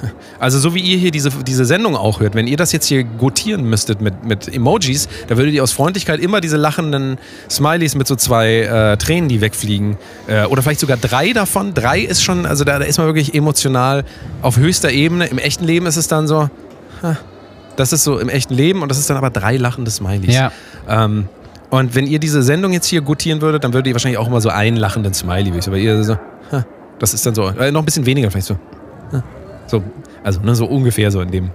[0.39, 3.03] Also so wie ihr hier diese, diese Sendung auch hört, wenn ihr das jetzt hier
[3.03, 7.17] gotieren müsstet mit, mit Emojis, da würdet ihr aus Freundlichkeit immer diese lachenden
[7.49, 9.97] Smileys mit so zwei äh, Tränen, die wegfliegen.
[10.27, 11.73] Äh, oder vielleicht sogar drei davon.
[11.73, 14.05] Drei ist schon, also da, da ist man wirklich emotional
[14.41, 15.27] auf höchster Ebene.
[15.27, 16.49] Im echten Leben ist es dann so,
[17.03, 17.17] ha,
[17.75, 20.33] das ist so im echten Leben und das ist dann aber drei lachende Smileys.
[20.33, 20.51] Ja.
[20.87, 21.27] Ähm,
[21.69, 24.41] und wenn ihr diese Sendung jetzt hier gotieren würdet, dann würdet ihr wahrscheinlich auch immer
[24.41, 26.17] so einen lachenden Smiley, aber ihr so,
[26.51, 26.65] ha,
[26.97, 28.57] das ist dann so, äh, noch ein bisschen weniger vielleicht so.
[29.69, 29.83] So,
[30.23, 31.51] also ne, so ungefähr so in dem,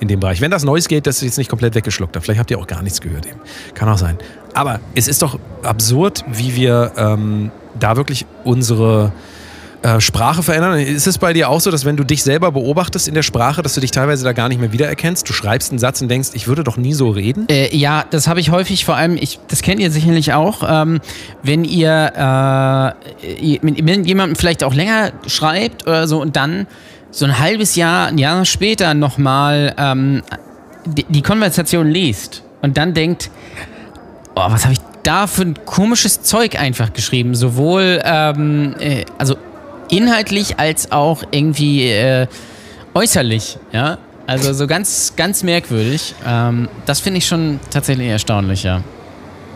[0.00, 0.40] in dem Bereich.
[0.40, 2.22] Wenn das Neues geht, das ist jetzt nicht komplett weggeschluckt hat.
[2.22, 3.40] Vielleicht habt ihr auch gar nichts gehört eben.
[3.74, 4.18] Kann auch sein.
[4.54, 9.12] Aber es ist doch absurd, wie wir ähm, da wirklich unsere
[9.82, 10.80] äh, Sprache verändern.
[10.80, 13.62] Ist es bei dir auch so, dass wenn du dich selber beobachtest in der Sprache,
[13.62, 15.28] dass du dich teilweise da gar nicht mehr wiedererkennst?
[15.28, 17.46] Du schreibst einen Satz und denkst, ich würde doch nie so reden?
[17.48, 21.00] Äh, ja, das habe ich häufig, vor allem, ich, das kennt ihr sicherlich auch, ähm,
[21.44, 26.66] wenn ihr äh, mit, mit jemandem vielleicht auch länger schreibt oder so und dann
[27.10, 30.22] so ein halbes Jahr, ein Jahr später nochmal ähm,
[30.84, 33.30] die, die Konversation liest und dann denkt,
[34.34, 39.36] oh, was habe ich da für ein komisches Zeug einfach geschrieben, sowohl ähm, äh, also
[39.90, 42.26] inhaltlich als auch irgendwie äh,
[42.94, 43.98] äußerlich, ja.
[44.26, 46.14] Also so ganz, ganz merkwürdig.
[46.26, 48.82] Ähm, das finde ich schon tatsächlich erstaunlich, ja.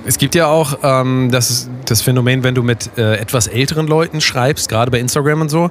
[0.06, 4.20] Es gibt ja auch ähm, das, das Phänomen, wenn du mit äh, etwas älteren Leuten
[4.20, 5.70] schreibst, gerade bei Instagram und so,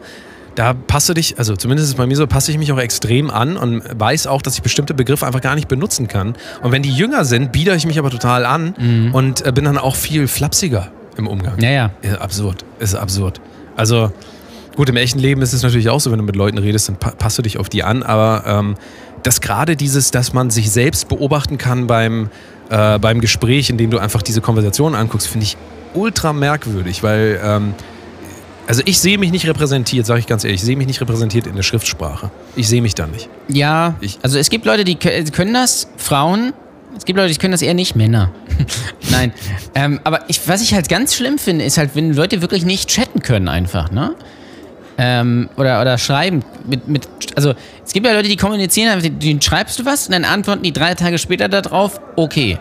[0.56, 3.30] da passe dich, also zumindest ist es bei mir so, passe ich mich auch extrem
[3.30, 6.36] an und weiß auch, dass ich bestimmte Begriffe einfach gar nicht benutzen kann.
[6.62, 9.78] Und wenn die jünger sind, biedere ich mich aber total an und äh, bin dann
[9.78, 11.60] auch viel flapsiger im Umgang.
[11.60, 11.92] Ja, ja.
[12.02, 12.66] Ist absurd.
[12.80, 13.40] Ist absurd.
[13.76, 14.12] Also,
[14.76, 16.98] gut, im echten Leben ist es natürlich auch so, wenn du mit Leuten redest, dann
[16.98, 18.76] pa passt du dich auf die an, aber ähm,
[19.24, 22.30] dass gerade dieses, dass man sich selbst beobachten kann beim,
[22.70, 25.58] äh, beim Gespräch, in dem du einfach diese Konversation anguckst, finde ich
[25.94, 27.74] ultra merkwürdig, weil, ähm,
[28.72, 31.46] also ich sehe mich nicht repräsentiert, sage ich ganz ehrlich, ich sehe mich nicht repräsentiert
[31.46, 32.32] in der Schriftsprache.
[32.56, 33.28] Ich sehe mich da nicht.
[33.50, 36.54] Ja, Ich- also es gibt Leute, die kö- können das, Frauen.
[36.98, 38.32] Es gibt Leute, die können das eher nicht, Männer.
[39.12, 39.34] Nein.
[39.76, 42.88] Ähm, aber ich, was ich halt ganz schlimm finde, ist halt, wenn Leute wirklich nicht
[42.90, 44.16] chatten können einfach, ne?
[44.98, 46.42] Ähm, oder, oder schreiben.
[46.66, 47.54] Mit, mit, also
[47.86, 50.94] es gibt ja Leute, die kommunizieren, denen schreibst du was und dann antworten die drei
[50.96, 52.58] Tage später darauf, okay.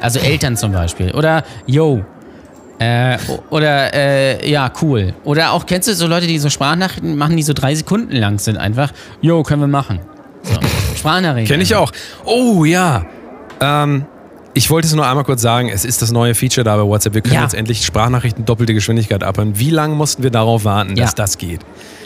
[0.00, 1.12] Also Eltern zum Beispiel.
[1.12, 2.04] Oder yo.
[2.80, 3.18] Äh,
[3.50, 5.12] oder äh, ja, cool.
[5.24, 8.38] Oder auch, kennst du so Leute, die so Sprachnachrichten machen, die so drei Sekunden lang
[8.38, 8.90] sind einfach?
[9.20, 10.00] Yo, können wir machen.
[10.42, 10.58] So.
[10.96, 11.52] Sprachnachrichten.
[11.52, 11.92] Kenne ich auch.
[12.24, 13.04] Oh ja.
[13.60, 14.06] Ähm,
[14.54, 17.14] ich wollte es nur einmal kurz sagen, es ist das neue Feature da bei WhatsApp.
[17.14, 17.42] Wir können Ja.
[17.42, 19.58] jetzt endlich Sprachnachrichten doppelte Geschwindigkeit abhören.
[19.58, 21.14] Wie lange mussten wir darauf warten, dass Ja.
[21.16, 21.60] das geht?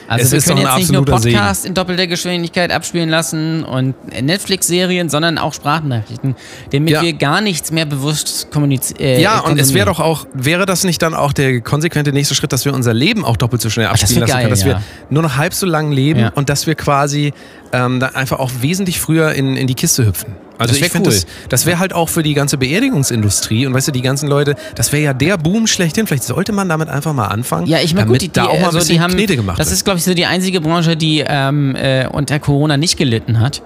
[0.06, 1.36] Also es wir können jetzt nicht nur absoluter Segen.
[1.36, 6.36] Podcast in doppelter Geschwindigkeit abspielen lassen und Netflix-Serien, sondern auch Sprachnachrichten,
[6.72, 7.02] damit Ja.
[7.02, 9.00] wir gar nichts mehr bewusst kommunizieren.
[9.00, 12.34] Äh, Ja, und es wäre doch auch, wäre das nicht dann auch der konsequente nächste
[12.34, 14.60] Schritt, dass wir unser Leben auch doppelt so schnell abspielen wär lassen geil, können, dass
[14.60, 14.66] ja.
[14.66, 16.32] wir nur noch halb so lang leben Ja.
[16.34, 17.32] und dass wir quasi
[17.72, 20.34] ähm, dann einfach auch wesentlich früher in, in die Kiste hüpfen.
[20.58, 21.14] Also Das ich finde, cool.
[21.16, 24.54] das, das wäre halt auch für die ganze Beerdigungsindustrie und weißt du, die ganzen Leute,
[24.76, 26.06] das wäre ja der Boom schlechthin.
[26.06, 27.66] Vielleicht sollte man damit einfach mal anfangen.
[27.66, 29.58] Ja, ich meine, gut, die, da auch mal ein also bisschen die haben, Knete gemacht
[29.58, 29.74] das wird.
[29.76, 33.62] ist, glaube ich, so die einzige Branche, die ähm, äh, unter Corona nicht gelitten hat.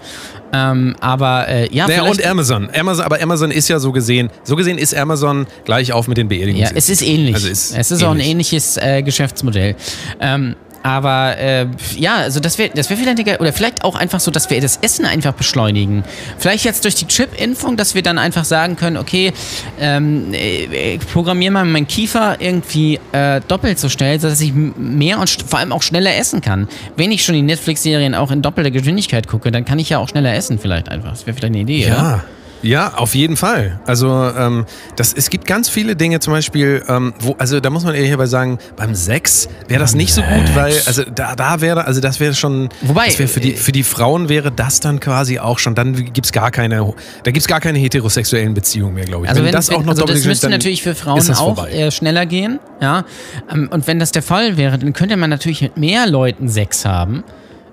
[0.50, 2.70] Ähm, aber äh, ja, Naja, und Amazon.
[2.74, 3.04] Amazon.
[3.04, 6.36] Aber Amazon ist ja so gesehen, so gesehen ist Amazon gleich auf mit den ja,
[6.38, 6.70] Beerdigungen.
[6.74, 7.34] es ist ähnlich.
[7.34, 8.30] Also ist es ist auch ein ähnlich.
[8.30, 9.76] ähnliches äh, Geschäftsmodell.
[10.20, 11.66] Ähm, aber äh,
[11.96, 14.78] ja, also das wäre das wär vielleicht oder vielleicht auch einfach so, dass wir das
[14.78, 16.04] Essen einfach beschleunigen.
[16.38, 19.32] Vielleicht jetzt durch die Chip-Impfung, dass wir dann einfach sagen können, okay,
[19.80, 25.18] ähm, äh, ich programmiere mal meinen Kiefer irgendwie äh, doppelt so schnell, sodass ich mehr
[25.18, 26.68] und vor allem auch schneller essen kann.
[26.96, 30.08] Wenn ich schon die Netflix-Serien auch in doppelter Geschwindigkeit gucke, dann kann ich ja auch
[30.08, 31.10] schneller essen vielleicht einfach.
[31.10, 32.24] Das wäre vielleicht eine Idee, oder?
[32.62, 32.94] Ja.
[32.94, 33.80] Auf jeden Fall.
[33.86, 37.84] Also ähm, das, es gibt ganz viele Dinge, zum Beispiel, ähm, wo, also da muss
[37.84, 41.60] man ehrlich dabei sagen, beim Sex wäre das nicht so gut, weil, also da, da
[41.60, 44.80] wäre, also das wäre schon, Wobei, das wäre für die, für die Frauen wäre das
[44.80, 46.94] dann quasi auch schon, dann gibt's gar keine,
[47.24, 49.30] da gibt's gar keine heterosexuellen Beziehungen mehr, glaube ich.
[49.30, 51.90] Also wenn, das wenn, auch noch also das müsste natürlich für Frauen das auch äh,
[51.90, 53.04] schneller gehen, ja.
[53.52, 56.84] Ähm, Und wenn das der Fall wäre, dann könnte man natürlich mit mehr Leuten Sex
[56.84, 57.24] haben.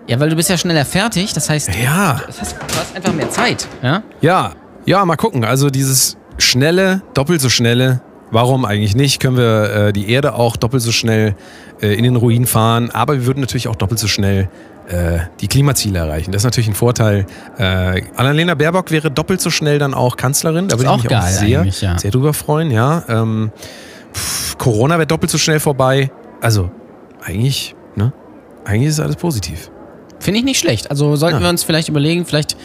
[0.07, 3.13] Ja, weil du bist ja schneller fertig, das heißt, Ja, das heißt du hast einfach
[3.13, 4.03] mehr Zeit, ja.
[4.21, 4.51] ja,
[4.85, 5.43] ja, mal gucken.
[5.43, 9.19] Also dieses schnelle, doppelt so schnelle, warum eigentlich nicht?
[9.19, 11.35] Können wir äh, die Erde auch doppelt so schnell
[11.81, 14.49] äh, in den Ruin fahren, aber wir würden natürlich auch doppelt so schnell
[14.87, 16.31] äh, die Klimaziele erreichen.
[16.31, 17.25] Das ist natürlich ein Vorteil.
[17.57, 20.67] Äh, Annalena Baerbock wäre doppelt so schnell dann auch Kanzlerin.
[20.67, 21.97] Da würde ich mich auch sehr, ja.
[21.97, 22.69] sehr drüber freuen.
[22.71, 23.51] Ja, ähm,
[24.13, 26.11] pff, Corona wäre doppelt so schnell vorbei.
[26.41, 26.69] Also
[27.23, 28.13] eigentlich, ne?
[28.65, 29.71] Eigentlich ist alles positiv.
[30.19, 30.89] Finde ich nicht schlecht.
[30.91, 31.43] Also sollten Ja.
[31.43, 32.55] wir uns vielleicht überlegen, vielleicht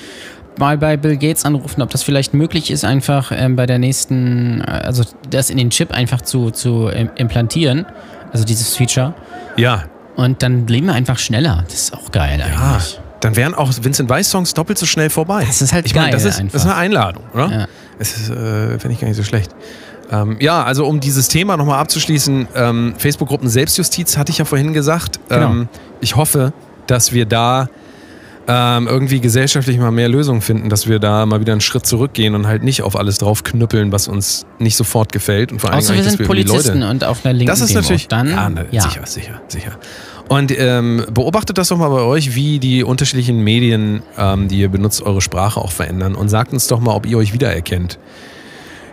[0.61, 4.61] mal bei Bill Gates anrufen, ob das vielleicht möglich ist, einfach ähm, bei der nächsten,
[4.61, 7.87] äh, also das in den Chip einfach zu, zu implantieren,
[8.33, 9.15] also dieses Feature.
[9.57, 9.85] Ja,
[10.15, 11.65] Und dann leben wir einfach schneller.
[11.67, 13.01] Das ist auch geil Ja, eigentlich.
[13.21, 15.45] dann wären auch Vincent Weiss Songs doppelt so schnell vorbei.
[15.47, 16.53] Das ist halt ich meine, das geil ist, einfach.
[16.53, 17.51] das ist eine Einladung, oder?
[17.51, 17.67] Ja.
[17.99, 19.51] Es ist, äh, finde ich gar nicht so schlecht.
[20.13, 24.73] Ähm, ja, also um dieses Thema nochmal abzuschließen, ähm, Facebook-Gruppen Selbstjustiz hatte ich ja vorhin
[24.73, 25.21] gesagt.
[25.29, 25.51] Genau.
[25.51, 25.69] Ähm,
[26.01, 26.53] ich hoffe,
[26.87, 27.69] dass wir da
[28.53, 32.35] ähm, irgendwie gesellschaftlich mal mehr Lösungen finden, dass wir da mal wieder einen Schritt zurückgehen
[32.35, 35.53] und halt nicht auf alles drauf knüppeln, was uns nicht sofort gefällt.
[35.53, 37.71] Und vor allem Außer wir sind die Polizisten Leute und auf einer linken das ist
[37.71, 37.83] Demo.
[37.83, 38.09] natürlich.
[38.09, 38.83] Dann, ja, ne, ja.
[38.83, 39.71] sicher, sicher, sicher.
[40.29, 44.69] Und ähm, beobachtet das doch mal bei euch, wie die unterschiedlichen Medien, ähm, die ihr
[44.69, 46.17] benutzt, eure Sprache auch verändern.
[46.17, 48.01] Und sagt uns doch mal, ob ihr euch wiedererkennt.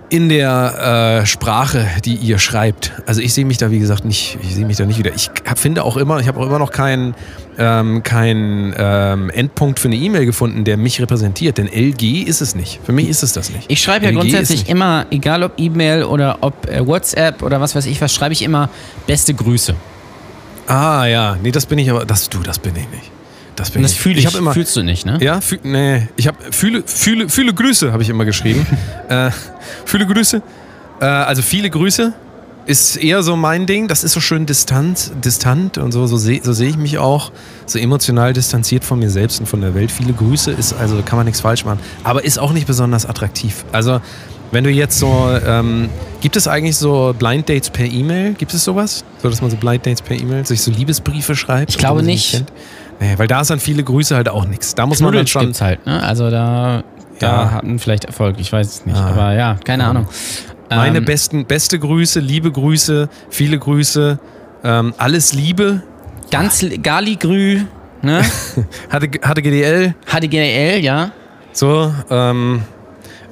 [0.09, 2.93] In der äh, Sprache, die ihr schreibt.
[3.05, 5.13] Also ich sehe mich da, wie gesagt, nicht, ich sehe mich da nicht wieder.
[5.13, 7.13] Ich hab, finde auch immer, ich habe auch immer noch keinen
[7.57, 11.57] ähm, keinen ähm, Endpunkt für eine E-Mail gefunden, der mich repräsentiert.
[11.57, 12.79] Denn LG ist es nicht.
[12.85, 13.65] Für mich ist es das nicht.
[13.67, 17.75] Ich schreibe ja LG grundsätzlich immer, egal ob E-Mail oder ob äh, WhatsApp oder was
[17.75, 18.69] weiß ich was, schreibe ich immer
[19.07, 19.75] beste Grüße.
[20.67, 23.11] Ah ja, nee, das bin ich aber, das du, das bin ich nicht.
[23.57, 23.99] Das bin das ich.
[23.99, 25.17] fühle ich, hab immer, fühlst du nicht, ne?
[25.19, 28.65] Ja, fühl, nee, ich habe fühle, fühle, fühle Grüße habe ich immer geschrieben.
[29.09, 29.31] äh,
[29.83, 30.41] fühle Grüße.
[31.01, 32.13] Äh, also viele Grüße
[32.67, 33.87] ist eher so mein Ding.
[33.87, 37.31] Das ist so schön distant, distant und so, so sehe so seh ich mich auch.
[37.65, 39.89] So emotional distanziert von mir selbst und von der Welt.
[39.89, 41.79] Viele Grüße ist, also kann man nichts falsch machen.
[42.03, 43.65] Aber ist auch nicht besonders attraktiv.
[43.71, 44.01] Also,
[44.51, 45.89] wenn du jetzt so, ähm,
[46.21, 48.33] gibt es eigentlich so Blind Dates per E-Mail?
[48.33, 49.03] Gibt es sowas?
[49.21, 51.71] So, dass man so Blind Dates per E-Mail, sich so Liebesbriefe schreibt?
[51.71, 52.43] Ich glaube sie nicht.
[52.99, 54.73] Nee, weil da ist dann viele Grüße halt auch nichts.
[54.75, 55.65] Da muss man dann Knuddels schon.
[55.67, 56.01] halt, ne?
[56.01, 56.83] Also da,
[57.19, 57.51] da Ja.
[57.51, 58.97] hatten vielleicht Erfolg, ich weiß es nicht.
[58.97, 59.09] Ah.
[59.09, 59.89] Aber ja, keine Ja.
[59.91, 60.07] Ahnung.
[60.69, 64.19] Meine Ähm, besten, beste Grüße, liebe Grüße, viele Grüße,
[64.63, 65.81] ähm, alles Liebe.
[66.31, 67.61] Ganz Galigrü,
[68.01, 68.21] ne?
[68.89, 71.11] Hatte, hatte GDL, HDGL, ja.
[71.53, 72.63] so, ähm,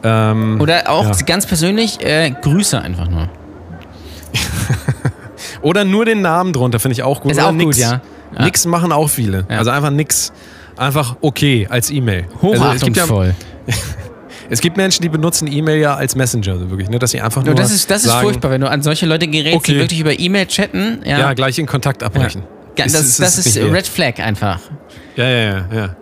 [0.04, 1.26] ähm, Oder auch Ja.
[1.26, 3.28] ganz persönlich, äh, Grüße einfach nur.
[5.62, 7.32] oder nur den Namen drunter, finde ich auch gut.
[7.32, 7.76] Ist oder auch nix.
[7.78, 8.02] gut, ja.
[8.34, 8.46] Ja.
[8.46, 9.46] Nix machen auch viele.
[9.50, 9.60] Ja.
[9.60, 10.32] Also einfach nix.
[10.78, 12.26] Einfach okay als E-Mail.
[12.42, 13.34] Also es, gibt ja, Hochachtungsvoll.
[14.50, 17.00] es gibt Menschen, die benutzen E-Mail ja als Messenger, so wirklich, ne?
[17.00, 19.06] dass sie einfach nur Nur das ist, das ist sagen, furchtbar, wenn du an solche
[19.06, 19.74] Leute gerätst, Okay.
[19.74, 21.02] die wirklich über E-Mail chatten.
[21.06, 22.44] Ja, Ja, gleich in Kontakt abbrechen.
[22.78, 23.74] Ja, das, das ist nicht wert.
[23.74, 24.60] Red Flag einfach.
[25.16, 25.96] Ja, ja, ja, ja.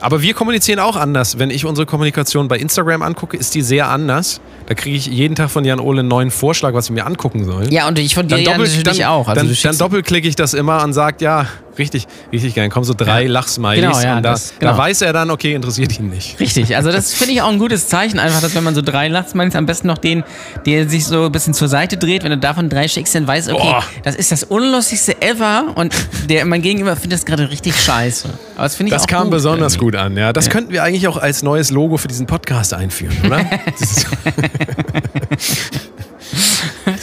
[0.00, 1.38] Aber wir kommunizieren auch anders.
[1.38, 4.40] Wenn ich unsere Kommunikation bei Instagram angucke, ist die sehr anders.
[4.66, 7.44] Da kriege ich jeden Tag von Jan Ole einen neuen Vorschlag, was ich mir angucken
[7.44, 7.72] soll.
[7.72, 9.28] Ja, und ich von dir Dann, ja doppelt, natürlich dann, auch.
[9.28, 11.46] Also dann, dann doppelklicke ich das immer und sage, ja,
[11.78, 12.68] richtig, richtig geil.
[12.68, 13.30] Kommen so drei Ja.
[13.30, 14.72] Lachsmilies Genau, ja, und da, das- genau.
[14.72, 16.38] da weiß er dann, okay, interessiert ihn nicht.
[16.40, 19.08] Richtig, also das finde ich auch ein gutes Zeichen, einfach, dass wenn man so drei
[19.34, 20.24] man am besten noch den,
[20.66, 23.48] der sich so ein bisschen zur Seite dreht, wenn du davon drei schickst, dann weiß,
[23.48, 23.82] okay, Boah.
[24.04, 25.94] das ist das unlustigste ever und
[26.28, 28.28] der mein Gegenüber findet das gerade richtig scheiße.
[28.54, 29.84] Aber das finde ich Das auch kam gut besonders irgendwie.
[29.92, 30.32] gut an, ja.
[30.32, 33.44] Das könnten wir eigentlich auch als neues Logo für diesen Podcast einführen, oder?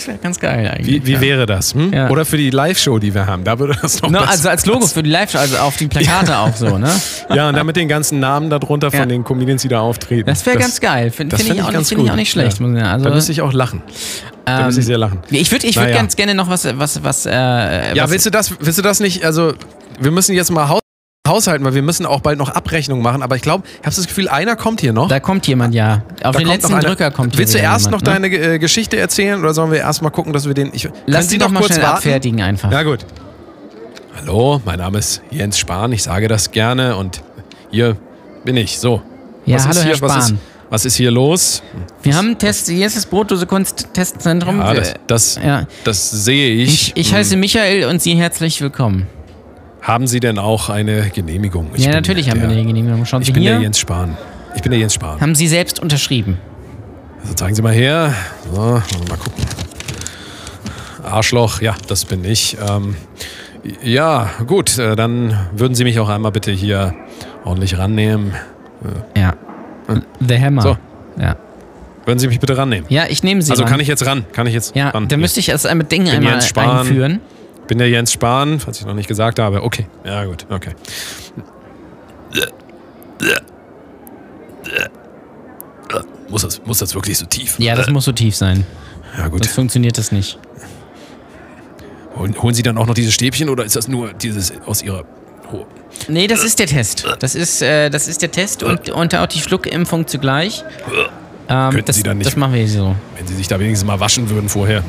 [0.05, 0.87] Das wäre ganz geil eigentlich.
[1.03, 1.21] Wie, wie ja.
[1.21, 1.73] wäre das?
[1.73, 1.91] Hm?
[1.91, 2.09] Ja.
[2.09, 3.43] Oder für die Live-Show, die wir haben.
[3.43, 6.37] Da würde das noch No, also als Logo für die Live-Show, also auf die Plakate
[6.37, 6.89] auch so, ne?
[7.33, 9.05] Ja, und dann mit den ganzen Namen darunter von Ja.
[9.07, 10.27] den Comedians, die da auftreten.
[10.27, 11.09] Das wäre ganz geil.
[11.09, 12.59] Finde das find ich, auch ich nicht- find ich auch nicht schlecht.
[12.59, 12.67] Ja.
[12.67, 12.81] Muss.
[12.83, 13.81] Also, da müsste ich auch lachen.
[14.45, 15.19] Da ähm, müsste ich sehr lachen.
[15.31, 15.97] ich würde ich würd Naja.
[15.97, 17.31] ganz gerne noch was, was, was, äh,
[17.95, 19.53] Ja, was willst du das, willst du das nicht, also
[19.99, 20.81] wir müssen jetzt mal haus
[21.27, 24.07] haushalten, weil wir müssen auch bald noch Abrechnung machen, aber ich glaube, ich habe das
[24.07, 25.07] Gefühl, einer kommt hier noch.
[25.07, 26.03] da kommt jemand, ja.
[26.23, 26.79] Auf Da den letzten.
[26.79, 28.19] Drücker kommt hier Willst du erst jemand, noch ne?
[28.21, 30.71] deine äh, Geschichte erzählen oder sollen wir erst mal gucken, dass wir den.
[30.73, 31.97] Ich, Lass Sie doch mal kurz schnell warten?
[31.97, 32.71] abfertigen einfach.
[32.71, 33.05] Ja, gut.
[34.17, 37.21] Hallo, mein Name ist Jens Spahn, ich sage das gerne und
[37.71, 37.97] hier
[38.43, 38.79] bin ich.
[38.79, 39.01] So.
[39.45, 40.39] Ja, was hallo, ist Herr hier, was ist, Spahn.
[40.69, 41.61] was ist hier los?
[42.01, 44.59] Wir haben einen Test, hier ist das Brotlose Kunst Testzentrum.
[44.59, 45.67] Ja, das, das, ja.
[45.83, 46.89] das sehe ich.
[46.89, 47.17] Ich, ich Hm.
[47.17, 49.07] heiße Michael und Sie herzlich willkommen.
[49.85, 51.69] Haben Sie denn auch eine Genehmigung?
[51.75, 53.05] Ich ja, natürlich haben der, wir eine Genehmigung.
[53.05, 53.51] Schauen Ich Sie bin hier.
[53.53, 54.17] der Jens Spahn.
[54.55, 55.21] Ich bin der Jens Spahn.
[55.21, 56.39] Haben Sie selbst unterschrieben.
[57.21, 58.11] Also zeigen Sie mal her.
[58.51, 58.81] So, mal
[59.19, 59.43] gucken.
[61.03, 62.57] Arschloch, ja, das bin ich.
[62.67, 62.95] Ähm,
[63.83, 66.95] ja, gut, äh, dann würden Sie mich auch einmal bitte hier
[67.43, 68.33] ordentlich rannehmen.
[69.15, 69.35] Ja.
[70.19, 70.61] The Hammer.
[70.63, 70.77] So.
[71.19, 71.35] Ja.
[72.05, 72.85] Würden Sie mich bitte rannehmen?
[72.89, 73.71] ja, ich nehme Sie Also ran.
[73.71, 74.25] kann ich jetzt ran?
[74.31, 75.07] Kann ich jetzt Ja, ran?
[75.07, 76.79] da müsste ich erst einmal Dinge Bin einmal Spahn.
[76.79, 77.21] einführen.
[77.67, 79.63] Bin der Jens Spahn, falls ich noch nicht gesagt habe.
[79.63, 80.71] Okay, ja gut, okay.
[86.29, 87.55] Muss das, muss das wirklich so tief?
[87.59, 88.65] Ja, das muss so tief sein.
[89.17, 89.43] Ja gut.
[89.43, 90.39] Sonst funktioniert das nicht.
[92.17, 95.03] Holen, holen Sie dann auch noch diese Stäbchen oder ist das nur dieses aus Ihrer...
[95.53, 95.65] Oh.
[96.07, 97.05] Nee, das ist der Test.
[97.19, 100.63] Das ist, äh, das ist der Test und, und auch die Schluckimpfung zugleich.
[101.47, 102.95] Ähm, Könnten das, Sie dann nicht- das machen wir so.
[103.15, 104.83] Wenn Sie sich da wenigstens mal waschen würden vorher.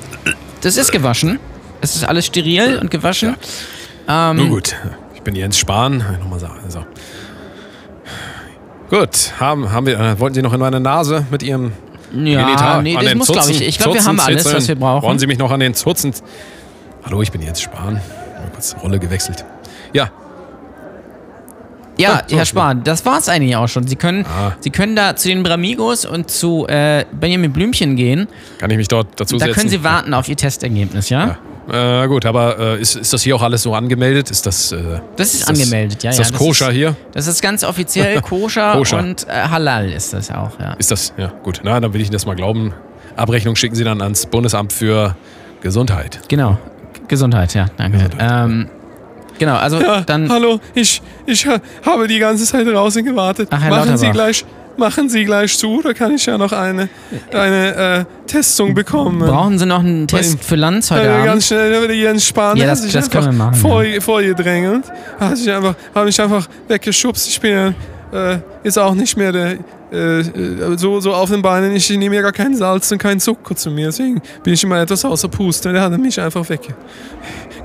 [0.62, 1.39] Das ist gewaschen.
[1.81, 3.37] Es ist alles steril und gewaschen.
[4.09, 4.74] Ähm, Nun gut,
[5.14, 5.99] ich bin Jens Spahn.
[6.20, 6.61] Nochmal sagen.
[6.68, 6.85] So.
[8.91, 11.72] Gut, haben, haben wir, äh, wollten Sie noch in meine Nase mit Ihrem
[12.12, 13.61] Ja, Genital nee, an das muss, glaube ich.
[13.66, 14.57] Ich glaube, wir haben alles, Zitzeln?
[14.57, 15.03] was wir brauchen.
[15.07, 16.12] Wollen Sie mich noch an den Zutzen...
[17.05, 17.95] Hallo, ich bin Jens Spahn.
[17.95, 19.45] Mal kurz Rolle gewechselt.
[19.93, 20.11] Ja,
[21.99, 23.87] Ja, Ah, so, Herr Spahn, das war's eigentlich auch schon.
[23.87, 24.53] Sie können, Ah.
[24.61, 28.29] Sie können da zu den Bramigos und zu äh, Benjamin Blümchen gehen.
[28.59, 29.55] kann ich mich dort dazu Da setzen?
[29.59, 31.27] können Sie warten auf Ihr Testergebnis, ja?
[31.27, 31.39] Ja.
[31.70, 34.30] Äh, gut, aber äh, ist, ist das hier auch alles so angemeldet?
[34.30, 34.70] Ist das...
[34.72, 36.10] Äh, Das ist, angemeldet, ja.
[36.10, 36.24] Ist ja.
[36.24, 36.94] das koscher hier?
[37.12, 38.98] Das ist ganz offiziell koscher, Koscher.
[38.98, 40.74] und äh, halal ist das auch, ja.
[40.74, 41.12] Ist das...
[41.16, 41.60] Ja, gut.
[41.64, 42.72] Na, dann will ich Ihnen das mal glauben.
[43.16, 45.16] Abrechnung schicken Sie dann ans Bundesamt für
[45.60, 46.20] Gesundheit.
[46.28, 46.58] Genau.
[47.08, 47.98] Gesundheit, ja, danke.
[47.98, 48.68] Gesundheit, ähm,
[49.38, 50.28] genau, also dann.
[50.28, 51.46] hallo, ich, ich
[51.84, 53.48] habe die ganze Zeit draußen gewartet.
[53.52, 54.12] Ach, Herr Machen Sie Lauterbach.
[54.12, 54.44] gleich,
[54.79, 56.89] machen Sie gleich zu, da kann ich ja noch eine,
[57.33, 59.20] eine äh, Testung bekommen.
[59.20, 61.24] Brauchen Sie noch einen Test für Lanz heute Äh, Abend?
[61.27, 64.85] ganz schnell, der Jens Spahn Ja, das- sich das einfach können wir machen, vor, vorgedrängelt.
[65.18, 67.29] Hat sich einfach, hat mich einfach weggeschubst.
[67.29, 67.74] Ich bin ja
[68.33, 69.57] äh, jetzt auch nicht mehr der,
[69.93, 71.74] äh, äh, so, so auf den Beinen.
[71.74, 73.87] Ich nehme ja gar kein Salz und kein Zucker zu mir.
[73.87, 75.72] Deswegen bin ich immer etwas außer Puste.
[75.72, 76.61] Der hat mich einfach weg.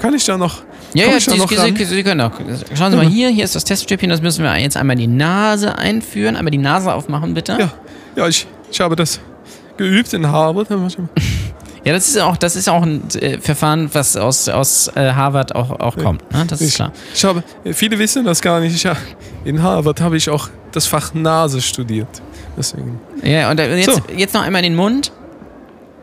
[0.02, 0.64] Kann ich da noch?
[0.94, 1.86] Ja, ja, Sie, Sie?
[1.86, 2.32] Sie, können auch.
[2.76, 5.16] Schauen Sie mal hier, hier ist das Teststäbchen, das müssen wir jetzt einmal in die
[5.16, 6.36] Nase einführen.
[6.36, 7.56] Einmal die Nase aufmachen, bitte.
[7.60, 7.72] Ja,
[8.16, 9.20] ja ich, ich habe das
[9.78, 10.68] geübt in Harvard.
[11.84, 15.56] Ja, das ist auch, das ist auch ein äh, Verfahren, was aus, aus äh, Harvard
[15.56, 16.32] auch, auch kommt.
[16.32, 16.46] Ne?
[16.48, 16.92] Das ist Ich, klar.
[17.12, 17.44] ich habe,
[17.74, 18.76] viele wissen das gar nicht.
[18.76, 18.92] Ich,
[19.46, 22.22] in Harvard habe ich auch das Fach Nase studiert.
[22.56, 23.00] Deswegen.
[23.24, 24.02] Ja, und jetzt, So.
[24.16, 25.12] jetzt noch einmal in den Mund.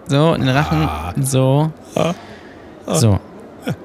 [0.09, 0.89] So, in den Rachen.
[1.25, 1.71] So.
[1.95, 2.13] Ah.
[2.87, 3.21] So.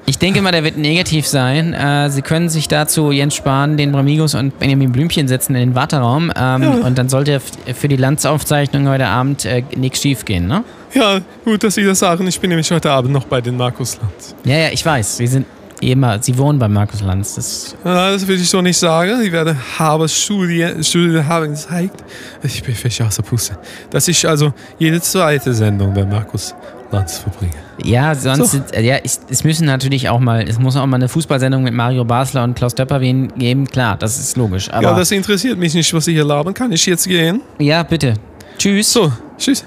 [0.06, 1.74] Ich denke mal, der wird negativ sein.
[1.74, 5.76] Äh, Sie können sich dazu Jens Spahn, den Bramigos und Benjamin Blümchen setzen in den
[5.76, 6.32] Warteraum.
[6.36, 10.64] Ähm, Und dann sollte für die Landsaufzeichnung heute Abend äh, nichts schief gehen, ne?
[10.94, 12.28] Ja, gut, dass Sie das sagen.
[12.28, 14.36] Ich bin nämlich heute Abend noch bei den Markus Lanz.
[14.44, 15.18] Ja, ja, ich weiß.
[15.18, 15.46] Sie sind
[15.82, 17.36] immer, Sie wohnen bei Markus Lanz.
[17.36, 19.22] Das, Na, das will ich so nicht sagen.
[19.24, 22.04] Ich werde Harvard Studie, Studie haben gezeigt.
[22.44, 23.58] Ich bin völlig außer Puste.
[23.90, 26.54] Dass ich also jede zweite Sendung bei Markus
[26.94, 27.52] Lanz verbringe.
[27.84, 28.62] ja, sonst, So.
[28.74, 31.74] äh, ja, es, es müssen natürlich auch mal, es muss auch mal eine Fußballsendung mit
[31.74, 33.68] Mario Basler und Klaus Töpperwien geben.
[33.68, 34.70] Klar, das ist logisch.
[34.72, 36.54] Aber ja, das interessiert mich nicht, was Sie hier labern.
[36.54, 37.41] Kann ich jetzt gehen?
[37.60, 38.14] ja bitte.
[38.58, 38.94] Tschüss.
[38.94, 39.66] So, tschüss.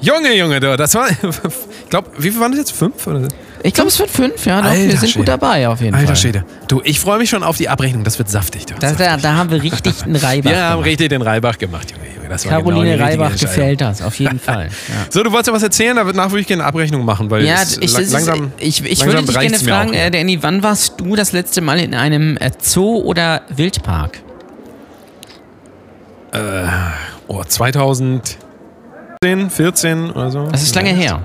[0.00, 1.08] Junge, Junge, das war.
[1.84, 2.72] Ich glaube, wie viel waren das jetzt?
[2.72, 3.06] Fünf?
[3.06, 3.28] Oder?
[3.64, 4.60] Ich glaube, es wird fünf, ja.
[4.60, 5.18] Doch, wir Alter sind Schwede.
[5.18, 6.16] gut dabei auf jeden Alter Fall.
[6.16, 6.44] Schwede.
[6.68, 8.02] Du, ich freue mich schon auf die Abrechnung.
[8.02, 8.66] Das wird saftig.
[8.66, 8.74] Du.
[8.80, 10.50] Da, da, da haben wir richtig einen Reibach.
[10.50, 10.86] Wir haben gemacht.
[10.88, 12.02] richtig den Reibach gemacht, Junge.
[12.28, 14.64] Das war Caroline genau Reibach gefällt das, auf jeden Fall.
[14.88, 14.94] Ja.
[15.10, 17.44] So, du wolltest ja was erzählen, aber danach würde ich gerne eine Abrechnung machen, weil
[17.44, 18.52] Ja, ich, lang- das langsam.
[18.58, 21.60] ich, ich langsam würde dich gerne fragen, auch, äh, Danny, wann warst du das letzte
[21.60, 24.20] Mal in einem äh, Zoo oder Wildpark?
[27.28, 28.30] Oh, 2010,
[29.50, 30.46] 14 oder so.
[30.50, 31.20] Das ist lange her.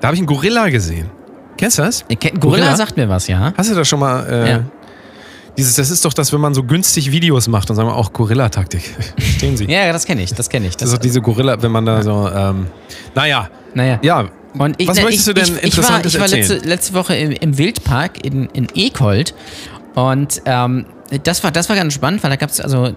[0.00, 1.10] Da habe ich einen Gorilla gesehen.
[1.56, 2.04] Kennst du das?
[2.08, 2.76] Gorilla, Gorilla?
[2.76, 3.52] sagt mir was, ja?
[3.56, 4.26] Hast du das schon mal?
[4.26, 4.64] Äh, Ja.
[5.56, 8.12] Dieses, das ist doch das, wenn man so günstig Videos macht, dann sagen wir auch
[8.12, 8.82] Gorilla-Taktik.
[9.18, 9.64] Verstehen Sie?
[9.64, 10.76] Ja, das kenne ich, das kenne ich.
[10.76, 12.28] Das ist doch diese Gorilla, wenn man da so.
[12.28, 12.66] Ähm,
[13.14, 13.98] naja, naja.
[14.02, 14.26] ja,
[14.58, 16.56] Und ich, Was ne, möchtest ich, du denn ich, ich war, Interessantes ich war letzte,
[16.58, 19.34] letzte Woche im, im Wildpark in, in Ekold
[19.94, 20.84] und ähm,
[21.24, 22.92] das, war, das war ganz spannend, weil da gab es also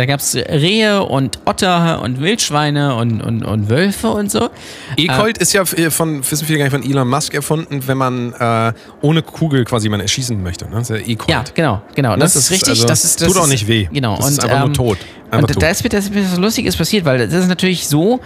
[0.00, 4.48] da gab's Rehe und Otter und Wildschweine und, und, und Wölfe und so.
[4.96, 8.32] Ekold ist ja äh, von, wissen viele gar nicht, von Elon Musk erfunden, wenn man
[8.32, 8.72] äh,
[9.02, 10.64] ohne Kugel quasi jemanden erschießen möchte.
[10.64, 10.76] Ne?
[10.76, 11.28] Das ist ja Ekold.
[11.28, 12.16] Ja, genau, genau.
[12.16, 12.70] Das, ist richtig.
[12.70, 13.88] also, das ist, das tut auch ist, nicht weh.
[13.92, 14.16] Genau.
[14.16, 14.98] Das ist und, einfach ähm, nur tot.
[15.30, 15.62] Einfach und tot.
[15.62, 18.20] da ist mir das ist mir was Lustiges passiert, weil das ist natürlich so,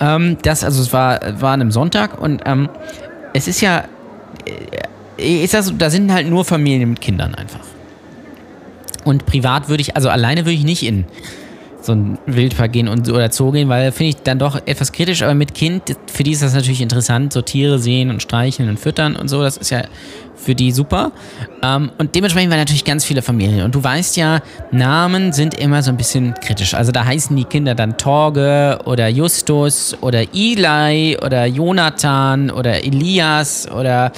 [0.00, 2.70] ähm, dass, also es war, war an einem Sonntag und ähm,
[3.34, 3.84] es ist ja,
[5.18, 7.60] äh, ist das, da sind halt nur Familien mit Kindern einfach.
[9.08, 11.06] Und privat würde ich, also alleine würde ich nicht in
[11.80, 15.22] so ein Wildpark gehen und, oder Zoo gehen, weil finde ich dann doch etwas kritisch,
[15.22, 18.78] aber mit Kind, für die ist das natürlich interessant, so Tiere sehen und streicheln und
[18.78, 19.82] füttern und so, das ist ja
[20.36, 21.12] für die super.
[21.62, 23.64] Ähm, und dementsprechend waren natürlich ganz viele Familien.
[23.64, 24.40] Und du weißt ja,
[24.70, 26.74] Namen sind immer so ein bisschen kritisch.
[26.74, 33.68] Also da heißen die Kinder dann Torge oder Justus oder Eli oder Jonathan oder Elias
[33.70, 34.12] oder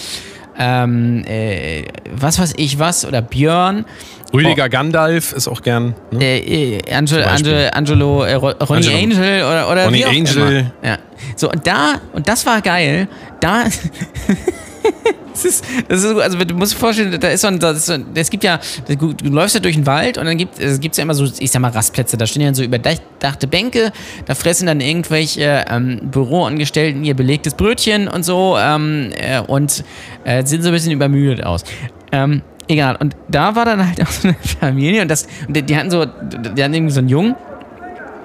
[0.58, 3.86] ähm, äh, was weiß ich was oder Björn.
[4.32, 5.94] Rüdiger Gandalf ist auch gern.
[6.10, 6.24] Ne?
[6.24, 7.24] Äh, äh, Angel.
[7.24, 8.96] Angel, Angelo, äh, Ro- Ronny Angelo.
[8.98, 10.48] Angel oder, oder Ronny wie auch Angel.
[10.58, 10.72] Immer.
[10.88, 10.98] Ja.
[11.36, 13.08] So, und da, und das war geil,
[13.40, 13.64] da.
[15.32, 17.96] Das ist, das ist, also du musst dir vorstellen, da ist so ein, das so
[18.14, 18.58] es gibt ja,
[18.88, 21.24] du, du läufst ja durch den Wald und dann gibt es gibt's ja immer so,
[21.38, 23.92] ich sag mal, Rastplätze, da stehen ja so überdachte Bänke,
[24.26, 29.84] da fressen dann irgendwelche ähm, Büroangestellten ihr belegtes Brötchen und so ähm, äh, und
[30.24, 31.62] äh, sehen so ein bisschen übermüdet aus.
[32.12, 35.76] Ähm, egal, und da war dann halt auch so eine Familie und das, die, die
[35.76, 37.34] hatten so, die hatten irgendwie so einen Jungen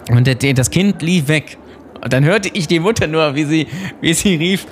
[0.09, 1.57] und der, der, das Kind lief weg.
[2.01, 3.67] Und dann hörte ich die Mutter nur, wie sie,
[4.01, 4.67] wie sie rief,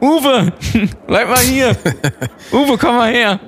[0.00, 0.52] Uwe,
[1.06, 1.76] bleib mal hier.
[2.52, 3.40] Uwe, komm mal her.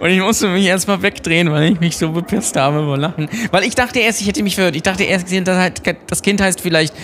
[0.00, 3.28] Und ich musste mich erstmal wegdrehen, weil ich mich so bepisst habe vor Lachen.
[3.50, 4.76] Weil ich dachte erst, ich hätte mich verhört.
[4.76, 6.94] Ich dachte erst, das, halt, das Kind heißt vielleicht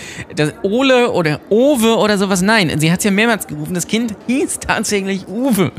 [0.63, 2.41] Ole oder Owe oder sowas.
[2.41, 3.75] Nein, sie hat es ja mehrmals gerufen.
[3.75, 5.71] Das Kind hieß tatsächlich Uwe.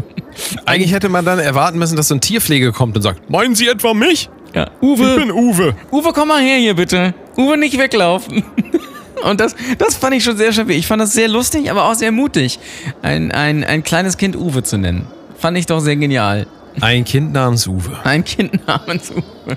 [0.65, 3.67] Eigentlich hätte man dann erwarten müssen, dass so ein Tierpflege kommt und sagt, meinen Sie
[3.67, 4.29] etwa mich?
[4.55, 4.71] Ja.
[4.81, 5.75] Ich Uwe, bin Uwe.
[5.91, 7.15] Uwe, komm mal her hier bitte.
[7.37, 8.45] Uwe, nicht weglaufen.
[9.25, 10.77] Und das, das fand ich schon sehr stabil.
[10.79, 12.59] Ich fand das sehr lustig, aber auch sehr mutig,
[13.03, 15.07] ein, ein, ein kleines Kind Uwe zu nennen.
[15.39, 16.47] Fand ich doch sehr genial.
[16.81, 17.91] Ein Kind namens Uwe.
[18.05, 19.57] Ein Kind namens Uwe.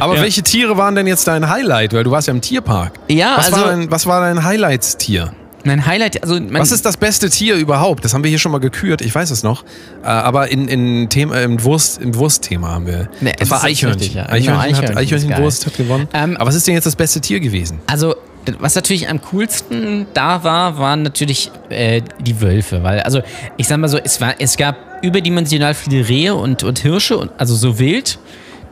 [0.00, 0.22] Aber Ja.
[0.22, 1.92] welche Tiere waren denn jetzt dein Highlight?
[1.92, 2.92] Weil du warst ja im Tierpark.
[3.08, 5.32] Ja, was also war dein, was war dein Highlights-Tier?
[5.64, 8.04] Mein Highlight, also mein, Was ist das beste Tier überhaupt?
[8.04, 9.64] Das haben wir hier schon mal gekürt, ich weiß es noch.
[10.02, 13.08] Äh, aber in, in Thema, im, Wurst, im Wurstthema haben wir.
[13.20, 14.00] Nee, das war ist Eichhörnchen.
[14.00, 14.24] richtig, ja.
[14.24, 16.08] Genau, Eichhörnchen, Eichhörnchen hat, ist Eichhörnchenwurst hat gewonnen.
[16.12, 17.80] Ähm, aber was ist denn jetzt das beste Tier gewesen?
[17.86, 18.14] Also,
[18.58, 22.82] was natürlich am coolsten da war, waren natürlich äh, die Wölfe.
[22.82, 23.20] Weil, also,
[23.56, 27.30] ich sag mal so, es, war, es gab überdimensional viele Rehe und, und Hirsche, und,
[27.38, 28.18] also so wild.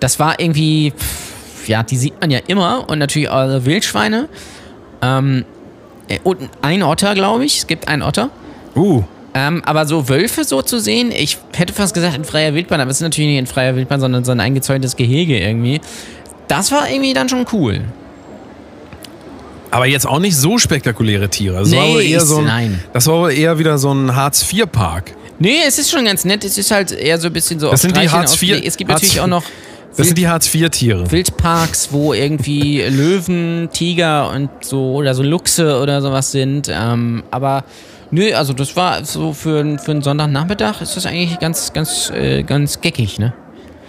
[0.01, 2.89] Das war irgendwie, pff, ja, die sieht man ja immer.
[2.89, 4.29] Und natürlich auch Wildschweine.
[5.03, 5.58] Ähm, äh,
[6.25, 7.59] und ein Otter, glaube ich.
[7.59, 8.31] Es gibt einen Otter.
[8.77, 9.03] Uh,
[9.35, 12.91] Ähm, aber so Wölfe so zu sehen, ich hätte fast gesagt in freier Wildbahn, aber
[12.91, 15.81] es ist natürlich nicht in freier Wildbahn, sondern so ein eingezäuntes Gehege irgendwie.
[16.49, 17.83] Das war irgendwie dann schon cool.
[19.71, 21.59] aber jetzt auch nicht so spektakuläre Tiere.
[21.59, 22.83] Das war Nee, wohl eher so ein, nein.
[22.95, 25.13] Das war wohl eher wieder so ein Hartz-IV-Park.
[25.39, 26.43] Nee, es ist schon ganz nett.
[26.45, 28.63] Es ist halt eher so ein bisschen so Das sind die Hartz IV.
[28.65, 29.45] Es gibt Hartz natürlich auch noch
[29.97, 31.11] Das sind die Hartz-IV-Tiere.
[31.11, 36.71] Wildparks, wo irgendwie Löwen, Tiger und so oder so Luchse oder sowas sind.
[36.73, 37.65] Ähm, aber
[38.11, 42.43] nö, also das war so für, für einen Sonntagnachmittag ist das eigentlich ganz, ganz, äh,
[42.45, 43.35] ganz geckig, ne?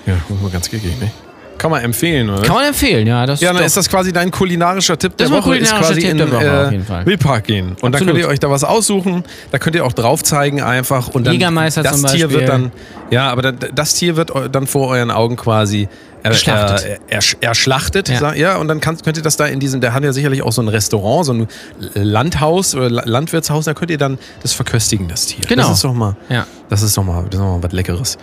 [0.06, 0.16] Ja,
[0.52, 1.12] ganz geckig, ne?
[1.60, 2.41] Kann man empfehlen, oder?
[2.41, 3.26] Kann man empfehlen, ja.
[3.27, 5.57] Das Ja, dann ist das quasi dein kulinarischer Tipp der Woche.
[5.57, 7.06] Ist quasi Tipp in der Woche, äh, auf jeden Fall.
[7.06, 7.76] Wildpark gehen.
[7.81, 9.23] Und dann könnt ihr euch da was aussuchen.
[9.52, 11.10] Da könnt ihr auch drauf zeigen einfach.
[11.10, 12.40] Und dann Jägermeister das zum Tier Beispiel.
[12.40, 12.72] wird dann,
[13.11, 15.88] ja, aber da- das Tier wird dann vor euren Augen quasi
[16.23, 16.99] äh, Geschlachtet.
[17.10, 18.10] Äh, ersch- erschlachtet.
[18.10, 18.34] Ja.
[18.34, 18.57] Ja.
[18.57, 20.68] und dann könnt ihr das da in diesem, der hat ja sicherlich auch so ein
[20.68, 21.48] Restaurant, so ein
[21.94, 25.45] Landhaus oder La- Landwirtshaus, da könnt ihr dann das verköstigen, das Tier.
[25.48, 25.64] Genau.
[25.68, 26.45] Das ist doch mal, Ja.
[26.69, 28.18] das ist doch mal, das ist doch mal was Leckeres.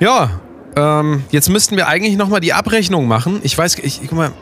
[0.00, 0.30] Ja,
[0.78, 3.40] ähm, jetzt müssten wir eigentlich nochmal die Abrechnung machen.
[3.42, 4.32] Ich weiß, ich, guck mal,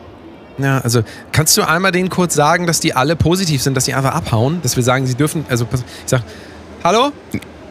[0.59, 1.01] ja, also
[1.31, 4.59] kannst du einmal denen kurz sagen, dass die alle positiv sind, dass die einfach abhauen,
[4.61, 6.21] dass wir sagen, sie dürfen, also ich sag,
[6.83, 7.11] hallo?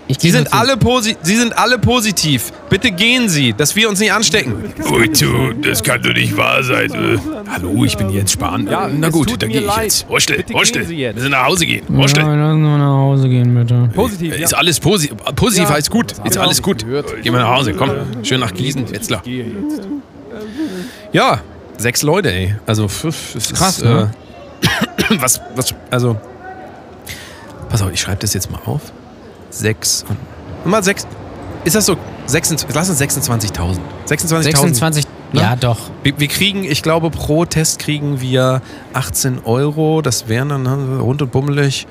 [0.08, 2.52] Ich Sie sind alle posi Sie sind alle positiv.
[2.70, 4.54] Bitte gehen Sie, dass wir uns nicht anstecken.
[4.90, 6.92] Ui, du, das kann doch nicht wahr sein.
[6.92, 7.18] Äh,
[7.50, 8.68] hallo, ich bin Jens Spahn.
[8.68, 10.08] Ja, Na es gut, dann gehe ich jetzt.
[10.08, 10.78] Horste, Bitte Horste.
[10.80, 11.16] gehen Sie jetzt.
[11.16, 11.82] Wir müssen nach Hause gehen.
[11.88, 12.20] Ja, Horste.
[12.20, 13.90] lassen wir nach Hause gehen, bitte.
[13.94, 14.44] Positiv, ja.
[14.44, 16.12] Ist alles posi positiv, Ja, heißt gut.
[16.24, 16.86] Ist alles gut.
[16.86, 17.90] Gehen wir nach Hause, komm.
[18.22, 19.22] Schön nach Gießen, Wetzlar.
[21.12, 21.40] Ja,
[21.78, 22.54] sechs Leute, ey.
[22.66, 24.10] Also, pfiff, es Krass, ist, ne?
[24.62, 26.16] äh, was, was, also,
[27.68, 28.82] pass auf, ich schreibe das jetzt mal auf.
[29.58, 30.18] Sechs und,
[30.70, 31.06] mal sechs,
[31.64, 31.96] ist das so,
[32.26, 33.78] 26, lass uns 26.000.
[34.08, 34.42] 26.000.
[34.42, 35.40] 26 Ne?
[35.40, 35.78] Ja, doch.
[36.04, 38.62] Wir, wir kriegen, ich glaube, pro Test kriegen wir
[38.92, 40.00] 18 Euro.
[40.00, 41.86] Das wären dann ne, rund und bummelig.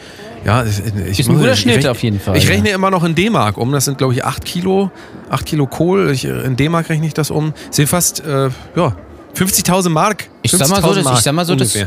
[0.45, 0.79] Ja, ich,
[1.09, 2.51] ich Ist ein guter Schnitt rechne- auf jeden Fall, Ich ja.
[2.51, 3.71] rechne immer noch in D-Mark um.
[3.73, 4.89] Das sind, glaube ich, 8 Kilo.
[5.29, 6.11] 8 Kilo Kohl.
[6.11, 7.53] Ich, in D-Mark rechne ich das um.
[7.67, 8.95] Das sind fast, äh, ja,
[9.35, 10.29] 50.000 Mark.
[10.41, 11.77] Ich sag mal so, 50.000 das, ich sag mal so das,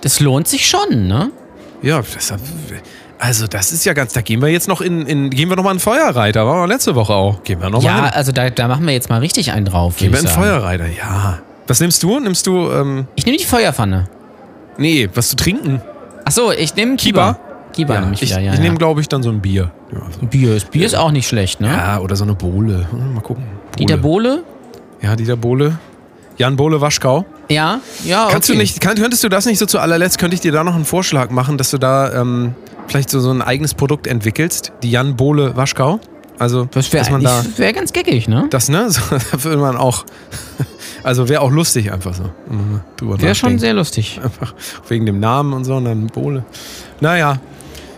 [0.00, 1.32] das lohnt sich schon, ne?
[1.82, 2.32] Ja, das,
[3.18, 5.64] also das ist ja ganz, da gehen wir jetzt noch in, in gehen wir noch
[5.64, 7.42] mal in den Feuerreiter, wir letzte Woche auch.
[7.42, 8.12] Gehen wir noch mal Ja, hin.
[8.14, 9.96] also da, da machen wir jetzt mal richtig einen drauf.
[9.96, 10.42] Gehen wir ich sagen.
[10.42, 11.38] Feuerreiter, ja.
[11.66, 12.18] Was nimmst du?
[12.20, 14.08] Nimmst du, ähm, Ich nehme die Feuerpfanne.
[14.76, 15.80] nee, was zu trinken?
[16.24, 17.34] Achso, ich nehme Kiba?
[17.34, 17.38] Kiba.
[17.72, 18.52] Kiba nehme ich ich wieder, ja.
[18.52, 18.62] ich ja.
[18.64, 19.70] nehme, glaube ich, dann so ein Bier.
[19.92, 20.26] Ja, so.
[20.26, 20.54] Bier.
[20.56, 21.68] ist- Bier ist auch nicht schlecht, ne?
[21.68, 22.86] ja, oder so eine Bohle.
[22.90, 23.44] Hm, Mal gucken.
[23.78, 24.42] Dieter Bohle?
[25.02, 25.78] Ja, Dieter Bohle.
[26.36, 27.24] Jan Bohle Waschkau.
[27.48, 28.28] Ja, ja.
[28.30, 28.56] Kannst okay.
[28.56, 30.74] du nicht, kann, könntest du das nicht so zu allerletzt, könnte ich dir da noch
[30.74, 32.54] einen Vorschlag machen, dass du da ähm,
[32.86, 34.72] vielleicht so, so ein eigenes Produkt entwickelst?
[34.82, 36.00] Die Jan Bohle Waschkau?
[36.38, 37.44] Also, Das wäre da.
[37.56, 38.46] wär ganz geckig, ne?
[38.50, 38.86] Das, ne?
[38.90, 40.04] So, da würde man auch.
[41.04, 42.30] Also wäre auch lustig einfach so.
[43.18, 44.20] Wäre schon sehr lustig.
[44.24, 44.54] Einfach
[44.88, 46.44] wegen dem Namen und so und dann Bohle.
[47.02, 47.40] Naja.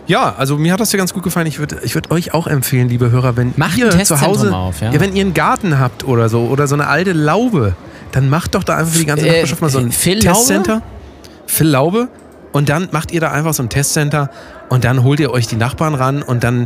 [0.07, 1.47] Ja, also mir hat das ja ganz gut gefallen.
[1.47, 4.81] Ich würde ich würd euch auch empfehlen, liebe Hörer, wenn Macht ihr zu Hause, auf,
[4.81, 4.91] ja.
[4.99, 7.75] wenn ihr einen Garten habt oder so oder so eine alte Laube,
[8.11, 10.37] dann macht doch da einfach für die ganze Äh, Nachbarschaft mal so ein Phil Laube?
[10.39, 10.81] Testcenter.
[11.45, 12.09] Phil Laube.
[12.57, 14.31] Und dann macht ihr da einfach so ein Testcenter
[14.69, 16.65] und dann holt ihr euch die Nachbarn ran und dann,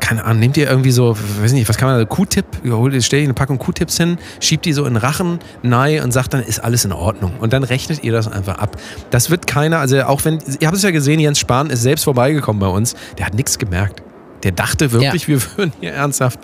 [0.00, 3.00] keine Ahnung, nehmt ihr irgendwie so, weiß nicht, was kann man da, Q-Tip, holt ihr,
[3.02, 6.42] stellt ihr eine Packung Q-Tips hin, schiebt die so in Rachen, nein und sagt dann,
[6.42, 7.34] ist alles in Ordnung.
[7.38, 8.76] Und dann rechnet ihr das einfach ab.
[9.10, 12.02] Das wird keiner, also auch wenn, ihr habt es ja gesehen, Jens Spahn ist selbst
[12.02, 14.02] vorbeigekommen bei uns, der hat nichts gemerkt.
[14.42, 16.40] Der dachte wirklich, wir würden hier ernsthaft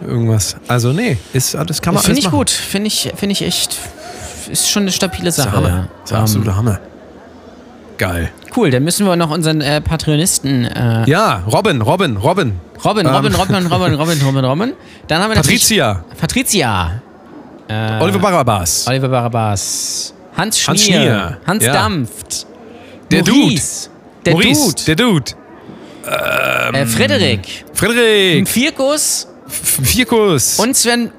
[0.00, 0.54] irgendwas.
[0.68, 2.38] Also nee, ist, das kann man Finde alles ich machen.
[2.38, 2.50] gut.
[2.50, 3.76] Finde ich, finde ich echt.
[4.48, 5.56] Ist schon eine stabile Das ist Sache.
[5.56, 5.68] Hammer.
[5.68, 5.88] Ja.
[6.02, 6.78] Das ist absoluter Hammer.
[8.02, 8.30] Geil.
[8.56, 10.64] Cool, dann müssen wir noch unseren äh, Patronisten.
[10.64, 12.58] Äh, Ja, Robin, Robin, Robin.
[12.84, 13.14] Robin, Ähm.
[13.14, 14.72] Robin, Robin, Robin, Robin, Robin, Robin.
[15.06, 17.00] Dann haben wir Patricia, Patricia.
[17.68, 20.12] Äh, Oliver Barabas, Oliver Barabas.
[20.36, 20.72] Hans Schmier.
[20.72, 21.38] Hans Schmier.
[21.46, 21.72] Hans Ja.
[21.74, 22.46] Dampft.
[23.12, 23.88] der Maurice.
[24.26, 24.84] Der Maurice, Dude.
[24.86, 25.32] der Dude,
[26.72, 27.64] äh, Frederik.
[27.72, 31.12] Frederik, Vierkus Vierkus, und Sven.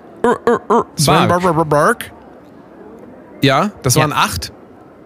[0.97, 1.29] Sven Bark.
[1.41, 2.11] Bar- Bar- Bark.
[3.41, 4.51] Ja, das waren acht.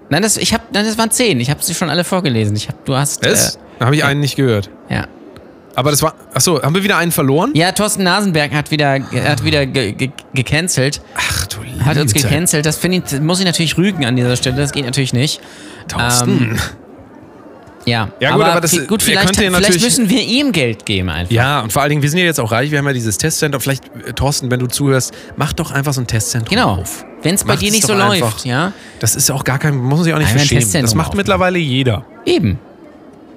[0.09, 1.39] Nein, das, ich hab, nein, das waren zehn.
[1.39, 2.55] Ich habe sie schon alle vorgelesen.
[2.55, 3.25] Ich hab, du hast.
[3.25, 3.59] Es?
[3.79, 4.69] Da habe ich einen nicht gehört.
[4.89, 5.07] Äh, ja.
[5.75, 6.15] Aber das war.
[6.33, 7.51] Achso, haben wir wieder einen verloren?
[7.53, 11.01] ja, Thorsten Nasenberg hat wieder, hat wieder ge, ge, gecancelt.
[11.15, 12.65] Ach du liebe Hat uns gecancelt.
[12.65, 14.55] Das, ich, das muss ich natürlich rügen an dieser Stelle.
[14.55, 15.39] Das geht natürlich nicht.
[15.87, 16.29] Thorsten.
[16.29, 16.59] Ähm,
[17.87, 21.31] Ja, Ja, gut, aber das- vi- gut vielleicht, vielleicht müssen wir ihm Geld geben einfach.
[21.31, 23.17] ja, und vor allen Dingen, wir sind ja jetzt auch reich, wir haben ja dieses
[23.17, 23.59] Testcenter.
[23.59, 26.75] Vielleicht, äh, Thorsten, wenn du zuhörst, mach doch einfach so ein Testzentrum Genau.
[26.81, 27.05] auf.
[27.23, 28.45] Wenn es bei dir nicht so läuft, einfach.
[28.45, 28.73] ja.
[28.99, 30.81] Das ist ja auch gar kein, muss man sich auch nicht Einmal ein verschämen.
[30.83, 31.17] Das macht aufmachen.
[31.17, 32.05] mittlerweile jeder.
[32.25, 32.59] Eben.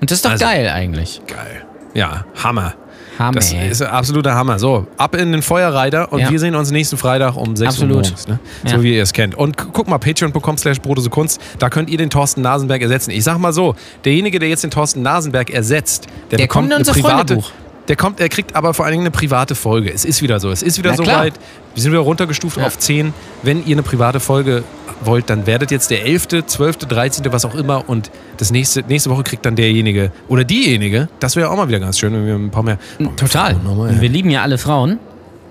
[0.01, 1.21] Und das ist doch Also- geil eigentlich.
[1.27, 1.65] Geil.
[1.95, 2.75] Ja, Hammer.
[3.21, 3.35] Hammer.
[3.37, 4.59] Das ist ein absoluter Hammer.
[4.59, 6.31] So, ab in den Feuerreiter und Ja.
[6.31, 8.03] wir sehen uns nächsten Freitag um 6 Uhr Absolut.
[8.03, 8.27] morgens.
[8.29, 8.39] Ne?
[8.65, 8.71] Ja.
[8.71, 9.35] So wie ihr es kennt.
[9.37, 10.79] Und gu- guck mal, patreon.com slash
[11.11, 13.11] Kunst, da könnt ihr den Thorsten Nasenberg ersetzen.
[13.13, 13.75] Ich sag mal so,
[14.05, 17.35] derjenige, der jetzt den Thorsten Nasenberg ersetzt, der, Der bekommt kommt in unser eine private...
[17.35, 17.53] Freundebuch.
[17.89, 19.93] Der kommt, er kriegt aber vor allen Dingen eine private Folge.
[19.93, 20.51] Es ist wieder so.
[20.53, 21.25] Es ist wieder Na so klar.
[21.25, 21.33] weit.
[21.75, 22.67] Wir sind wieder runtergestuft Ja.
[22.67, 23.13] auf 10.
[23.43, 24.65] Wenn ihr eine private Folge
[25.03, 27.89] wollt, dann werdet jetzt der 11., 12., 13., was auch immer.
[27.89, 31.09] Und das nächste, nächste Woche kriegt dann derjenige oder diejenige.
[31.21, 32.79] Das wäre auch mal wieder ganz schön, wenn wir ein paar mehr.
[33.17, 33.55] Total.
[33.55, 34.01] Nochmal, ja.
[34.01, 34.99] wir lieben ja alle Frauen.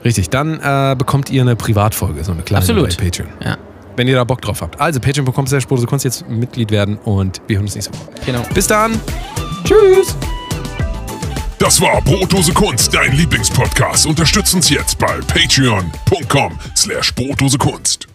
[0.05, 2.97] Richtig, dann äh, bekommt ihr eine Privatfolge, so eine kleine Absolut.
[2.97, 3.29] bei Patreon.
[3.43, 3.57] Ja,
[3.97, 4.79] Wenn ihr da Bock drauf habt.
[4.79, 8.03] Also patreon.com slash Brotose Kunst jetzt Mitglied werden und wir hören uns nächste Woche.
[8.25, 8.41] genau.
[8.53, 8.93] Bis dann.
[9.65, 10.15] Tschüss.
[11.69, 14.07] Das war Brotdose Kunst, dein Lieblingspodcast.
[14.07, 18.07] Unterstütz uns jetzt bei patreon.com slash Brotdose Kunst.